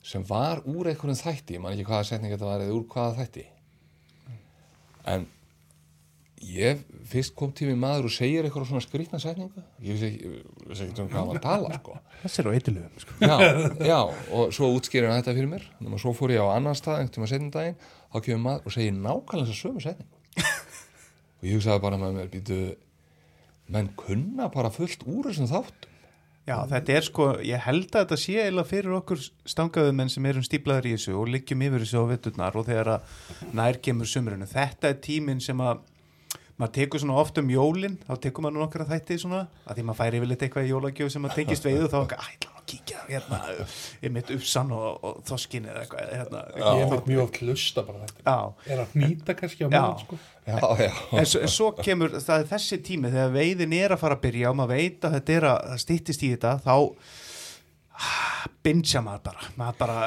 [0.01, 3.17] sem var úr einhverjum þætti, ég man ekki hvaða setning þetta var eða úr hvaða
[3.21, 3.45] þætti.
[5.11, 5.27] En
[6.41, 6.81] ég
[7.11, 10.69] fyrst kom til mig maður og segir eitthvað svona skrýtna setningu ég vissi ekki, ég
[10.71, 11.97] vissi ekki um hvað að tala sko.
[12.23, 13.17] Þessi er á eitthilugum sko.
[13.21, 13.35] já,
[13.91, 13.99] já,
[14.37, 17.15] og svo útskýrir hann þetta fyrir mér að svo fór ég á annan stað einhvern
[17.17, 17.77] tíma setjum daginn,
[18.09, 20.47] þá kemur maður og segir nákvæmlega þess að sömu setningu
[21.41, 22.59] og ég hugsaði bara með mér býtu,
[23.71, 25.91] menn kunna bara fullt úr þessum þáttum
[26.49, 30.25] Já, þetta er sko, ég held að þetta sé eða fyrir okkur stangaðu menn sem
[30.25, 34.09] erum stíplaður í þessu og liggjum yfir þessu á vitturnar og þegar að nær kemur
[34.09, 34.47] sumrunu.
[34.49, 35.83] Þetta er tíminn sem að
[36.61, 39.99] maður tekur svona oft um jólin, þá tekur maður nokkra þætti svona, að því maður
[40.01, 42.67] færi yfirleitt eitthvað í jólagjöf sem maður tengist veið og þá ekki, ætla hann að
[42.71, 43.39] kíkja hérna,
[44.05, 46.43] ég mitt uppsann og, og þoskin eða eitthvað, hérna.
[46.59, 48.35] ég er mjög oft lusta bara þetta
[48.67, 50.21] er að hnýta kannski á meðan sko.
[50.51, 54.23] en svo, en svo kemur, það er þessi tími þegar veiðin er að fara að
[54.27, 56.77] byrja og maður veit að þetta er að stýttist í þetta þá
[58.65, 59.97] bingja maður bara maður bara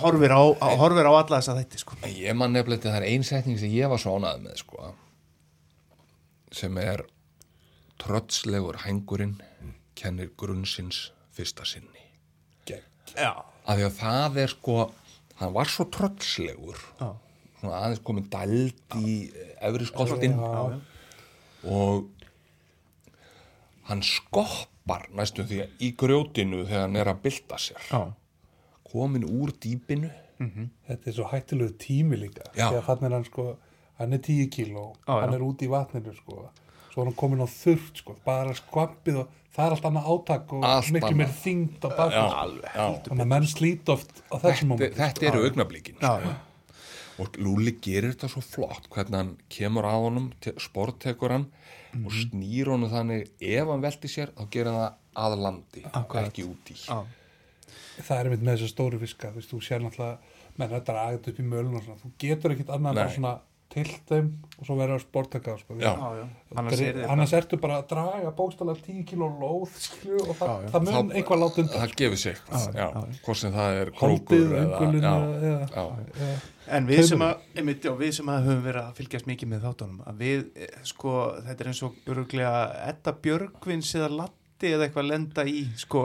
[0.00, 1.98] horfir á, á, horfir á alla þessa þætti sko.
[2.02, 4.62] En ég man nefnilega þetta, það er ein setning sem ég var svo ánægð með
[4.62, 4.92] sko,
[6.52, 7.02] sem er
[8.00, 9.38] tröllslegur hængurinn
[9.96, 12.02] kennir grunnsins fyrsta sinni.
[13.66, 14.74] Af því að það er sko
[15.40, 17.08] hann var svo tröllslegur já,
[17.60, 19.16] svona aðeins komin dæld í
[19.60, 20.36] efri skoltin
[21.66, 22.06] og
[23.88, 27.90] hann skoppar næstum því í grjótinu þegar hann er að bylta sér.
[28.86, 30.10] Komin úr dýpinu.
[30.86, 32.44] Þetta er svo hættilegu tími líka
[32.86, 33.56] hann er hann sko
[33.98, 36.48] hann er 10 kíló, Já, hann er út í vatninu sko.
[36.92, 38.16] Svo er hann komin á þurft sko.
[38.24, 42.26] Bara skvampið og það er allt annað átak og Allt miklu meir þyngd á sko.
[42.76, 42.86] já.
[43.06, 46.34] þannig að menn slít oft á þessum þetta, moment þetta eru augnablíkin já, sko.
[47.24, 50.26] og Lúli gerir þetta svo flott hvernig hann kemur að honum
[50.60, 51.46] sporttekur hann
[52.04, 54.82] og snýr honum þannig ef hann velti sér þá gerir hann
[55.16, 56.28] það að landi Akkurat.
[56.28, 56.76] ekki út í.
[56.76, 56.98] Já,
[58.04, 60.18] það er einmitt með þessar stóru fiska þú sér náttúrulega
[60.60, 63.32] menn þetta er aðeins upp í mölun og svona þú getur ekkit annað en svona
[63.72, 65.74] til þeim og svo verður að sportaka sko.
[66.56, 70.62] Annars er annars ertu bara að draga bókstæðlega 10 kíló lóð skilju, og það, Já,
[70.62, 70.70] já.
[70.72, 71.80] það mun einhvað látt undan.
[71.82, 72.38] það gefur sig
[73.26, 75.90] hvort sem það er krókur eða,
[76.66, 79.66] En við sem, að, einmitt, já, við sem að höfum verið að fylgjast mikið með
[79.68, 81.12] þáttunum að við, eh, sko,
[81.46, 82.54] þetta er eins og öruglega
[82.88, 86.02] Edda Björgvins eða Latti eða eitthvað lenda í, sko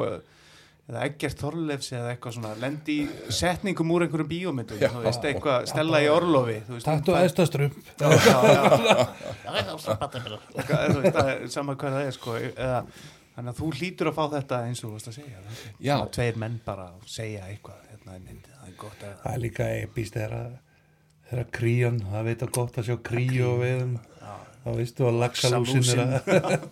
[0.91, 5.65] eða Eggert Þorleifs eða eitthvað svona lendi í setningum úr einhverjum bíómyndum þú veist, eitthvað,
[5.72, 8.38] stella í orlofi það- æstaströmm Já, já,
[8.85, 9.07] já.
[9.81, 12.81] Eitthvað, þú veist, það er sama hvað það er, sko eða,
[13.35, 15.45] þannig að þú hlýtur að fá þetta eins og þú veist að segja
[15.89, 15.95] Já.
[16.18, 19.69] Tveir menn bara að segja eitthvað hérna, myndi, það er gott að Það er líka
[19.81, 23.84] epist þegar krían, það veit að gott að sjá kríu og við
[24.61, 26.65] þá veistu að laxalúsin er að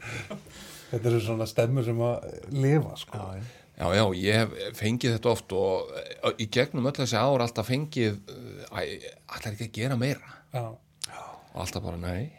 [0.89, 3.17] þetta eru svona stemmur sem að lifa sko.
[3.17, 3.39] já,
[3.79, 3.85] já.
[3.87, 8.19] já, já, ég hef fengið þetta oft og í gegnum öll þessi ár alltaf fengið
[8.75, 8.81] æ,
[9.31, 10.65] allar ekki að gera meira Já,
[11.53, 12.29] og alltaf bara nei,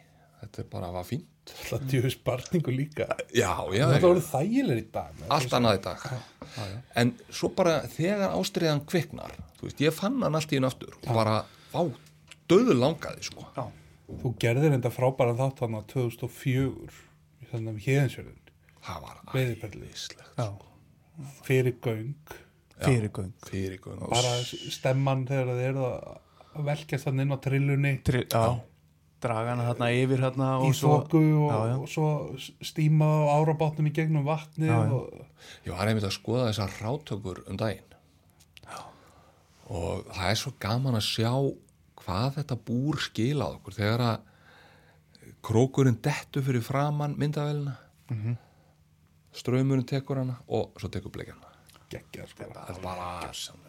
[0.41, 4.03] þetta er bara að var fínt það djöfis barningu líka já, já, Það já.
[4.05, 6.03] voru þægilegir í dag allt annað í dag
[7.01, 10.93] en svo bara þegar ástriðan kviknar þú veist, ég fann hann allt í einu aftur
[11.01, 11.39] og bara,
[11.73, 11.81] á,
[12.51, 13.47] döðu langaði sko.
[13.57, 13.63] já.
[14.21, 16.99] Þú gerðir enda frábæran þátt hann á 2004
[17.41, 18.53] í þannig að hérðinsjörðin
[18.85, 20.47] það var æðislegt já.
[21.45, 22.13] Fyrir göng
[22.81, 24.33] fyrirgöng fyrirgöng bara
[24.73, 28.45] stemman þegar þið eru að velkjast hann inn á trillunni Tri, já,
[29.21, 31.75] draga hana þarna yfir hérna í og svo þoku og, já, já.
[31.77, 32.07] og svo
[32.71, 34.95] stíma á árabátnum í gegnum vatni Já, já.
[34.97, 37.95] og ég var einmitt að skoða þessar rátökur um daginn
[38.65, 38.79] já.
[39.69, 41.31] og það er svo gaman að sjá
[42.01, 44.27] hvað þetta búr skilað okkur þegar að
[45.45, 47.77] krókurinn dettu fyrir framann myndavélina
[48.11, 48.33] Mhm.
[49.33, 51.47] Ströymurinn tekur hana og svo tekur bleikana
[51.91, 52.45] geggja sko.
[52.47, 53.07] þetta er bara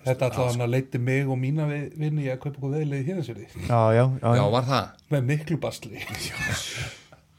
[0.05, 3.47] Þetta alltaf hann að leiti mig og mína vi- vini að kaupa okkur veðilegði hérðinsjörði
[3.66, 4.44] já, já, já, já, já.
[4.56, 4.90] var það?
[5.10, 6.02] með miklu basli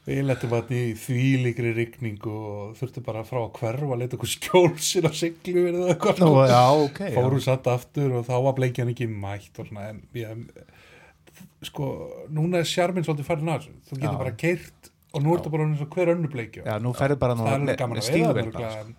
[0.04, 4.28] Við lettum hann í þvílíkri rigningu og þurftum bara frá að hverfa að leita okkur
[4.34, 6.42] skjólsir á siglu eða eitthvað Nú, sko.
[6.50, 7.14] já, ok já.
[7.16, 10.42] fórum satt aftur og þá var bleikjan ekki mætt og svona en ég,
[11.70, 11.86] sko,
[12.36, 15.54] núna er sjarminn svolítið farin að þessu þú getur bara keirt og nú er þetta
[15.54, 18.94] bara eins og hver önnu bleikjó Já, nú ferði bara nú en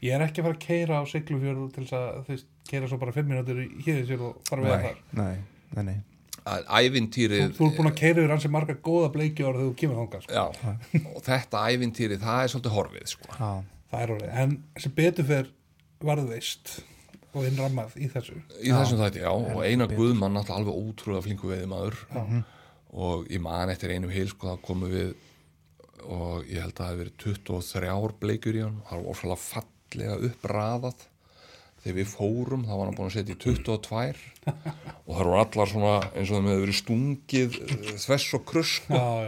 [0.00, 2.88] ég er ekki að fara að keira á siglufjörðu til þess að þú veist, keira
[2.88, 5.02] svo bara fimm minútur í hýðið sér og fara við þar.
[5.20, 5.34] Nei,
[5.76, 5.98] nei, nei.
[6.40, 9.74] Að þú, ævintýrið þú er búin að keira yfir hansi marga góða bleikjór þegar þú
[9.82, 10.38] kemur þangað sko.
[10.38, 13.28] já, og þetta ævintýrið það er svolítið horfið sko.
[13.34, 13.50] Já,
[13.92, 15.50] það er orðið, en sem betur fer
[16.00, 16.72] varðveist
[17.30, 18.38] og innrammað í þessu.
[18.56, 22.00] Í þessum þætti, já, og Einar Guðmann náttúrulega alveg ótrúlega flinku veiði maður
[22.90, 25.12] og ég man eftir einum heil sko, það komum við
[26.06, 30.18] og ég held að það hefði verið 23 bleikur í hann, það var ósvalega fallega
[30.30, 31.06] uppraðað.
[31.80, 33.76] Þegar við fórum, þá var hann búin að setja í 22
[34.50, 38.44] og það voru allar svona eins og þeim hefði verið stungið eh, þvess og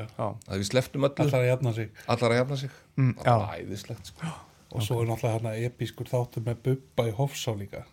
[0.03, 1.95] já, að við sleftum öllu, allar að jafna sig.
[2.05, 2.77] Að jafna sig.
[3.01, 4.35] Mm, það var æðislegt sko.
[4.69, 7.87] og svo er náttúrulega hérna episkur þáttur með Bubba í Hofsá líka.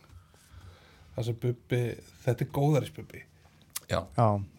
[1.15, 1.81] Það sem Bubbi,
[2.26, 3.39] þetta er góðarisbubbi já,
[3.90, 3.99] já,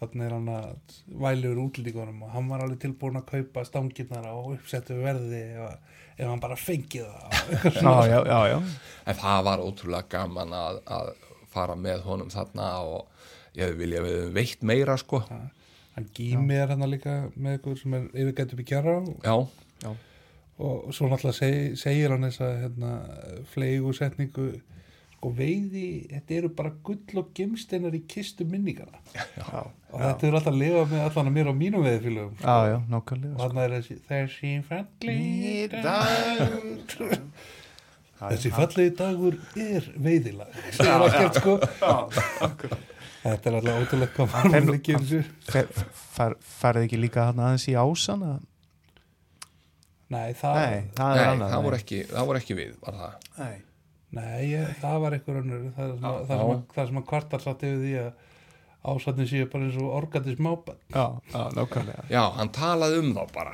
[0.01, 4.27] þannig er hann að væli úr útlíkunum og hann var alveg tilbúin að kaupa stangirnar
[4.27, 8.59] á uppsettu verði ef, ef hann bara fengið það já, já, já, já.
[9.07, 11.12] en það var ótrúlega gaman að, að
[11.51, 13.09] fara með honum þarna og
[13.59, 15.23] ég vilja við veitt meira sko.
[15.97, 19.94] Hann gými er hann líka með ykkur sem er yfirgætt upp í kjara og, já,
[20.61, 22.93] og svo náttúrulega seg, segir hann þessa hérna,
[23.51, 24.52] flegu setningu
[25.20, 29.60] sko veiði, þetta eru bara gull og gemsteinar í kistu minningana já,
[29.92, 32.76] og þetta er alltaf að lifa með allan að mér á mínum veiðfélögum já, já,
[32.78, 35.68] og nákvæmlega þannig er þessi þessi fallegi
[36.88, 37.10] sko.
[38.20, 40.56] þessi fallegi dagur er veiðilag.
[40.80, 41.55] Er sko.
[43.20, 45.20] Þetta er alltaf En- maður líkið þessu
[45.52, 45.72] Fer-
[46.16, 48.38] fer- Ferði ekki líka hann aðeins í ásana?
[50.10, 53.12] nei, það, Nei, það er nei, það voru ekki, það voru ekki við var það.
[53.38, 53.59] Nei.
[54.16, 57.06] Nei ég, það var einhver önnur það, er sem að- það, að, það sem að
[57.12, 58.12] kvartar satt yfir því að
[58.90, 61.04] ásatni séu bara eins og organdi smábann Já,
[61.34, 62.04] já, nákvæmlega.
[62.10, 63.52] Já, hann talaði um þá bara.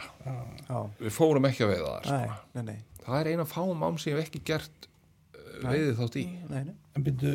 [0.69, 2.21] Já, við fórum ekki að veiða það sko.
[2.21, 4.87] nei, nei, nei, það er eina fáum ám sem ég hef ekki gert
[5.35, 6.25] uh, veiði þátt í.
[6.53, 6.75] Nei, nei.
[6.95, 7.35] en byrju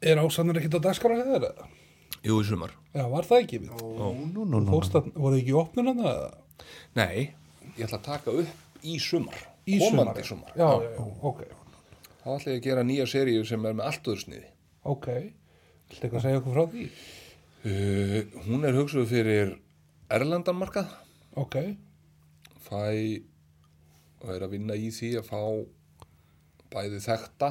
[0.00, 1.52] er ásannar ekkert á dagskara þeirra?
[2.24, 2.72] jú, í sumar.
[2.94, 3.70] Já, var það ekki við?
[3.82, 4.70] Nú, nú, nú, nú.
[4.70, 6.30] fórst að, voru ekki í opnun hann eða?
[6.96, 7.30] nei,
[7.76, 9.42] ég ætla að taka upp í sumar.
[9.66, 11.42] Í komandi sumar sumar, já, já, já, ok,
[12.20, 14.48] þá ætla ég að gera nýja seríu sem er með allt öðru sniði.
[14.88, 15.08] Ok.
[15.90, 16.86] Viltu eitthvað að segja okkur frá því?
[17.60, 19.54] uh, hún er hugsuð fyrir
[20.10, 20.90] Erlendanmarkað
[21.38, 21.56] Ok,
[22.66, 22.80] fæ
[24.20, 25.40] og er að vinna í því að fá
[26.74, 27.50] bæði þekta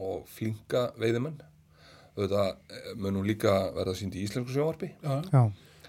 [0.00, 1.36] og flinka veiðimenn.
[2.16, 4.90] Auðvitað eh, mun hún líka verða sínd í íslensku sjónvarpi.
[5.04, 5.20] Já.
[5.30, 5.42] Já,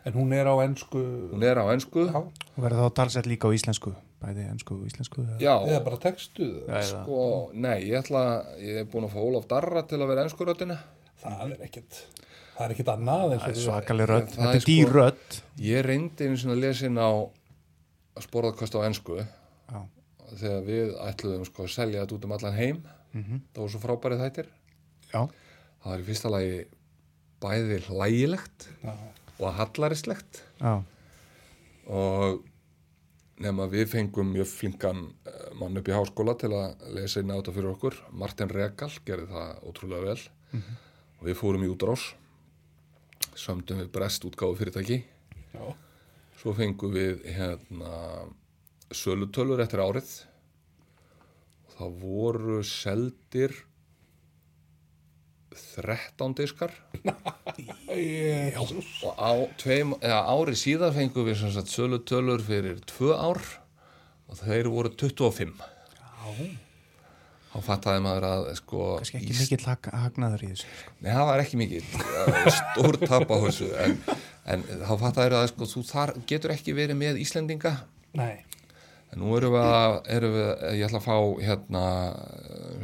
[0.06, 1.02] en hún er á ennsku
[1.32, 2.06] hún er á ensku.
[2.12, 5.84] Já, og verður þá talsett líka á íslensku Bæði ennsku og íslensku eða- já, eða
[5.84, 7.20] bara textuð Eða- sko,
[7.54, 8.24] nei, ég ætla
[8.62, 10.78] ég er búin að fá Ólaf Darra til að vera enskurötinu
[11.24, 12.02] Það er ekkert
[12.58, 15.38] Það er ekkert annað Það og er svakalig rödd, Það þetta er er dýr rödd.
[15.58, 17.10] Ég reyndi einu lesa inn á
[18.12, 19.16] að sporðakost á ensku.
[19.72, 19.80] Já,
[20.38, 22.82] þegar við ætluðum sko að selja þetta út um allan heim.
[23.16, 24.52] Það voru svo frábærið þættir.
[25.14, 25.22] Já,
[25.82, 26.60] það var í fyrsta lagi
[27.42, 28.94] bæði hlægilegt Já,
[29.40, 30.44] og hallaristlegt.
[30.62, 30.76] Já,
[33.42, 37.32] og nema við fengum mjög flinkan eh, mann upp í háskóla til að lesa inn
[37.34, 37.96] á þetta fyrir okkur.
[38.14, 40.26] Martin Regal gerði það ótrúlega vel.
[41.18, 42.04] Og við fórum í útrás
[43.38, 44.98] sömdum við brest útgáfu fyrirtæki
[45.54, 45.66] já,
[46.38, 48.28] svo fengum við hérna
[48.94, 50.12] sölutölur eftir árið.
[51.66, 53.56] Og það voru seldir
[55.52, 56.72] 13 diskar.
[58.62, 63.42] Og á tveim, ári síðan fengum við sagt sölutölur fyrir tvö ár
[64.32, 65.56] og þeir voru 25
[67.52, 70.94] þá fattaði maður að sko kannski ekki Ís- mikill hag, hagnaður í þessu sko.
[71.04, 71.90] Nei, það var ekki mikið
[72.56, 73.98] stór tap á þessu en,
[74.56, 77.74] en þá fattaði að sko, þú þar getur ekki verið með Íslendinga.
[78.16, 78.38] Nei,
[79.12, 81.16] en nú erum við að, erum við, ég ætla að fá
[81.46, 81.86] hérna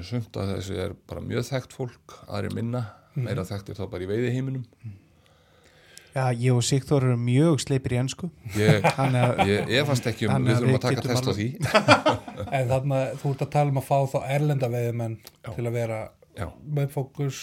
[0.07, 2.83] sumt að þessu er bara mjög þekkt fólk aðri minna,
[3.17, 4.65] meira þekktir þá bara í veiðiheiminum.
[6.17, 10.47] Já, ég og Sigþór eru mjög sleipir í ennsku ég, að ég efast ekki um,
[10.47, 11.47] við þurfum að taka test á því.
[12.57, 15.99] En þarna þú ert að tala um að fá þá erlenda veiðmenn til að vera
[16.37, 16.47] Já.
[16.63, 17.41] með fókus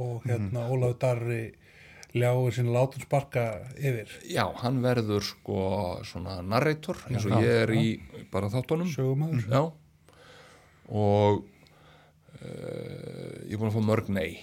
[0.00, 1.42] og hérna Ólafur Darri
[2.16, 3.44] ljáir sín látun sparka
[3.76, 4.10] yfir.
[4.28, 5.60] Já, hann verður sko
[6.06, 7.86] svona narrator eins og Já, ég er í
[8.32, 8.90] bara þáttunum.
[8.92, 9.62] Sögumæður Já.
[10.92, 11.44] Og
[12.42, 14.36] uh, ég er búin að fá mörg nei.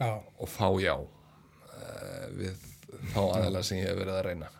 [0.00, 2.66] Já, og fá já uh, við
[3.12, 4.50] þá aðeins sem ég hef verið að reyna.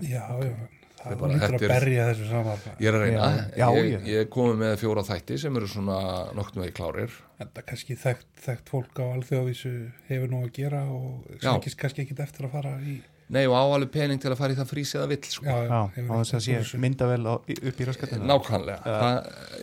[0.00, 0.54] Já, já.
[0.54, 4.20] er það bara að þessu saman Ég er að reyna, Já, já, ég, ég- ég
[4.24, 5.98] er komið með fjóra þætti sem eru svona
[6.36, 7.10] nokknum vegi klárir
[7.40, 9.74] en það kannski þekkt, þekkt fólk á alþjóðavísu
[10.08, 11.52] hefur nú að gera og Já.
[11.52, 12.96] sækist kannski ekkit eftir að fara í
[13.28, 15.44] nei og áalveg pening til að fara í það frís eða vill sko.
[15.50, 16.78] Já, Já, hefur á þess að sé þessu.
[16.78, 19.16] myndavel á, upp í raskatina nákvæmlega það,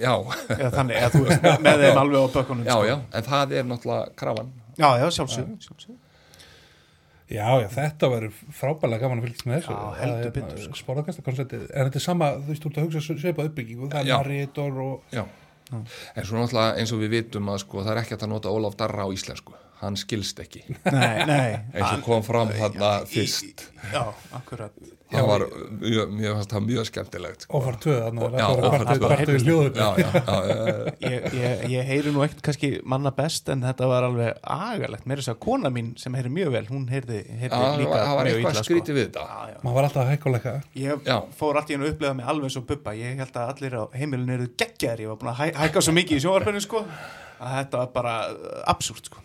[0.04, 0.14] já,
[0.58, 2.84] Eða þannig, eða þú veist, með þeim alveg á bökkunum já, sko.
[2.92, 5.96] já, en það er náttúrulega krafan já, já, sjálfsög, sjálfsög.
[7.32, 10.80] Já, já, þetta verður frábælega gaman að fylgjast með þessu Já, heldur betur, sko.
[10.82, 14.16] Spórðakastakonceptið, en þetta er sama, þú veist, þú ert að hugsa sveipa uppbyggingu, það Já.
[14.18, 15.24] er Maritor og já.
[15.72, 18.76] en svo náttúrulega eins og við vitum að sko, það er ekki að nota Ólaf
[18.78, 20.64] Darra á íslensku hann skilst ekki.
[20.86, 21.48] Nei, nei.
[21.74, 23.70] Eins og kom fram þarna fyrst.
[23.94, 24.04] Já,
[24.38, 24.76] akkurat.
[25.14, 25.44] Það var
[25.78, 27.60] mjög, mjög, það mjög skemmtilegt sko.
[27.60, 29.04] Ófar 2, þannig að Já, það Ófar var tvö.
[29.04, 33.12] kvartu í hljóður já, já, já, já, ég, ég, ég heyri nú ekkert kannski manna
[33.14, 35.06] best en þetta var alveg agalegt.
[35.06, 38.00] Mér er þess að kona mín sem heyri mjög vel hún heyrði, heyrði já, líka
[38.00, 39.26] það var mjög eitthvað illa, skrítið við þetta.
[39.30, 39.60] Já, já.
[39.62, 40.56] maður var alltaf að hækkuleika.
[40.82, 41.12] Ég
[41.44, 42.96] fór allt í hennu upplegað mig alveg svo bubba.
[42.98, 45.06] Ég held að allir á heimilinu eru geggjaðir.
[45.06, 46.82] Ég var búin að hæ, hækka svo mikið í sjónvarpinu sko
[47.44, 49.22] að þetta var bara uh, absúrt sko.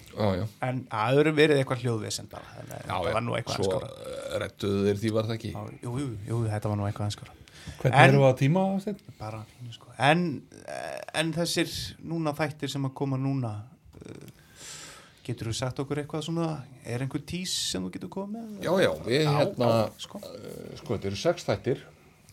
[0.67, 4.81] En það eru verið eitthvað hljóðvesen bara en það var nú eitthvað svo eh, rettuðu
[4.89, 5.53] þeir því var það ekki?
[5.55, 7.35] Já, jú, jú, jú, þetta var nú eitthvað anskora
[7.79, 8.99] hvernig En- erum við á tíma Steinn?
[9.21, 9.93] bara fínu sko.
[10.09, 10.23] En,
[11.21, 11.71] en þessir
[12.11, 13.53] núna þættir sem að koma núna
[14.01, 14.27] uh,
[15.29, 16.49] getur þú sagt okkur eitthvað svona?
[16.89, 18.65] Er einhver tís sem þú getur komið með?
[18.65, 19.71] já, já, við hérna
[20.01, 20.23] sko.
[20.25, 21.83] eh, sko, þetta eru sex þættir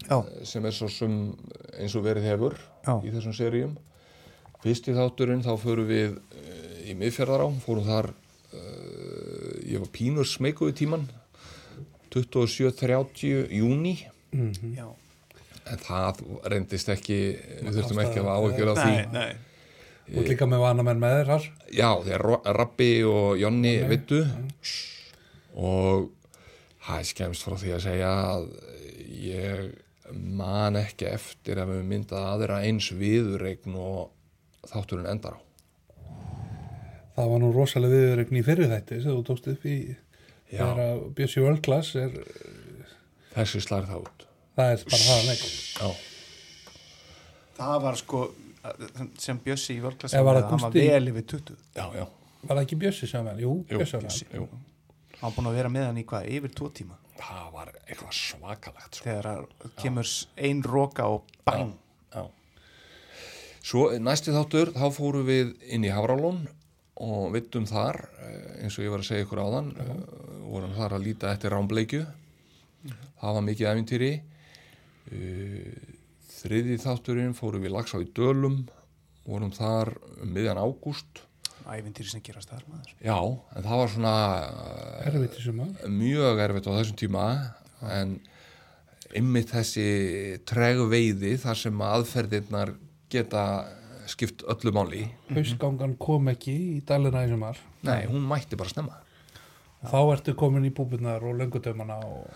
[0.07, 0.18] já,
[0.48, 1.18] sem er svo sem
[1.76, 2.56] eins og verið hefur
[2.86, 2.95] Já.
[3.03, 3.76] í þessum seríum
[4.65, 10.75] fyrsti þátturinn þá förum við uh, í miðfjörðará, fórum þar uh, ég var pínur smekuðu
[10.81, 11.07] tíman
[12.15, 13.97] 27-30 júni
[14.75, 14.87] já.
[15.67, 18.95] en það reyndist ekki við þurftum ekki að hafa áhyggjur af því.
[18.95, 19.53] Nei, nei.
[20.15, 21.47] Og líka með vana menn með þér þar.
[21.73, 24.21] Já, þegar Rabbi og Jonni vittu
[25.55, 26.11] og
[26.85, 28.47] það er skemmst frá því að segja að
[29.25, 34.11] ég man ekki eftir að við myndað aðra eins viðuregn og
[34.71, 35.39] þátturinn endar á
[37.15, 39.75] það var nú rosalega viðurregn í fyrir þætti sem þú tókst upp í
[40.51, 40.59] Já.
[40.61, 42.11] þegar að Bjössi World Class er,
[43.35, 44.25] þessi slær það út
[44.55, 45.45] það er bara það leik
[45.79, 45.89] já,
[47.57, 48.21] það var sko
[49.21, 52.05] sem Bjössi í Eða var það hann var vel yfir 20 já, já,
[52.43, 53.39] var það ekki Bjössi sem var?
[53.41, 54.27] Jú, Jú, Bjössi var Bjössi.
[54.35, 54.45] jú.
[55.15, 58.15] hann var búin að vera með hann í hvað, yfir tvo tíma það var eitthvað
[58.19, 59.05] svakalegt sko.
[59.07, 59.45] þegar
[59.79, 61.77] kemur s- ein roka og bang já.
[63.65, 66.43] Svo næsti þáttur þá fórum við inn í Havralón
[67.01, 69.97] og vittum þar eh, eins og ég var að segja ykkur áðan uh,
[70.45, 72.05] vorum þar að líta eftir rámbleikju
[72.85, 74.11] það var mikið æfintýri
[75.11, 75.93] uh,
[76.45, 78.61] þriði þátturinn fórum við lagsá í Dölum
[79.25, 81.23] vorum þar um miðjan ágúst.
[81.65, 82.93] Ævintýri sem gerast þar maður.
[83.01, 84.15] Já, en það var svona
[84.45, 87.25] eh, erfitt mjög erfitt á þessum tíma
[87.95, 88.19] en
[89.17, 89.87] ymmið þessi
[90.45, 92.75] tregu veiði þar sem aðferðirnar
[93.11, 93.44] geta
[94.10, 97.57] skipt öllu máli hausgangan kom ekki í dalina í sumar.
[97.86, 98.99] Nei, hún mætti bara snemma.
[99.86, 102.30] Þá ertu komin í búbunar og löngutömmana og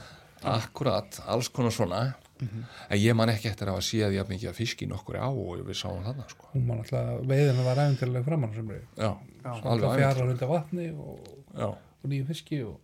[0.46, 2.02] akkurat, alls konar svona.
[2.40, 5.60] En ég man ekki eftir að hafa séð jafn mikið að fiski nokkur á og
[5.68, 6.48] við sáum þarna sko.
[6.54, 9.10] hún var náttúrulega veiðina var æfintilega framann sem er já,
[9.44, 11.28] æfint fjara undir vatni og,
[11.68, 12.80] og nýju fiski og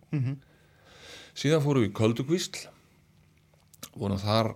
[1.32, 2.66] síðan fórum við í Köldukvísl
[3.96, 4.52] vorum þar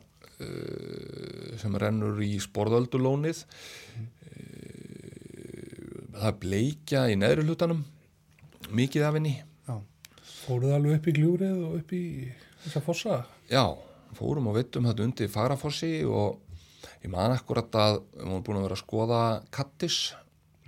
[1.61, 4.11] sem rennur í sporðöldulónið uh,
[6.17, 7.85] það er bleikja í neðri hlutanum
[8.71, 9.35] mikið af henni.
[10.41, 12.05] Fóruð alveg upp í gljúrið og upp í
[12.65, 13.19] þessa fossa?
[13.51, 13.65] Já,
[14.17, 16.41] fórum og vittum þetta undir Fagrafossi og
[17.03, 19.21] ég man akkurat að við vorum búin að vera að skoða
[19.55, 19.99] kattis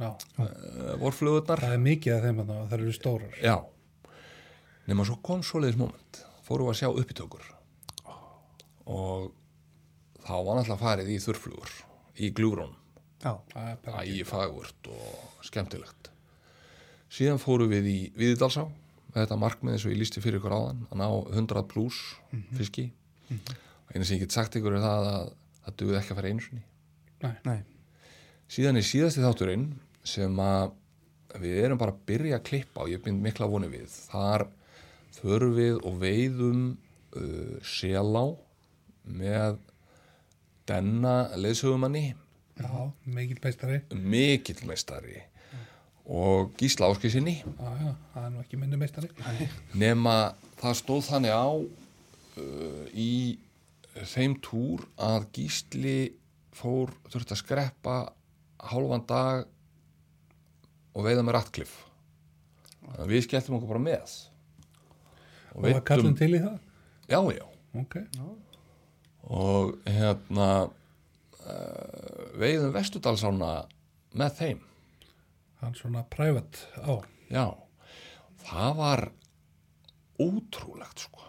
[0.00, 0.08] Já,
[0.40, 3.34] uh, vorflugurnar það er mikið af þeim að það eru stórar.
[3.44, 3.56] Já,
[4.88, 7.50] nema svo kom svoleiðis moment, fórum við að sjá uppítökur
[8.92, 9.30] og
[10.22, 11.74] þá var náttúrulega farið í þurrflugur
[12.22, 12.74] í gljúrún,
[13.22, 16.10] já, Það er bara ægi fagurt og skemmtilegt.
[17.12, 18.66] Síðan fórum við í Viðdalsá,
[19.12, 22.00] með þetta markmið eins og ég lísti fyrir ykkur áðan, að ná 100 pluss
[22.56, 22.90] fiski.
[23.32, 25.32] og eina sem ég get sagt ykkur er það að
[25.64, 26.64] það duði ekki að fara einu sinni.
[27.46, 27.60] nei
[28.52, 29.68] Síðan er síðasti þátturinn
[30.04, 30.72] sem að
[31.40, 33.88] við erum bara að byrja að klippa og ég bind mikla voni við.
[34.10, 34.46] Þar
[35.22, 36.64] við og veiðum
[37.16, 38.34] uh, selá
[39.04, 39.60] með
[40.68, 42.14] denna leðsögumanni,
[42.62, 43.78] Já, mikill meistari.
[43.97, 45.22] Mikill meistari.
[46.12, 49.09] Og gísla áskisinni Já, já, það er nú ekki minni meistari.
[49.78, 50.14] Nema
[50.60, 53.39] það stóð þannig á uh, í
[54.12, 55.94] þeim túr að gísli
[56.56, 57.97] fór þurfti að skreppa
[58.72, 59.47] hálfan dag
[60.93, 61.78] og veiða með rattkliff
[62.82, 64.18] þannig að við skelltum okkur bara með.
[65.55, 66.59] Og var kallin til í það?
[67.09, 67.47] já, já,
[67.78, 67.94] Ok,
[69.32, 73.52] og hérna uh, veiðum vestudalsána
[74.18, 74.62] með þeim.
[75.62, 77.00] Hann svona private á.
[77.32, 77.46] Já,
[78.44, 79.04] það var
[80.20, 81.22] ótrúlegt sko.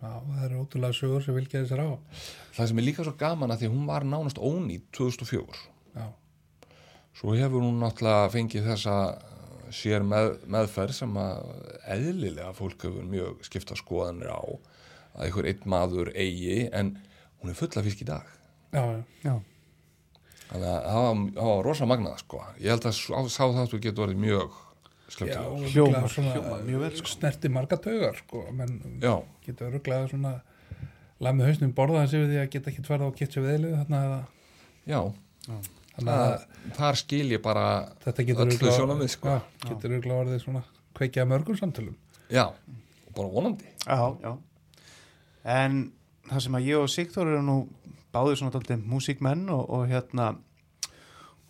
[0.00, 1.90] Já, það eru ótrúlega sögur sem vilja þessar á.
[2.56, 5.58] það sem er líka svo gaman að því hún var nánast ónýtt 2004
[5.96, 6.06] Já,
[7.20, 8.94] svo hefur hún náttúrulega fengið þessa
[9.76, 11.50] sér með, meðferð sem að
[11.94, 16.94] eðlilega fólk hefur mjög skipta skoðanir á að einhver einn maður eigi en
[17.40, 18.26] hún er full af fisk í dag.
[18.74, 19.02] Já, já.
[19.24, 19.34] Já,
[20.50, 22.42] þannig að það var, það var rosa magnað sko.
[22.60, 24.58] Ég held að sá, sá þáttu getur verið mjög
[25.10, 25.40] Já,
[25.72, 27.08] Hljómar- svona hljómar mjög vel, sko.
[27.16, 30.36] Snerti marga taugar, sko, menn já, getur öruglega svona
[31.20, 33.74] lamið hausnum borða þessi við því að geta ekki tverða og kitt sér við eilið
[33.80, 34.20] þarna eða?
[34.86, 35.00] Já.
[35.96, 36.46] Þannig að
[36.78, 37.64] þar skil ég bara
[38.06, 39.34] þetta getur sjónarmið, sko.
[39.34, 40.62] já, getur öruglega orðið svona
[40.94, 41.96] kveikja mörgum samtölum.
[42.30, 42.46] Já,
[43.18, 43.66] bara vonandi.
[43.82, 44.32] Já, já.
[45.58, 45.80] En
[46.30, 47.56] það sem að ég og Sigþór eru nú
[48.14, 50.30] báðir svona daldið músíkmenn og, og hérna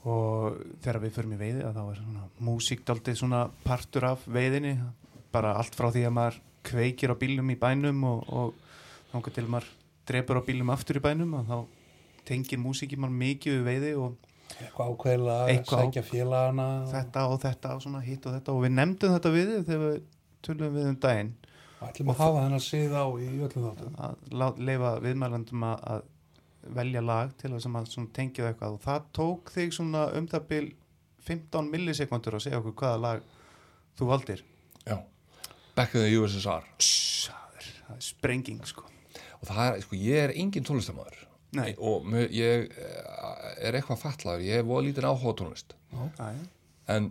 [0.08, 4.24] og þegar við förum í veiði að þá er svona músík daldið svona partur af
[4.24, 4.78] veiðinni.
[5.30, 9.46] Bara allt frá því að maður kveikir á bílum í bænum og, og þangar til
[9.52, 9.68] maður
[10.08, 11.58] drepur á bílum aftur í bænum og þá
[12.28, 14.16] tengir músíki maður mikið við veiði og
[14.50, 14.88] eitthvað
[15.52, 18.56] Eitthvað sækja félagana þetta og þetta og svona hitt og þetta.
[18.56, 20.00] Og við nefndum þetta við þegar við
[20.40, 21.32] tölum við um daginn
[21.88, 23.94] ætlum að hafa þennan sið á í öllum þáttum.
[24.04, 28.76] Að leifa viðmælandum að, að velja lag til þess að maður svona tengja við eitthvað.
[28.76, 30.66] Og það tók þig svona um það bil
[31.30, 33.24] 15 millisekundur að segja okkur hvaða lag
[33.98, 34.44] þú valdir.
[34.84, 34.96] Já,
[35.76, 38.86] back in the USSR Sss, það er, það er sprenging sko.
[39.40, 41.18] Og það er, sko, ég er engin tónlistamæður
[41.56, 41.72] Nei.
[41.82, 45.72] og mö- ég eh, er eitthvað fatlaður, ég hef voða lítið áhuga tónlist
[46.20, 46.28] Æ,
[46.94, 47.08] en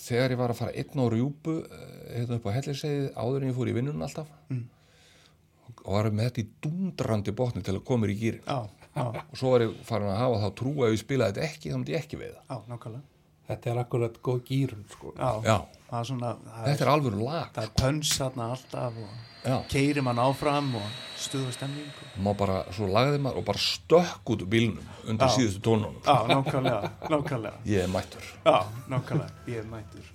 [0.00, 3.50] þegar ég var að fara einn á rjúpu uh, hérna upp á helliseiði áður en
[3.52, 4.64] ég fór í vinnunum alltaf Mm.
[5.84, 8.58] og var með þetta í dundrandi botni til að koma í gýrin Já,
[8.96, 11.70] já, og svo var ég farin að hafa þá trú að ég spilaði þetta ekki
[11.70, 12.40] þá myndi ég ekki veiða.
[12.50, 13.04] Já, nákvæmlega
[13.50, 15.14] þetta er akkurat góð gýrun sko.
[15.16, 15.56] Já, já,
[15.88, 19.18] það er svona þetta er alveg lag það er pöns þarna alltaf og
[19.72, 22.16] keiri mann áfram og stuða stemning og...
[22.20, 25.36] má bara, svo lagði maður og bara stökk út úr bílnum undir Já.
[25.38, 28.58] síðustu tónunum Já, nákvæmlega, nákvæmlega ég er mættur Já,
[28.92, 30.10] nákvæmlega, ég er mættur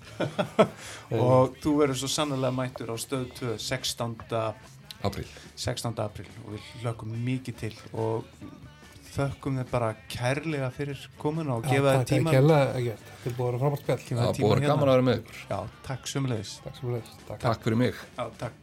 [1.26, 4.14] og þú verður svo sannlega mættur á stöð 2 16.
[5.10, 5.98] april 16.
[6.06, 8.30] april og við hlökkum mikið til og
[9.16, 13.30] þökkum þið bara kærlega fyrir komuna og gefa þið takk tíma ekki hella ekkert, þetta
[13.32, 14.04] er búið að vera frábært spjall.
[14.10, 15.38] Það er búið að gaman að vera með ykkur.
[15.54, 16.76] Já, takk sömulegis takk
[17.30, 17.40] takk.
[17.48, 17.96] takk fyrir mig.
[18.18, 18.56] Já, takk